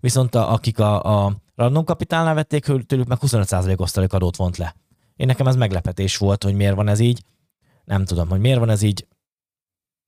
viszont 0.00 0.34
a, 0.34 0.52
akik 0.52 0.78
a, 0.78 1.24
a 1.24 1.32
random 1.54 1.84
kapitálnál 1.84 2.34
vették, 2.34 2.64
tőlük 2.64 3.06
meg 3.06 3.18
25% 3.20 3.78
osztalék 3.78 4.12
adót 4.12 4.36
vont 4.36 4.56
le. 4.56 4.74
Én 5.16 5.26
nekem 5.26 5.46
ez 5.46 5.56
meglepetés 5.56 6.16
volt, 6.16 6.42
hogy 6.42 6.54
miért 6.54 6.74
van 6.74 6.88
ez 6.88 6.98
így. 6.98 7.22
Nem 7.88 8.04
tudom, 8.04 8.28
hogy 8.28 8.40
miért 8.40 8.58
van 8.58 8.70
ez 8.70 8.82
így. 8.82 9.06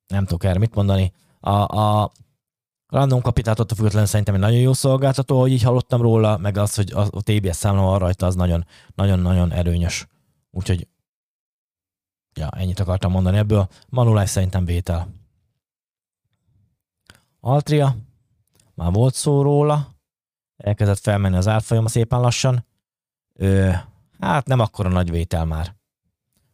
Nem 0.06 0.24
tudok 0.24 0.44
erre 0.44 0.58
mit 0.58 0.74
mondani. 0.74 1.12
A, 1.40 1.50
a 1.50 2.12
random 2.86 3.20
kapitált 3.20 3.58
ott 3.58 3.70
a 3.70 3.74
függetlenül 3.74 4.08
szerintem 4.08 4.34
egy 4.34 4.40
nagyon 4.40 4.58
jó 4.58 4.72
szolgáltató, 4.72 5.40
hogy 5.40 5.50
így 5.52 5.62
hallottam 5.62 6.00
róla, 6.00 6.36
meg 6.36 6.56
az, 6.56 6.74
hogy 6.74 6.92
a, 6.92 7.00
a 7.00 7.22
TBS 7.22 7.56
számla 7.56 7.82
van 7.82 7.98
rajta, 7.98 8.26
az 8.26 8.34
nagyon, 8.34 8.66
nagyon-nagyon 8.94 9.52
erőnyös. 9.52 10.06
Úgyhogy 10.50 10.88
ja, 12.34 12.48
ennyit 12.48 12.80
akartam 12.80 13.10
mondani 13.10 13.36
ebből. 13.36 13.68
Manulife 13.88 14.26
szerintem 14.26 14.64
vétel. 14.64 15.08
Altria, 17.40 17.96
már 18.74 18.92
volt 18.92 19.14
szó 19.14 19.42
róla, 19.42 19.88
elkezdett 20.56 20.98
felmenni 20.98 21.36
az 21.36 21.48
árfolyama 21.48 21.88
szépen 21.88 22.20
lassan. 22.20 22.66
Ö, 23.34 23.70
hát 24.18 24.46
nem 24.46 24.60
akkora 24.60 24.88
nagy 24.88 25.10
vétel 25.10 25.44
már, 25.44 25.76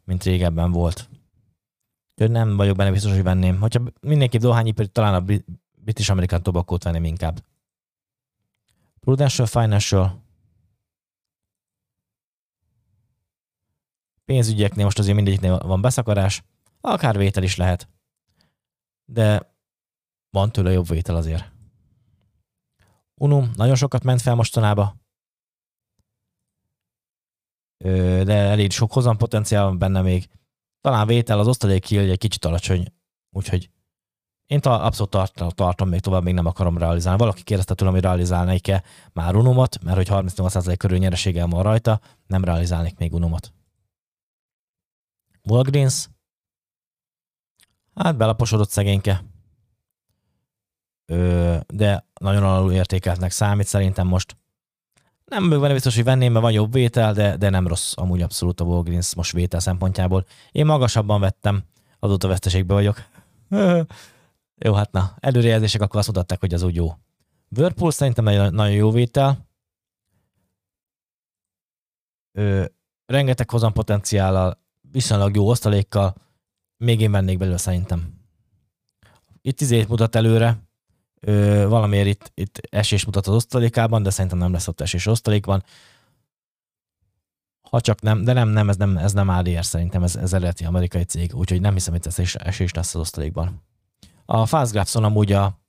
mint 0.05 0.22
régebben 0.22 0.72
volt. 0.72 1.09
Úgyhogy 2.18 2.30
nem 2.30 2.56
vagyok 2.56 2.76
benne 2.76 2.90
biztos, 2.90 3.12
hogy 3.12 3.22
venném. 3.22 3.60
Hogyha 3.60 3.82
mindenképp 4.00 4.40
dohányipari, 4.40 4.88
talán 4.88 5.14
a 5.14 5.24
British 5.74 6.10
American 6.10 6.42
tobacco 6.42 6.76
venném 6.76 7.04
inkább. 7.04 7.44
Prudential 9.00 9.46
Financial. 9.46 10.24
Pénzügyeknél 14.24 14.84
most 14.84 14.98
azért 14.98 15.16
mindegyiknél 15.16 15.58
van 15.58 15.80
beszakarás, 15.80 16.42
akár 16.80 17.16
vétel 17.16 17.42
is 17.42 17.56
lehet. 17.56 17.88
De 19.04 19.54
van 20.30 20.52
tőle 20.52 20.72
jobb 20.72 20.88
vétel 20.88 21.16
azért. 21.16 21.52
Unum 23.14 23.50
nagyon 23.54 23.74
sokat 23.74 24.02
ment 24.02 24.20
fel 24.20 24.34
mostanába, 24.34 24.96
de 28.24 28.34
elég 28.34 28.70
sok 28.70 28.92
hozam 28.92 29.16
potenciál 29.16 29.64
van 29.64 29.78
benne 29.78 30.02
még. 30.02 30.28
Talán 30.87 31.07
vétel 31.07 31.39
az 31.39 31.47
osztalék 31.47 31.91
egy 31.91 32.18
kicsit 32.18 32.45
alacsony, 32.45 32.93
úgyhogy 33.30 33.70
én 34.47 34.61
ta, 34.61 34.82
abszolút 34.82 35.11
tart, 35.11 35.55
tartom 35.55 35.89
még 35.89 36.01
tovább, 36.01 36.22
még 36.22 36.34
nem 36.34 36.47
akarom 36.47 36.78
realizálni. 36.78 37.18
Valaki 37.18 37.43
kérdezte 37.43 37.74
tőlem, 37.74 37.95
hogy 37.95 38.03
realizálnék-e 38.03 38.82
már 39.12 39.37
Unumot, 39.37 39.82
mert 39.82 39.97
hogy 39.97 40.09
38% 40.11 40.74
körül 40.78 40.99
nyereségem 40.99 41.51
van 41.51 41.62
rajta, 41.62 42.01
nem 42.26 42.45
realizálnék 42.45 42.99
még 42.99 43.14
Unumot. 43.14 43.53
Walgreens, 45.43 46.09
hát 47.95 48.16
belaposodott 48.16 48.70
szegényke 48.70 49.24
de 51.66 52.09
nagyon 52.20 52.43
alul 52.43 52.72
értékeltnek 52.72 53.30
számít 53.30 53.66
szerintem 53.66 54.07
most. 54.07 54.37
Nem 55.27 55.49
benne 55.49 55.72
biztos, 55.72 55.95
hogy 55.95 56.05
venném, 56.05 56.33
mert 56.33 56.45
van 56.45 56.53
jobb 56.53 56.72
vétel, 56.72 57.12
de, 57.12 57.37
de 57.37 57.51
nem 57.51 57.66
rossz 57.66 57.93
amúgy 57.97 58.22
abszolút 58.22 58.61
a 58.61 58.64
Walgreens 58.64 59.14
most 59.14 59.33
vétel 59.33 59.61
szempontjából. 59.61 60.27
Én 60.53 60.66
magasabban 60.66 61.20
vettem, 61.20 61.62
azóta 61.99 62.29
veszteségbe 62.29 62.74
vagyok. 62.74 63.03
jó, 64.64 64.72
hát 64.72 64.93
na, 64.93 65.16
előrejelzések 65.20 65.81
akkor 65.81 65.99
azt 65.99 66.09
mutatták, 66.09 66.41
hogy 66.41 66.55
az 66.55 66.62
úgy 66.62 66.74
jó. 66.74 66.93
Whirlpool 67.57 67.91
szerintem 67.91 68.24
nagyon, 68.24 68.55
nagyon 68.55 68.74
jó 68.74 68.91
vétel. 68.91 69.47
Ö, 72.33 72.64
rengeteg 73.07 73.51
hozam 73.51 73.72
potenciállal, 73.72 74.59
viszonylag 74.91 75.37
jó 75.37 75.49
osztalékkal, 75.49 76.14
még 76.77 77.01
én 77.01 77.11
vennék 77.11 77.39
belőle 77.39 77.57
szerintem. 77.57 78.14
Itt 79.43 79.61
izét 79.61 79.89
mutat 79.89 80.14
előre, 80.14 80.65
Ö, 81.20 81.66
valamiért 81.68 82.06
itt, 82.06 82.32
itt 82.34 82.60
esés 82.70 83.04
mutat 83.04 83.26
az 83.26 83.34
osztalékában, 83.34 84.02
de 84.02 84.10
szerintem 84.10 84.38
nem 84.38 84.52
lesz 84.52 84.68
ott 84.68 84.80
esés 84.80 85.06
osztalékban. 85.06 85.64
Ha 87.70 87.80
csak 87.80 88.00
nem, 88.00 88.24
de 88.24 88.32
nem, 88.32 88.48
nem, 88.48 88.68
ez 88.68 88.76
nem, 88.76 88.96
ez 88.96 89.12
nem 89.12 89.28
ADR 89.28 89.64
szerintem, 89.64 90.02
ez, 90.02 90.16
ez 90.16 90.32
eredeti 90.32 90.64
amerikai 90.64 91.02
cég, 91.02 91.34
úgyhogy 91.34 91.60
nem 91.60 91.72
hiszem, 91.72 91.92
hogy 91.92 92.06
ez 92.06 92.34
esés 92.34 92.72
lesz 92.72 92.94
az 92.94 93.00
osztalékban. 93.00 93.62
A 94.24 94.46
Fastgraphson 94.46 95.04
amúgy 95.04 95.32
a 95.32 95.60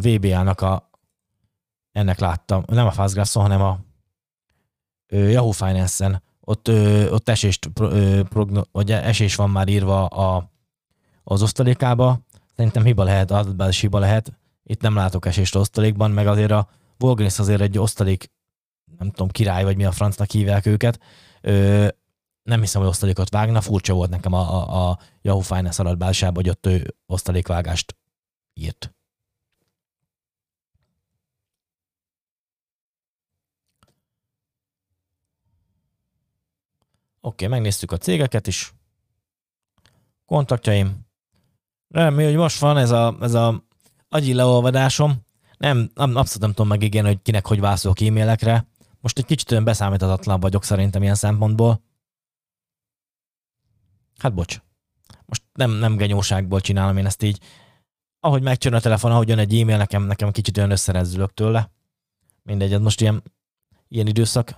VBA-nak 0.00 0.60
a 0.60 0.90
ennek 1.92 2.18
láttam, 2.18 2.62
nem 2.66 2.86
a 2.86 2.90
Fastgraphs-on, 2.90 3.42
hanem 3.42 3.60
a 3.60 3.78
Yahoo 5.08 5.50
Finance-en, 5.50 6.22
ott, 6.40 6.68
ott 7.10 7.28
esést, 7.28 7.68
progno, 8.28 8.62
vagy 8.72 8.92
esés 8.92 9.34
van 9.34 9.50
már 9.50 9.68
írva 9.68 10.06
a, 10.06 10.50
az 11.24 11.42
osztalékába, 11.42 12.20
szerintem 12.56 12.84
hiba 12.84 13.02
lehet, 13.02 13.30
adatbázis 13.30 13.80
hiba 13.80 13.98
lehet, 13.98 14.32
itt 14.68 14.80
nem 14.80 14.94
látok 14.94 15.26
esést 15.26 15.54
osztalékban, 15.54 16.10
meg 16.10 16.26
azért 16.26 16.50
a 16.50 16.68
Volgris 16.98 17.38
azért 17.38 17.60
egy 17.60 17.78
osztalék, 17.78 18.30
nem 18.98 19.10
tudom, 19.10 19.28
király, 19.28 19.64
vagy 19.64 19.76
mi 19.76 19.84
a 19.84 19.92
francnak 19.92 20.30
hívják 20.30 20.66
őket, 20.66 21.00
ö, 21.40 21.88
nem 22.42 22.60
hiszem, 22.60 22.80
hogy 22.80 22.90
osztalékot 22.90 23.30
vágna, 23.30 23.60
furcsa 23.60 23.94
volt 23.94 24.10
nekem 24.10 24.32
a, 24.32 24.40
a, 24.40 24.88
a 24.88 24.98
Yahoo 25.22 25.40
Finance 25.40 25.82
adatbázisában, 25.82 26.34
hogy 26.34 26.48
ott 26.48 26.66
ő 26.66 26.94
osztalékvágást 27.06 27.96
írt. 28.54 28.94
Oké, 37.20 37.44
okay, 37.44 37.48
megnéztük 37.48 37.92
a 37.92 37.98
cégeket 37.98 38.46
is. 38.46 38.74
Kontaktjaim. 40.26 41.06
Remélem, 41.88 42.30
hogy 42.30 42.40
most 42.40 42.60
van 42.60 42.76
ez 42.76 42.90
a, 42.90 43.16
ez 43.20 43.34
a 43.34 43.65
agyi 44.16 44.34
leolvadásom. 44.34 45.14
Nem, 45.58 45.90
nem, 45.94 46.16
abszolút 46.16 46.40
nem 46.40 46.50
tudom 46.50 46.68
megígérni, 46.68 47.08
hogy 47.08 47.22
kinek 47.22 47.46
hogy 47.46 47.60
válaszolok 47.60 48.00
e-mailekre. 48.00 48.66
Most 49.00 49.18
egy 49.18 49.24
kicsit 49.24 49.50
olyan 49.50 49.64
beszámíthatatlan 49.64 50.40
vagyok 50.40 50.64
szerintem 50.64 51.02
ilyen 51.02 51.14
szempontból. 51.14 51.82
Hát 54.18 54.34
bocs. 54.34 54.60
Most 55.26 55.42
nem, 55.52 55.70
nem 55.70 55.96
genyóságból 55.96 56.60
csinálom 56.60 56.96
én 56.96 57.06
ezt 57.06 57.22
így. 57.22 57.40
Ahogy 58.20 58.42
megcsön 58.42 58.74
a 58.74 58.80
telefon, 58.80 59.10
ahogy 59.10 59.28
jön 59.28 59.38
egy 59.38 59.60
e-mail, 59.60 59.76
nekem, 59.76 60.02
nekem 60.02 60.30
kicsit 60.30 60.56
olyan 60.56 60.70
összerezzülök 60.70 61.34
tőle. 61.34 61.70
Mindegy, 62.42 62.72
ez 62.72 62.80
most 62.80 63.00
ilyen, 63.00 63.22
ilyen 63.88 64.06
időszak. 64.06 64.54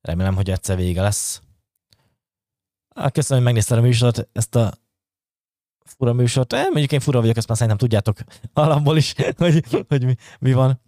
Remélem, 0.00 0.34
hogy 0.34 0.50
egyszer 0.50 0.76
vége 0.76 1.02
lesz. 1.02 1.42
Köszönöm, 3.12 3.42
hogy 3.42 3.52
megnézted 3.52 3.78
a 3.78 3.80
műsort, 3.80 4.28
ezt 4.32 4.54
a 4.54 4.72
fura 5.96 6.12
műsort. 6.12 6.52
Eh, 6.52 6.62
mondjuk 6.62 6.92
én 6.92 7.00
fura 7.00 7.20
vagyok, 7.20 7.36
ezt 7.36 7.48
már 7.48 7.56
szerintem 7.56 7.88
tudjátok 7.88 8.18
alapból 8.52 8.96
is, 8.96 9.14
hogy, 9.36 9.64
hogy 9.88 10.04
mi, 10.04 10.14
mi 10.38 10.52
van. 10.52 10.80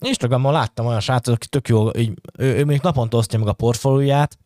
Instagramon 0.00 0.52
láttam 0.52 0.86
olyan 0.86 1.00
srácot, 1.00 1.34
aki 1.34 1.46
tök 1.46 1.68
jó, 1.68 1.96
így, 1.96 2.20
ő, 2.38 2.46
ő 2.46 2.56
mondjuk 2.56 2.82
naponta 2.82 3.16
osztja 3.16 3.38
meg 3.38 3.48
a 3.48 3.52
portfólióját, 3.52 4.38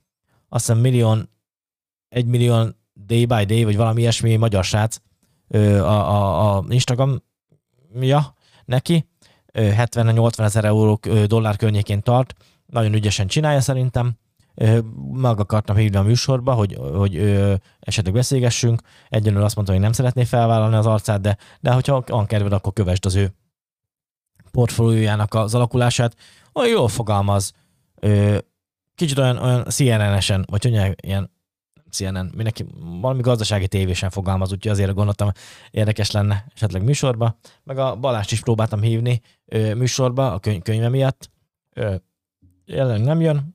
azt 0.48 0.66
hiszem 0.66 0.80
millió, 0.80 1.16
egy 2.08 2.26
millió 2.26 2.66
day 2.94 3.26
by 3.26 3.44
day, 3.44 3.64
vagy 3.64 3.76
valami 3.76 4.00
ilyesmi 4.00 4.36
magyar 4.36 4.64
srác 4.64 5.00
a, 5.48 5.56
a, 5.56 6.56
a 6.56 6.64
Instagram 6.68 7.22
ja, 8.00 8.34
neki, 8.64 9.08
70-80 9.52 10.38
ezer 10.38 10.64
euró 10.64 11.00
dollár 11.26 11.56
környékén 11.56 12.02
tart, 12.02 12.34
nagyon 12.66 12.94
ügyesen 12.94 13.26
csinálja 13.26 13.60
szerintem, 13.60 14.18
meg 15.12 15.40
akartam 15.40 15.76
hívni 15.76 15.96
a 15.96 16.02
műsorba, 16.02 16.52
hogy, 16.52 16.74
hogy 16.74 17.16
ö, 17.16 17.54
esetleg 17.80 18.14
beszélgessünk. 18.14 18.82
Egyenlően 19.08 19.44
azt 19.44 19.54
mondta, 19.54 19.72
hogy 19.72 19.82
nem 19.82 19.92
szeretné 19.92 20.24
felvállalni 20.24 20.76
az 20.76 20.86
arcát, 20.86 21.20
de, 21.20 21.36
de 21.60 21.72
hogyha 21.72 22.02
van 22.06 22.26
kedved, 22.26 22.52
akkor 22.52 22.72
kövesd 22.72 23.06
az 23.06 23.14
ő 23.14 23.34
portfóliójának 24.50 25.34
az 25.34 25.54
alakulását. 25.54 26.16
Olyan 26.52 26.70
jól 26.70 26.88
fogalmaz. 26.88 27.52
Ö, 28.00 28.38
kicsit 28.94 29.18
olyan, 29.18 29.36
olyan 29.36 29.64
CNN-esen, 29.64 30.44
vagy 30.50 30.62
hogy 30.62 30.94
ilyen 31.02 31.32
CNN, 31.90 32.30
mindenki 32.36 32.66
valami 33.00 33.20
gazdasági 33.20 33.68
tévésen 33.68 34.10
fogalmaz, 34.10 34.52
úgyhogy 34.52 34.72
azért 34.72 34.94
gondoltam, 34.94 35.30
érdekes 35.70 36.10
lenne 36.10 36.44
esetleg 36.54 36.82
műsorba. 36.82 37.38
Meg 37.62 37.78
a 37.78 37.96
Balást 37.96 38.32
is 38.32 38.40
próbáltam 38.40 38.80
hívni 38.80 39.20
ö, 39.44 39.74
műsorba 39.74 40.32
a 40.32 40.38
köny- 40.38 40.62
könyve 40.62 40.88
miatt. 40.88 41.30
Ö, 41.72 41.94
jelen 42.64 43.00
nem 43.00 43.20
jön, 43.20 43.54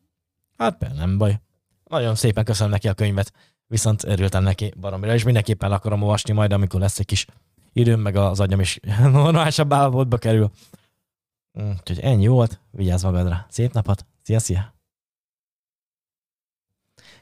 Hát 0.60 0.93
nem 0.95 1.18
baj. 1.18 1.39
Nagyon 1.84 2.16
szépen 2.16 2.43
köszönöm 2.43 2.72
neki 2.72 2.88
a 2.88 2.93
könyvet, 2.93 3.34
viszont 3.68 4.03
örültem 4.03 4.43
neki 4.43 4.74
baromira, 4.80 5.14
és 5.14 5.24
mindenképpen 5.24 5.72
akarom 5.72 6.01
olvasni 6.01 6.34
majd, 6.34 6.51
amikor 6.51 6.80
lesz 6.80 6.99
egy 6.99 7.05
kis 7.05 7.26
időm, 7.74 7.99
meg 7.99 8.16
az 8.16 8.39
agyam 8.39 8.60
is 8.60 8.80
normálisabb 9.01 9.74
állapotba 9.74 10.18
kerül. 10.18 10.51
Úgyhogy 11.53 11.99
ennyi 11.99 12.28
volt, 12.28 12.60
vigyázz 12.72 13.03
magadra. 13.03 13.45
Szép 13.49 13.74
napot, 13.74 14.05
szia, 14.22 14.39
szia! 14.39 14.74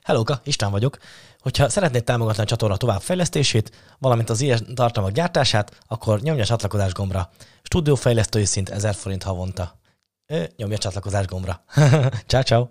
Hellóka, 0.03 0.41
István 0.43 0.71
vagyok. 0.71 0.97
Hogyha 1.39 1.69
szeretnéd 1.69 2.03
támogatni 2.03 2.43
a 2.43 2.45
csatorna 2.45 2.77
továbbfejlesztését, 2.77 3.95
valamint 3.99 4.29
az 4.29 4.41
ilyen 4.41 4.75
tartalmak 4.75 5.11
gyártását, 5.11 5.77
akkor 5.87 6.21
nyomj 6.21 6.41
a 6.41 6.45
csatlakozás 6.45 6.93
gombra. 6.93 7.29
Stúdiófejlesztői 7.61 8.45
szint 8.45 8.69
1000 8.69 8.95
forint 8.95 9.23
havonta. 9.23 9.79
Nyomj 10.55 10.73
a 10.73 10.77
csatlakozás 10.77 11.25
gombra. 11.25 11.63
ciao, 12.27 12.41
ciao. 12.41 12.67